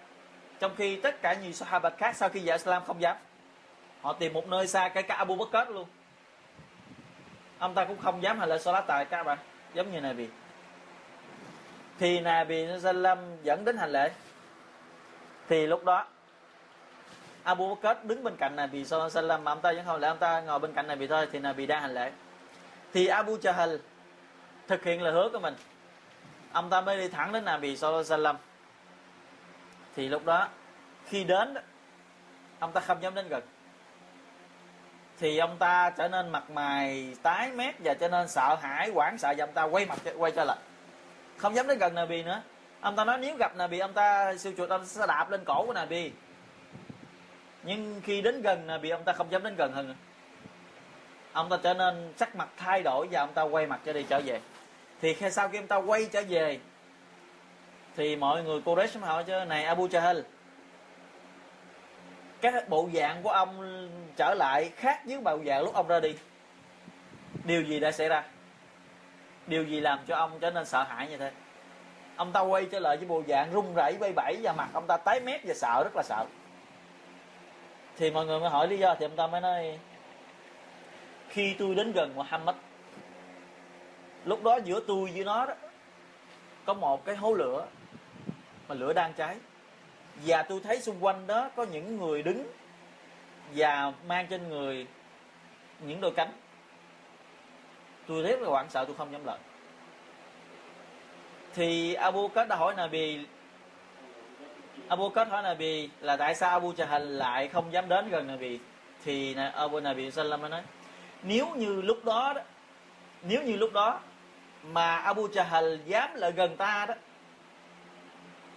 Trong 0.60 0.76
khi 0.78 0.96
tất 0.96 1.22
cả 1.22 1.34
nhiều 1.34 1.52
Sahaba 1.52 1.90
khác 1.90 2.16
sau 2.16 2.30
khi 2.30 2.40
giải 2.40 2.58
Islam 2.58 2.84
không 2.86 3.02
dám, 3.02 3.18
họ 4.02 4.14
tìm 4.14 4.34
một 4.34 4.48
nơi 4.48 4.68
xa 4.68 4.90
cái 4.90 5.04
cả 5.04 5.16
Abu 5.16 5.36
Bakr 5.36 5.72
luôn. 5.72 5.88
Ông 7.60 7.74
ta 7.74 7.86
cũng 7.86 7.98
không 7.98 8.24
dám 8.24 8.40
hành 8.40 8.50
lễ 8.50 8.58
Salat 8.58 8.84
tại 8.88 9.06
Kaaba, 9.06 9.38
giống 9.74 9.92
như 9.92 10.02
Nabi. 10.02 10.28
Thì 12.00 12.20
Nabi 12.20 12.66
Sallam 12.80 13.18
dẫn 13.44 13.66
đến 13.66 13.78
hành 13.78 13.92
lễ. 13.92 14.12
Thì 15.50 15.68
lúc 15.68 15.86
đó, 15.86 16.06
Abu 17.44 17.76
Bakr 17.76 18.06
đứng 18.06 18.24
bên 18.24 18.36
cạnh 18.36 18.56
Nabi 18.56 18.86
Sallam 18.86 19.44
mà 19.44 19.52
ông 19.52 19.62
ta 19.62 19.74
vẫn 19.74 19.86
không 19.86 20.00
lẽ 20.00 20.08
ông 20.08 20.18
ta 20.18 20.42
ngồi 20.42 20.60
bên 20.60 20.74
cạnh 20.74 20.88
Nabi 20.88 21.08
thôi, 21.08 21.28
thì 21.32 21.40
Nabi 21.40 21.66
đang 21.66 21.82
hành 21.82 21.94
lễ. 21.94 22.12
Thì 22.94 23.08
Abu 23.08 23.38
Jahl 23.38 23.78
thực 24.68 24.84
hiện 24.84 25.02
lời 25.02 25.14
hứa 25.14 25.30
của 25.30 25.40
mình 25.40 25.56
ông 26.58 26.70
ta 26.70 26.82
mới 26.82 26.98
đi 26.98 27.08
thẳng 27.08 27.32
đến 27.32 27.46
Nabi 27.46 27.78
Sallallahu 27.78 28.38
thì 29.96 30.08
lúc 30.08 30.26
đó, 30.26 30.48
khi 31.06 31.24
đến 31.24 31.54
ông 32.60 32.72
ta 32.72 32.82
không 32.82 33.04
dám 33.04 33.16
đến 33.16 33.28
gần. 33.30 33.44
Thì 35.20 35.38
ông 35.38 35.58
ta 35.58 35.90
trở 35.90 36.08
nên 36.08 36.30
mặt 36.30 36.50
mày 36.50 37.16
tái 37.24 37.52
mét 37.52 37.76
và 37.84 37.94
trở 37.94 38.10
nên 38.10 38.28
sợ 38.28 38.58
hãi, 38.62 38.90
hoảng 38.94 39.18
sợ 39.18 39.34
và 39.38 39.44
ông 39.44 39.54
ta 39.54 39.64
quay 39.64 39.86
mặt, 39.86 40.00
quay 40.18 40.32
trở 40.32 40.44
lại. 40.44 40.58
Không 41.38 41.56
dám 41.56 41.68
đến 41.68 41.78
gần 41.78 41.96
Nabi 41.96 42.24
nữa. 42.24 42.42
Ông 42.82 42.96
ta 42.96 43.06
nói, 43.06 43.18
nếu 43.18 43.36
gặp 43.38 43.56
Nabi, 43.56 43.80
ông 43.80 43.94
ta 43.94 44.36
siêu 44.38 44.54
chuột 44.58 44.70
ông 44.70 44.86
sẽ 44.86 45.08
đạp 45.08 45.30
lên 45.30 45.46
cổ 45.46 45.66
của 45.68 45.74
Nabi. 45.74 46.12
Nhưng 47.64 48.02
khi 48.04 48.22
đến 48.22 48.42
gần 48.42 48.68
Nabi, 48.68 48.90
ông 48.90 49.04
ta 49.04 49.14
không 49.14 49.32
dám 49.32 49.44
đến 49.44 49.56
gần 49.58 49.72
hơn 49.74 49.88
nữa. 49.88 49.96
Ông 51.34 51.50
ta 51.50 51.58
trở 51.64 51.74
nên 51.74 52.14
sắc 52.18 52.36
mặt 52.36 52.50
thay 52.58 52.84
đổi 52.84 53.08
và 53.12 53.20
ông 53.20 53.34
ta 53.34 53.42
quay 53.42 53.68
mặt 53.68 53.80
cho 53.86 53.94
đi 53.94 54.06
trở 54.10 54.22
về 54.26 54.42
thì 55.02 55.14
khi 55.14 55.32
sau 55.32 55.50
khi 55.50 55.58
ông 55.58 55.68
ta 55.68 55.76
quay 55.76 56.06
trở 56.12 56.24
về, 56.30 56.60
thì 57.96 58.16
mọi 58.16 58.44
người 58.44 58.62
cô 58.66 58.76
đấy 58.76 58.88
hỏi 59.02 59.24
cho 59.28 59.46
này, 59.46 59.64
Abu 59.64 59.88
Jahl 59.88 60.24
cái 62.42 62.54
bộ 62.68 62.90
dạng 62.94 63.24
của 63.24 63.30
ông 63.30 63.90
trở 64.16 64.34
lại 64.34 64.72
khác 64.76 65.02
với 65.06 65.20
bộ 65.20 65.40
dạng 65.46 65.64
lúc 65.64 65.74
ông 65.74 65.88
ra 65.88 66.00
đi. 66.00 66.16
Điều 67.44 67.62
gì 67.62 67.80
đã 67.80 67.92
xảy 67.92 68.10
ra? 68.10 68.24
Điều 69.48 69.64
gì 69.64 69.80
làm 69.80 70.00
cho 70.08 70.16
ông 70.16 70.40
trở 70.40 70.52
nên 70.52 70.66
sợ 70.66 70.84
hãi 70.84 71.08
như 71.10 71.18
thế? 71.18 71.32
Ông 72.16 72.32
ta 72.32 72.42
quay 72.42 72.66
trở 72.66 72.80
lại 72.80 72.98
với 72.98 73.06
bộ 73.06 73.24
dạng 73.28 73.52
run 73.52 73.74
rẩy 73.76 73.98
bay 74.00 74.14
bẩy 74.16 74.38
và 74.42 74.54
mặt 74.54 74.70
ông 74.74 74.88
ta 74.88 74.98
tái 74.98 75.20
mét 75.20 75.42
và 75.44 75.54
sợ, 75.54 75.84
rất 75.84 75.96
là 75.96 76.04
sợ. 76.04 76.26
Thì 77.98 78.12
mọi 78.12 78.26
người 78.26 78.40
mới 78.40 78.50
hỏi 78.50 78.68
lý 78.68 78.78
do, 78.78 78.96
thì 79.00 79.06
ông 79.06 79.16
ta 79.16 79.28
mới 79.28 79.42
nói, 79.42 79.80
khi 81.30 81.56
tôi 81.60 81.76
đến 81.76 81.92
gần 81.92 82.16
Muhammad 82.16 82.56
lúc 84.28 84.44
đó 84.44 84.60
giữa 84.66 84.80
tôi 84.88 85.12
với 85.12 85.24
nó 85.24 85.46
đó, 85.46 85.54
có 86.66 86.74
một 86.74 87.06
cái 87.06 87.16
hố 87.16 87.34
lửa, 87.34 87.68
mà 88.68 88.76
lửa 88.76 88.94
đang 88.94 89.14
cháy. 89.14 89.38
Và 90.26 90.44
tôi 90.44 90.60
thấy 90.64 90.82
xung 90.82 91.06
quanh 91.06 91.28
đó 91.28 91.50
có 91.56 91.64
những 91.64 91.98
người 91.98 92.24
đứng 92.24 92.48
và 93.56 93.94
mang 94.08 94.28
trên 94.28 94.50
người 94.50 94.88
những 95.80 96.02
đôi 96.02 96.12
cánh. 96.12 96.32
Tôi 98.08 98.22
rất 98.22 98.40
là 98.42 98.50
hoảng 98.50 98.70
sợ, 98.70 98.86
tôi 98.86 98.96
không 98.96 99.12
dám 99.12 99.26
lợi 99.26 99.38
thì 101.58 101.94
Abu 101.94 102.28
kết 102.28 102.48
đã 102.48 102.56
hỏi 102.56 102.74
Nabi 102.78 103.26
Abu 104.88 105.10
kết 105.10 105.28
hỏi 105.28 105.44
Nabi 105.44 105.90
là 106.00 106.18
tại 106.18 106.36
sao 106.36 106.50
Abu 106.50 106.72
Jahl 106.72 107.00
lại 107.00 107.48
không 107.48 107.74
dám 107.74 107.90
đến 107.90 108.10
gần 108.10 108.28
Nabi? 108.28 108.60
Thì 109.06 109.36
Abu 109.54 109.80
Nabi 109.80 110.12
Sallam 110.12 110.50
nói, 110.50 110.62
nếu 111.24 111.48
như 111.56 111.82
lúc 111.82 112.06
đó, 112.06 112.34
nếu 113.22 113.44
như 113.44 113.56
lúc 113.56 113.74
đó 113.74 114.00
mà 114.64 114.96
Abu 114.96 115.28
Jahl 115.28 115.78
dám 115.86 116.16
lại 116.16 116.32
gần 116.32 116.58
ta 116.58 116.86
đó, 116.88 116.94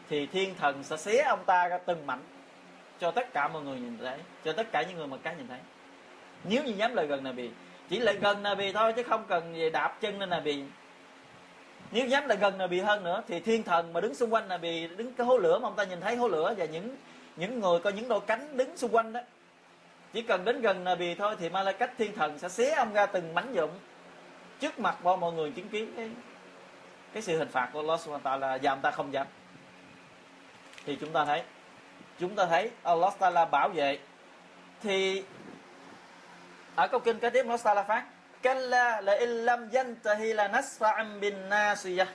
thì 0.09 0.27
thiên 0.27 0.55
thần 0.55 0.83
sẽ 0.83 0.97
xé 0.97 1.23
ông 1.23 1.45
ta 1.47 1.69
ra 1.69 1.79
từng 1.79 2.07
mảnh 2.07 2.23
cho 3.01 3.11
tất 3.11 3.33
cả 3.33 3.49
mọi 3.49 3.63
người 3.63 3.79
nhìn 3.79 3.99
thấy, 3.99 4.19
cho 4.45 4.53
tất 4.53 4.73
cả 4.73 4.83
những 4.83 4.99
người 4.99 5.07
mà 5.07 5.17
cá 5.23 5.33
nhìn 5.33 5.49
thấy. 5.49 5.59
Nếu 6.45 6.65
như 6.65 6.73
dám 6.73 6.95
lại 6.95 7.07
gần 7.07 7.25
Nabi, 7.25 7.51
chỉ 7.89 7.99
lại 7.99 8.17
gần 8.17 8.43
Nabi 8.43 8.73
thôi 8.73 8.93
chứ 8.97 9.03
không 9.03 9.25
cần 9.29 9.55
về 9.55 9.71
đạp 9.71 10.01
chân 10.01 10.21
lên 10.21 10.31
Nabi. 10.31 10.65
Nếu 11.93 12.07
dám 12.07 12.29
lại 12.29 12.39
gần 12.41 12.59
Nabi 12.59 12.81
hơn 12.81 13.05
nữa, 13.05 13.23
thì 13.29 13.41
thiên 13.41 13.63
thần 13.63 13.93
mà 13.93 14.01
đứng 14.01 14.15
xung 14.15 14.35
quanh 14.35 14.49
Nabi, 14.49 14.87
đứng 14.87 15.15
cái 15.15 15.27
hố 15.27 15.39
lửa 15.39 15.59
mà 15.59 15.69
ông 15.69 15.77
ta 15.77 15.85
nhìn 15.85 16.01
thấy 16.01 16.17
hố 16.17 16.29
lửa 16.29 16.55
và 16.59 16.65
những 16.65 16.97
những 17.37 17.61
người 17.61 17.81
có 17.81 17.91
những 17.91 18.09
đôi 18.09 18.21
cánh 18.21 18.57
đứng 18.57 18.77
xung 18.77 18.95
quanh 18.95 19.13
đó. 19.13 19.21
Chỉ 20.13 20.23
cần 20.23 20.45
đến 20.45 20.61
gần 20.61 20.85
Nabi 20.85 21.15
thôi 21.15 21.37
thì 21.39 21.49
Malaikat 21.49 21.91
thiên 21.99 22.15
thần 22.15 22.39
sẽ 22.39 22.49
xé 22.49 22.71
ông 22.71 22.93
ra 22.93 23.07
từng 23.07 23.35
mảnh 23.35 23.53
dụng 23.53 23.71
trước 24.61 24.79
mặt 24.79 25.05
bao, 25.05 25.17
mọi 25.17 25.33
người 25.33 25.51
chứng 25.51 25.69
kiến 25.69 25.93
cái 25.97 26.11
cái 27.13 27.23
sự 27.23 27.39
hình 27.39 27.49
phạt 27.49 27.69
của 27.73 27.81
Allah 27.81 28.01
Subhanahu 28.01 28.25
wa 28.25 28.41
ta'ala 28.41 28.59
và 28.63 28.73
ông 28.73 28.81
ta 28.81 28.91
không 28.91 29.13
dám. 29.13 29.27
Thì 30.87 30.97
chúng 31.01 31.13
ta 31.13 31.25
thấy, 31.25 31.43
chúng 32.19 32.37
ta 32.37 32.47
thấy 32.47 32.71
Allah 32.83 33.15
Taala 33.19 33.45
bảo 33.45 33.69
vệ. 33.69 33.99
Thì 34.83 35.23
ở 36.77 36.89
câu 36.89 37.01
kinh 37.01 37.19
kế 37.19 37.31
tiếp 37.31 37.45
Allah 37.47 37.63
Taala 37.63 37.83
phát 37.83 38.05
kalla 38.43 39.01
la 39.01 39.13
illam 39.13 39.71
yantahi 39.71 40.33
la 40.33 40.49
nasfa'an 40.49 41.21
bin 41.21 41.49
nasiyah. 41.49 42.09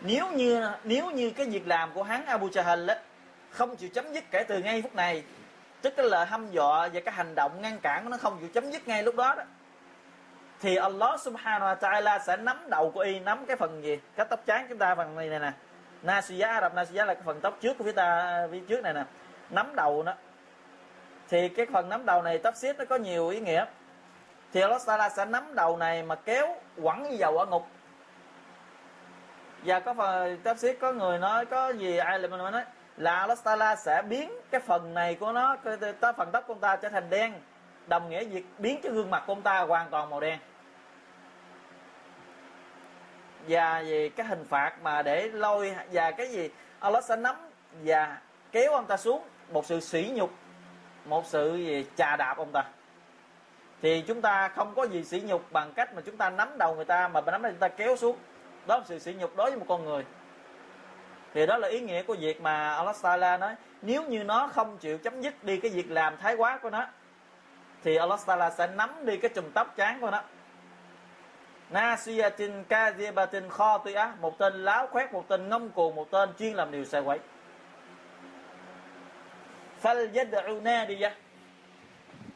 Nếu 0.00 0.32
như 0.32 0.68
nếu 0.84 1.10
như 1.10 1.30
cái 1.30 1.46
việc 1.46 1.66
làm 1.66 1.92
của 1.92 2.02
hắn 2.02 2.26
Abu 2.26 2.48
Jahl 2.48 2.88
á, 2.88 2.98
không 3.50 3.76
chịu 3.76 3.88
chấm 3.88 4.12
dứt 4.12 4.24
kể 4.30 4.44
từ 4.48 4.58
ngay 4.58 4.82
phút 4.82 4.94
này, 4.94 5.22
tức 5.82 5.98
là 5.98 6.24
hăm 6.24 6.50
dọa 6.50 6.88
và 6.88 7.00
cái 7.00 7.14
hành 7.14 7.34
động 7.34 7.62
ngăn 7.62 7.78
cản 7.78 8.10
nó 8.10 8.16
không 8.16 8.38
chịu 8.40 8.48
chấm 8.48 8.70
dứt 8.70 8.88
ngay 8.88 9.02
lúc 9.02 9.16
đó 9.16 9.34
đó 9.34 9.42
thì 10.60 10.76
Allah 10.76 11.20
subhanahu 11.20 11.66
wa 11.66 11.76
ta'ala 11.76 12.18
sẽ 12.18 12.36
nắm 12.36 12.70
đầu 12.70 12.90
của 12.90 13.00
y 13.00 13.20
nắm 13.20 13.46
cái 13.46 13.56
phần 13.56 13.84
gì? 13.84 14.00
Cái 14.16 14.26
tóc 14.30 14.40
trắng 14.46 14.66
chúng 14.68 14.78
ta 14.78 14.94
phần 14.94 15.16
này 15.16 15.28
này 15.28 15.38
nè. 15.38 15.52
Nasiya 16.02 16.48
Arab 16.48 16.74
Nasiya 16.74 17.04
là 17.04 17.14
cái 17.14 17.22
phần 17.26 17.40
tóc 17.40 17.58
trước 17.60 17.78
của 17.78 17.84
phía 17.84 17.92
ta 17.92 18.40
phía 18.52 18.60
trước 18.68 18.80
này 18.82 18.94
nè. 18.94 19.04
Nắm 19.50 19.76
đầu 19.76 20.02
nó. 20.02 20.14
Thì 21.28 21.48
cái 21.48 21.66
phần 21.72 21.88
nắm 21.88 22.06
đầu 22.06 22.22
này 22.22 22.38
tóc 22.38 22.56
xít 22.56 22.78
nó 22.78 22.84
có 22.84 22.96
nhiều 22.96 23.28
ý 23.28 23.40
nghĩa. 23.40 23.64
Thì 24.52 24.60
Allah 24.60 24.82
Taala 24.86 25.08
sẽ 25.08 25.24
nắm 25.24 25.54
đầu 25.54 25.76
này 25.76 26.02
mà 26.02 26.14
kéo 26.14 26.56
quẳng 26.82 27.02
như 27.02 27.16
dầu 27.16 27.38
ở 27.38 27.46
ngục. 27.46 27.66
Và 29.64 29.80
có 29.80 29.94
phần 29.94 30.40
tóc 30.44 30.58
xít 30.58 30.76
có 30.80 30.92
người 30.92 31.18
nói 31.18 31.46
có 31.46 31.70
gì 31.70 31.96
ai 31.96 32.18
là 32.18 32.28
mình 32.28 32.38
nói? 32.38 32.64
Là 32.96 33.16
Allah 33.16 33.38
Taala 33.44 33.76
sẽ 33.76 34.02
biến 34.02 34.32
cái 34.50 34.60
phần 34.60 34.94
này 34.94 35.14
của 35.14 35.32
nó 35.32 35.56
cái, 35.56 35.76
cái 36.00 36.12
phần 36.12 36.30
tóc 36.32 36.44
của 36.46 36.54
ta 36.54 36.76
trở 36.76 36.88
thành 36.88 37.10
đen 37.10 37.34
đồng 37.86 38.10
nghĩa 38.10 38.24
việc 38.24 38.44
biến 38.58 38.80
cái 38.82 38.92
gương 38.92 39.10
mặt 39.10 39.22
của 39.26 39.32
ông 39.32 39.42
ta 39.42 39.60
hoàn 39.60 39.90
toàn 39.90 40.10
màu 40.10 40.20
đen. 40.20 40.38
Và 43.48 43.82
về 43.86 44.10
cái 44.16 44.26
hình 44.26 44.44
phạt 44.44 44.72
mà 44.82 45.02
để 45.02 45.28
lôi 45.28 45.76
và 45.92 46.10
cái 46.10 46.28
gì 46.28 46.50
Allah 46.80 47.04
sẽ 47.04 47.16
nắm 47.16 47.36
và 47.84 48.18
kéo 48.52 48.72
ông 48.72 48.86
ta 48.86 48.96
xuống 48.96 49.22
một 49.52 49.66
sự 49.66 49.80
sỉ 49.80 50.10
nhục, 50.14 50.30
một 51.04 51.26
sự 51.26 51.56
gì 51.56 51.86
chà 51.96 52.16
đạp 52.16 52.34
ông 52.36 52.52
ta. 52.52 52.64
Thì 53.82 54.04
chúng 54.06 54.22
ta 54.22 54.48
không 54.48 54.74
có 54.74 54.84
gì 54.84 55.04
sỉ 55.04 55.20
nhục 55.20 55.52
bằng 55.52 55.72
cách 55.72 55.94
mà 55.94 56.02
chúng 56.06 56.16
ta 56.16 56.30
nắm 56.30 56.58
đầu 56.58 56.74
người 56.74 56.84
ta, 56.84 57.08
mà 57.08 57.20
nắm 57.20 57.42
đầu 57.42 57.52
người 57.52 57.60
ta 57.60 57.68
kéo 57.68 57.96
xuống. 57.96 58.16
Đó 58.66 58.78
là 58.78 58.84
sự 58.86 58.98
sỉ 58.98 59.14
nhục 59.14 59.36
đối 59.36 59.50
với 59.50 59.58
một 59.58 59.66
con 59.68 59.84
người. 59.84 60.04
Thì 61.34 61.46
đó 61.46 61.56
là 61.56 61.68
ý 61.68 61.80
nghĩa 61.80 62.02
của 62.02 62.16
việc 62.20 62.40
mà 62.40 62.74
Allah 62.74 62.96
Taala 63.02 63.36
nói, 63.36 63.54
nếu 63.82 64.02
như 64.02 64.24
nó 64.24 64.48
không 64.48 64.78
chịu 64.78 64.98
chấm 64.98 65.20
dứt 65.20 65.44
đi 65.44 65.60
cái 65.60 65.70
việc 65.70 65.90
làm 65.90 66.16
thái 66.16 66.34
quá 66.34 66.58
của 66.62 66.70
nó 66.70 66.86
thì 67.86 67.96
Allah 67.96 68.20
Taala 68.26 68.50
sẽ 68.50 68.66
nắm 68.66 68.90
đi 69.06 69.16
cái 69.16 69.30
chùm 69.34 69.44
tóc 69.54 69.76
chán 69.76 70.00
của 70.00 70.10
nó. 70.10 70.22
Nasiyatin 71.70 72.64
tuy 73.84 73.92
á 73.92 74.14
Một 74.20 74.38
tên 74.38 74.64
láo 74.64 74.86
khoét, 74.86 75.12
một 75.12 75.28
tên 75.28 75.48
ngông 75.48 75.70
cuồng 75.70 75.94
Một 75.94 76.10
tên 76.10 76.28
chuyên 76.38 76.54
làm 76.54 76.70
điều 76.70 76.84
sai 76.84 77.00
quấy. 77.00 77.18
Fal 79.82 80.86
đi 80.88 80.94
ra. 80.94 81.14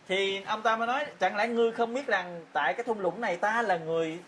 Thì 0.09 0.42
ông 0.42 0.62
ta 0.62 0.76
mới 0.76 0.86
nói 0.86 1.07
Chẳng 1.20 1.36
lẽ 1.36 1.48
ngươi 1.48 1.72
không 1.72 1.94
biết 1.94 2.07
rằng 2.07 2.44
Tại 2.53 2.74
cái 2.74 2.84
thung 2.84 3.01
lũng 3.01 3.20
này 3.20 3.36
ta 3.36 3.62
là 3.62 3.76
người 3.76 4.18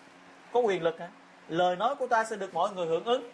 Có 0.52 0.60
quyền 0.60 0.82
lực 0.82 1.00
hả? 1.00 1.08
Lời 1.48 1.76
nói 1.76 1.94
của 1.94 2.06
ta 2.06 2.24
sẽ 2.24 2.36
được 2.36 2.54
mọi 2.54 2.70
người 2.74 2.86
hưởng 2.86 3.04
ứng. 3.04 3.30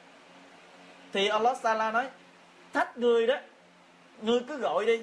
Thì 1.12 1.28
Allah 1.28 1.57
Ta'ala 1.62 1.93
nói 1.93 2.09
Thách 2.72 2.99
ngươi 2.99 3.26
đó 3.26 3.36
Ngươi 4.22 4.41
cứ 4.49 4.57
gọi 4.57 4.86
đi 4.86 5.03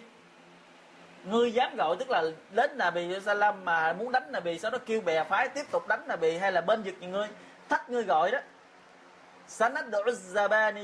ngươi 1.25 1.53
dám 1.53 1.75
gọi 1.75 1.95
tức 1.99 2.09
là 2.09 2.23
đến 2.51 2.71
là 2.71 2.91
bị 2.91 3.19
Salam 3.25 3.65
mà 3.65 3.93
muốn 3.93 4.11
đánh 4.11 4.29
là 4.31 4.39
bị 4.39 4.59
sau 4.59 4.71
đó 4.71 4.77
kêu 4.85 5.01
bè 5.01 5.23
phái 5.23 5.49
tiếp 5.49 5.71
tục 5.71 5.87
đánh 5.87 6.07
là 6.07 6.15
bị 6.15 6.37
hay 6.37 6.51
là 6.51 6.61
bên 6.61 6.83
giật 6.83 6.93
như 6.99 7.07
ngươi? 7.07 7.27
Thách 7.69 7.89
ngươi 7.89 8.03
gọi 8.03 8.31
đó. 8.31 8.39
Sanad 9.47 9.85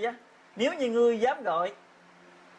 á. 0.04 0.14
Nếu 0.56 0.74
như 0.74 0.90
ngươi 0.90 1.20
dám 1.20 1.44
gọi, 1.44 1.74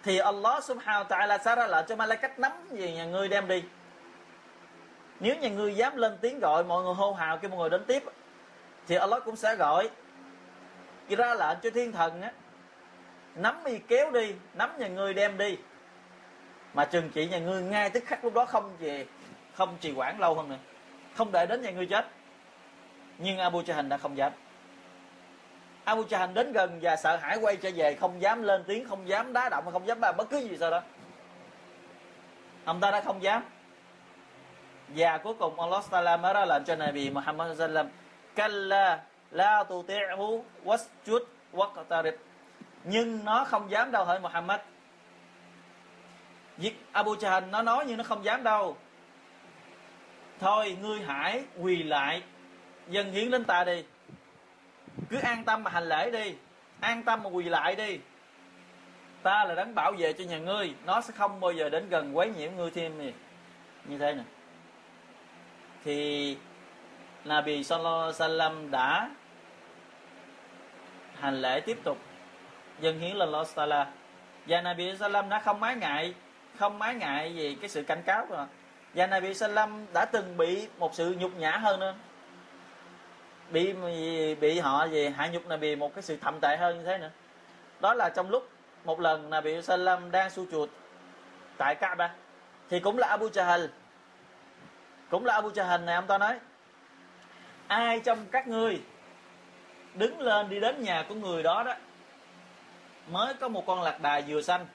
thì 0.02 0.18
Allah 0.18 0.64
subhanahu 0.64 1.04
ta'ala 1.04 1.38
sẽ 1.44 1.56
ra 1.56 1.66
lệnh 1.66 1.86
cho 1.86 1.96
Malaikat 1.96 2.38
nắm 2.38 2.52
gì 2.70 2.92
nhà 2.92 3.04
ngươi 3.04 3.28
đem 3.28 3.48
đi. 3.48 3.64
Nếu 5.20 5.36
nhà 5.36 5.48
ngươi 5.48 5.74
dám 5.74 5.96
lên 5.96 6.18
tiếng 6.20 6.40
gọi, 6.40 6.64
mọi 6.64 6.84
người 6.84 6.94
hô 6.94 7.12
hào 7.12 7.38
kêu 7.38 7.50
mọi 7.50 7.58
người 7.58 7.70
đến 7.70 7.84
tiếp, 7.86 8.02
thì 8.86 8.96
Allah 8.96 9.24
cũng 9.24 9.36
sẽ 9.36 9.56
gọi. 9.56 9.90
Ra 11.08 11.34
lệnh 11.34 11.58
cho 11.62 11.70
thiên 11.70 11.92
thần 11.92 12.22
á, 12.22 12.32
nắm 13.34 13.64
y 13.64 13.78
kéo 13.78 14.10
đi, 14.10 14.34
nắm 14.54 14.78
nhà 14.78 14.88
ngươi 14.88 15.14
đem 15.14 15.38
đi 15.38 15.58
mà 16.74 16.84
trừng 16.84 17.10
trị 17.14 17.26
nhà 17.26 17.38
ngươi 17.38 17.62
ngay 17.62 17.90
tức 17.90 18.04
khắc 18.06 18.24
lúc 18.24 18.34
đó 18.34 18.44
không 18.44 18.76
về, 18.78 19.06
không 19.54 19.76
trì 19.80 19.92
quản 19.92 20.20
lâu 20.20 20.34
hơn 20.34 20.48
nữa. 20.48 20.58
Không 21.14 21.32
để 21.32 21.46
đến 21.46 21.62
nhà 21.62 21.70
ngươi 21.70 21.86
chết. 21.86 22.06
Nhưng 23.18 23.38
Abu 23.38 23.60
Jahan 23.60 23.88
đã 23.88 23.96
không 23.96 24.16
dám. 24.16 24.32
Abu 25.84 26.02
Jahan 26.02 26.34
đến 26.34 26.52
gần 26.52 26.78
và 26.82 26.96
sợ 26.96 27.16
hãi 27.16 27.38
quay 27.40 27.56
trở 27.56 27.70
về, 27.74 27.94
không 27.94 28.20
dám 28.20 28.42
lên 28.42 28.64
tiếng, 28.66 28.88
không 28.88 29.08
dám 29.08 29.32
đá 29.32 29.48
động, 29.48 29.64
không 29.72 29.86
dám 29.86 30.00
làm 30.00 30.16
bất 30.16 30.30
cứ 30.30 30.38
gì 30.38 30.56
sao 30.60 30.70
đó. 30.70 30.82
Ông 32.64 32.80
ta 32.80 32.90
đã 32.90 33.00
không 33.00 33.22
dám. 33.22 33.42
Và 34.88 35.18
cuối 35.18 35.34
cùng 35.34 35.60
Allah 35.60 35.84
Taala 35.90 36.16
mới 36.16 36.34
ra 36.34 36.44
lệnh 36.44 36.64
cho 36.64 36.76
Nabi 36.76 37.10
Muhammad 37.10 37.58
sallam 37.58 37.88
kalla 38.34 39.02
la 39.30 39.64
tuti'hu 39.68 40.42
wasjud 40.64 41.20
waqtarib. 41.52 42.12
Nhưng 42.84 43.24
nó 43.24 43.44
không 43.44 43.70
dám 43.70 43.90
đâu 43.90 44.04
hỡi 44.04 44.20
Muhammad. 44.20 44.60
Việc 46.62 46.76
Abu 46.92 47.14
Jahan 47.14 47.50
nó 47.50 47.62
nói 47.62 47.84
nhưng 47.88 47.96
nó 47.96 48.04
không 48.04 48.24
dám 48.24 48.42
đâu. 48.42 48.76
Thôi, 50.40 50.76
ngươi 50.80 51.00
hãy 51.00 51.44
quỳ 51.60 51.82
lại 51.82 52.22
dân 52.88 53.12
hiến 53.12 53.28
lên 53.28 53.44
ta 53.44 53.64
đi. 53.64 53.84
Cứ 55.10 55.18
an 55.18 55.44
tâm 55.44 55.62
mà 55.62 55.70
hành 55.70 55.88
lễ 55.88 56.10
đi. 56.10 56.34
An 56.80 57.02
tâm 57.02 57.22
mà 57.22 57.30
quỳ 57.30 57.44
lại 57.44 57.76
đi. 57.76 57.98
Ta 59.22 59.44
là 59.44 59.54
đấng 59.54 59.74
bảo 59.74 59.92
vệ 59.92 60.12
cho 60.12 60.24
nhà 60.24 60.38
ngươi. 60.38 60.74
Nó 60.86 61.00
sẽ 61.00 61.12
không 61.16 61.40
bao 61.40 61.52
giờ 61.52 61.68
đến 61.68 61.88
gần 61.88 62.16
quấy 62.16 62.30
nhiễm 62.30 62.56
ngươi 62.56 62.70
thêm 62.70 62.98
gì 62.98 63.12
như 63.84 63.98
thế 63.98 64.14
nè. 64.14 64.22
Thì 65.84 66.36
Nabi 67.24 67.64
Sallallahu 67.64 68.12
Alaihi 68.18 68.68
đã 68.70 69.10
hành 71.20 71.42
lễ 71.42 71.60
tiếp 71.60 71.78
tục. 71.84 71.98
Dân 72.80 72.98
hiến 72.98 73.16
lên 73.16 73.28
Allah 73.28 73.46
Taala 73.54 73.90
và 74.46 74.60
Nabi 74.60 74.96
Sallam 74.96 75.28
đã 75.28 75.38
không 75.38 75.60
mái 75.60 75.76
ngại 75.76 76.14
không 76.58 76.78
mái 76.78 76.94
ngại 76.94 77.34
gì 77.34 77.56
cái 77.60 77.68
sự 77.68 77.82
cảnh 77.82 78.02
cáo 78.02 78.26
rồi 78.26 78.46
và 78.94 79.06
Nabi 79.06 79.34
Sallam 79.34 79.86
đã 79.92 80.04
từng 80.04 80.36
bị 80.36 80.68
một 80.78 80.94
sự 80.94 81.16
nhục 81.18 81.36
nhã 81.36 81.50
hơn 81.50 81.80
nữa. 81.80 81.94
Bị 83.50 83.72
bị 84.34 84.58
họ 84.58 84.84
gì, 84.84 85.08
hạ 85.08 85.28
nhục 85.28 85.46
Nabi 85.46 85.76
một 85.76 85.94
cái 85.94 86.02
sự 86.02 86.16
thậm 86.16 86.38
tệ 86.40 86.56
hơn 86.56 86.78
như 86.78 86.84
thế 86.84 86.98
nữa. 86.98 87.10
Đó 87.80 87.94
là 87.94 88.08
trong 88.08 88.30
lúc 88.30 88.48
một 88.84 89.00
lần 89.00 89.30
Nabi 89.30 89.62
Sallam 89.62 90.10
đang 90.10 90.30
su 90.30 90.46
chuột 90.50 90.68
tại 91.58 91.74
Kaaba, 91.74 92.14
thì 92.70 92.80
cũng 92.80 92.98
là 92.98 93.08
Abu 93.08 93.28
Jahal. 93.28 93.68
Cũng 95.10 95.24
là 95.24 95.34
Abu 95.34 95.48
Jahal 95.48 95.84
này, 95.84 95.94
ông 95.94 96.06
ta 96.06 96.18
nói, 96.18 96.38
ai 97.66 98.00
trong 98.00 98.26
các 98.32 98.48
ngươi 98.48 98.80
đứng 99.94 100.20
lên 100.20 100.48
đi 100.48 100.60
đến 100.60 100.82
nhà 100.82 101.04
của 101.08 101.14
người 101.14 101.42
đó 101.42 101.62
đó, 101.62 101.74
mới 103.10 103.34
có 103.34 103.48
một 103.48 103.66
con 103.66 103.82
lạc 103.82 104.00
đà 104.00 104.20
vừa 104.26 104.42
xanh 104.42 104.66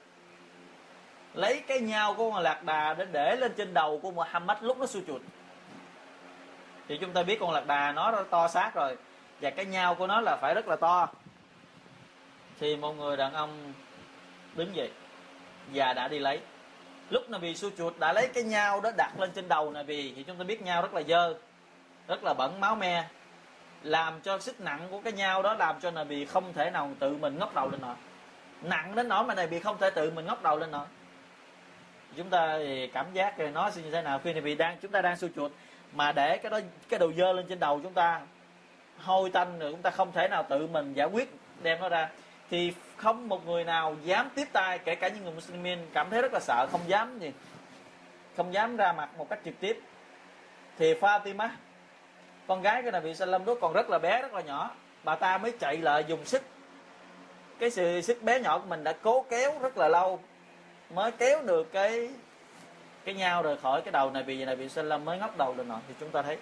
lấy 1.33 1.63
cái 1.67 1.79
nhau 1.79 2.13
của 2.13 2.31
con 2.31 2.43
lạc 2.43 2.63
đà 2.63 2.93
để 2.93 3.05
để 3.11 3.35
lên 3.35 3.53
trên 3.57 3.73
đầu 3.73 3.99
của 4.03 4.11
Muhammad 4.11 4.57
lúc 4.61 4.77
nó 4.79 4.85
su 4.85 5.01
chuột. 5.07 5.21
Thì 6.87 6.97
chúng 6.97 7.13
ta 7.13 7.23
biết 7.23 7.39
con 7.39 7.51
lạc 7.51 7.67
đà 7.67 7.91
nó 7.91 8.11
to 8.29 8.47
xác 8.47 8.71
rồi, 8.75 8.97
và 9.41 9.49
cái 9.49 9.65
nhau 9.65 9.95
của 9.95 10.07
nó 10.07 10.21
là 10.21 10.37
phải 10.41 10.53
rất 10.53 10.67
là 10.67 10.75
to. 10.75 11.07
Thì 12.59 12.75
một 12.75 12.93
người 12.93 13.17
đàn 13.17 13.33
ông 13.33 13.73
đứng 14.55 14.75
dậy 14.75 14.91
và 15.73 15.93
đã 15.93 16.07
đi 16.07 16.19
lấy. 16.19 16.39
Lúc 17.09 17.29
nào 17.29 17.39
bị 17.39 17.55
su 17.55 17.69
chuột, 17.77 17.99
đã 17.99 18.13
lấy 18.13 18.27
cái 18.27 18.43
nhau 18.43 18.81
đó 18.81 18.91
đặt 18.97 19.19
lên 19.19 19.31
trên 19.35 19.47
đầu 19.47 19.71
này 19.71 19.83
vì 19.83 20.13
thì 20.15 20.23
chúng 20.23 20.37
ta 20.37 20.43
biết 20.43 20.61
nhau 20.61 20.81
rất 20.81 20.93
là 20.93 21.01
dơ, 21.01 21.33
rất 22.07 22.23
là 22.23 22.33
bẩn, 22.33 22.59
máu 22.59 22.75
me, 22.75 23.07
làm 23.83 24.21
cho 24.21 24.39
sức 24.39 24.59
nặng 24.59 24.87
của 24.91 25.01
cái 25.01 25.13
nhau 25.13 25.41
đó 25.41 25.53
làm 25.53 25.79
cho 25.79 25.91
này 25.91 26.05
bị 26.05 26.25
không 26.25 26.53
thể 26.53 26.69
nào 26.69 26.91
tự 26.99 27.17
mình 27.17 27.39
ngóc 27.39 27.55
đầu 27.55 27.69
lên 27.69 27.81
nổi. 27.81 27.95
Nặng 28.61 28.95
đến 28.95 29.07
nỗi 29.07 29.23
mà 29.23 29.35
này 29.35 29.47
bị 29.47 29.59
không 29.59 29.77
thể 29.77 29.89
tự 29.89 30.11
mình 30.11 30.25
ngóc 30.25 30.43
đầu 30.43 30.57
lên 30.57 30.71
nổi 30.71 30.85
chúng 32.17 32.29
ta 32.29 32.57
thì 32.57 32.87
cảm 32.87 33.05
giác 33.13 33.39
nó 33.39 33.69
sẽ 33.69 33.81
như 33.81 33.91
thế 33.91 34.01
nào? 34.01 34.19
Khi 34.23 34.33
này 34.33 34.41
bị 34.41 34.55
đang, 34.55 34.77
chúng 34.81 34.91
ta 34.91 35.01
đang 35.01 35.17
siêu 35.17 35.29
chuột, 35.35 35.51
mà 35.93 36.11
để 36.11 36.37
cái 36.37 36.49
đó, 36.49 36.59
cái 36.89 36.99
đầu 36.99 37.13
dơ 37.13 37.33
lên 37.33 37.45
trên 37.49 37.59
đầu 37.59 37.79
chúng 37.83 37.93
ta, 37.93 38.21
hôi 38.97 39.29
tanh 39.29 39.59
rồi 39.59 39.71
chúng 39.71 39.81
ta 39.81 39.89
không 39.89 40.11
thể 40.11 40.27
nào 40.27 40.45
tự 40.49 40.67
mình 40.67 40.93
giải 40.93 41.07
quyết, 41.07 41.33
đem 41.63 41.79
nó 41.79 41.89
ra. 41.89 42.09
Thì 42.49 42.73
không 42.97 43.29
một 43.29 43.45
người 43.45 43.63
nào 43.63 43.95
dám 44.03 44.29
tiếp 44.35 44.47
tay, 44.53 44.79
kể 44.79 44.95
cả 44.95 45.07
những 45.07 45.23
người 45.23 45.33
Muslimin, 45.33 45.79
cảm 45.93 46.09
thấy 46.09 46.21
rất 46.21 46.33
là 46.33 46.39
sợ, 46.39 46.67
không 46.71 46.81
dám 46.87 47.19
gì, 47.19 47.31
không 48.37 48.53
dám 48.53 48.77
ra 48.77 48.93
mặt 48.93 49.09
một 49.17 49.29
cách 49.29 49.39
trực 49.45 49.59
tiếp. 49.59 49.79
Thì 50.77 50.93
Fatima, 50.93 51.49
con 52.47 52.61
gái 52.61 52.81
cái 52.81 52.91
Nabi 52.91 53.13
Sallam 53.13 53.45
đó 53.45 53.53
còn 53.61 53.73
rất 53.73 53.89
là 53.89 53.99
bé, 53.99 54.21
rất 54.21 54.33
là 54.33 54.41
nhỏ, 54.41 54.71
bà 55.03 55.15
ta 55.15 55.37
mới 55.37 55.51
chạy 55.59 55.77
lại 55.77 56.03
dùng 56.07 56.25
sức. 56.25 56.41
Cái 57.59 57.69
sự 57.69 58.01
sức 58.01 58.23
bé 58.23 58.39
nhỏ 58.39 58.59
của 58.59 58.65
mình 58.65 58.83
đã 58.83 58.93
cố 59.01 59.25
kéo 59.29 59.59
rất 59.59 59.77
là 59.77 59.87
lâu 59.87 60.19
mới 60.89 61.11
kéo 61.11 61.41
được 61.45 61.71
cái 61.71 62.09
cái 63.05 63.15
nhau 63.15 63.43
rời 63.43 63.57
khỏi 63.57 63.81
cái 63.81 63.91
đầu 63.91 64.11
này 64.11 64.23
vì 64.23 64.45
này 64.45 64.55
bị 64.55 64.69
Sallam 64.69 65.05
mới 65.05 65.17
ngóc 65.17 65.37
đầu 65.37 65.55
lên 65.57 65.67
nọ. 65.67 65.79
Thì 65.87 65.93
chúng 65.99 66.09
ta 66.09 66.21
thấy 66.21 66.37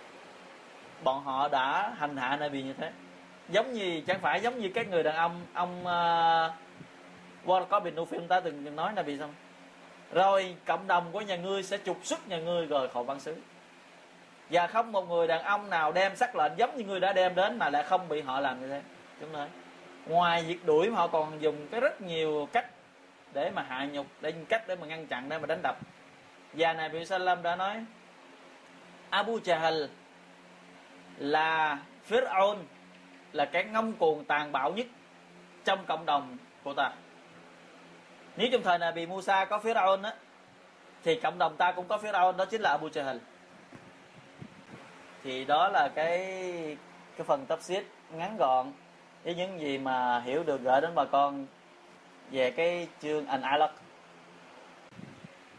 bọn 1.03 1.23
họ 1.23 1.47
đã 1.47 1.93
hành 1.97 2.17
hạ 2.17 2.35
này 2.35 2.49
vì 2.49 2.63
như 2.63 2.73
thế. 2.73 2.91
Giống 3.49 3.73
như 3.73 4.01
chẳng 4.07 4.19
phải 4.21 4.41
giống 4.41 4.59
như 4.59 4.69
các 4.73 4.89
người 4.89 5.03
đàn 5.03 5.15
ông 5.15 5.41
ông 5.53 5.87
ờ, 5.87 6.53
uh, 7.45 7.69
có 7.69 7.79
bình 7.79 7.95
phim 8.05 8.27
ta 8.27 8.39
từng 8.39 8.75
nói 8.75 8.93
là 8.95 9.01
vì 9.01 9.17
xong 9.17 9.33
rồi 10.11 10.55
cộng 10.65 10.87
đồng 10.87 11.11
của 11.11 11.21
nhà 11.21 11.35
ngươi 11.35 11.63
sẽ 11.63 11.77
trục 11.85 11.97
xuất 12.03 12.27
nhà 12.27 12.37
ngươi 12.37 12.65
rời 12.65 12.87
khỏi 12.87 13.03
văn 13.03 13.19
xứ. 13.19 13.35
Và 14.49 14.67
không 14.67 14.91
một 14.91 15.09
người 15.09 15.27
đàn 15.27 15.43
ông 15.43 15.69
nào 15.69 15.91
đem 15.91 16.15
sắc 16.15 16.35
lệnh 16.35 16.51
giống 16.57 16.77
như 16.77 16.83
người 16.83 16.99
đã 16.99 17.13
đem 17.13 17.35
đến 17.35 17.57
mà 17.57 17.69
lại 17.69 17.83
không 17.83 18.09
bị 18.09 18.21
họ 18.21 18.39
làm 18.39 18.61
như 18.61 18.67
thế. 18.67 18.81
Chúng 19.19 19.33
nói 19.33 19.47
ngoài 20.07 20.43
việc 20.43 20.65
đuổi 20.65 20.89
mà 20.89 20.97
họ 20.97 21.07
còn 21.07 21.41
dùng 21.41 21.67
cái 21.71 21.81
rất 21.81 22.01
nhiều 22.01 22.47
cách 22.53 22.74
để 23.35 23.51
mà 23.55 23.61
hạ 23.61 23.85
nhục, 23.91 24.07
để 24.21 24.33
cách 24.49 24.63
để 24.67 24.75
mà 24.75 24.87
ngăn 24.87 25.07
chặn, 25.07 25.29
để 25.29 25.37
mà 25.37 25.45
đánh 25.45 25.61
đập. 25.63 25.77
Và 26.53 26.73
này 26.73 26.89
bị 26.89 27.05
Salam 27.05 27.43
đã 27.43 27.55
nói, 27.55 27.85
Abu 29.09 29.37
Jahl 29.37 29.87
là 31.17 31.77
Fir'aun, 32.09 32.57
là 33.31 33.45
cái 33.45 33.63
ngông 33.63 33.93
cuồng 33.93 34.25
tàn 34.25 34.51
bạo 34.51 34.71
nhất 34.71 34.87
trong 35.65 35.85
cộng 35.85 36.05
đồng 36.05 36.37
của 36.63 36.73
ta. 36.73 36.91
Nếu 38.37 38.49
trong 38.51 38.61
thời 38.61 38.77
này 38.77 38.91
bị 38.91 39.05
Musa 39.05 39.45
có 39.45 39.57
Fir'aun 39.57 40.03
á, 40.03 40.13
thì 41.03 41.19
cộng 41.19 41.37
đồng 41.37 41.57
ta 41.57 41.71
cũng 41.71 41.87
có 41.87 41.97
Fir'aun, 41.97 42.35
đó 42.35 42.45
chính 42.45 42.61
là 42.61 42.69
Abu 42.69 42.87
Jahl 42.87 43.19
thì 45.23 45.45
đó 45.45 45.69
là 45.73 45.89
cái 45.95 46.17
cái 47.17 47.25
phần 47.25 47.45
tấp 47.45 47.59
xít 47.61 47.83
ngắn 48.11 48.37
gọn. 48.37 48.71
Với 49.23 49.35
những 49.35 49.59
gì 49.59 49.77
mà 49.77 50.19
hiểu 50.19 50.43
được 50.43 50.61
gửi 50.61 50.81
đến 50.81 50.91
bà 50.95 51.05
con 51.05 51.45
về 52.31 52.51
cái 52.51 52.87
chương 53.01 53.25
An 53.25 53.41
Alaq. 53.41 53.69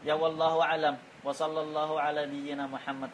Ya 0.05 0.15
wallahu 0.15 0.59
alam 0.59 0.95
wa 1.23 1.33
sallallahu 1.33 1.95
ala 1.95 2.25
nabiyyina 2.25 2.67
Muhammad. 2.67 3.09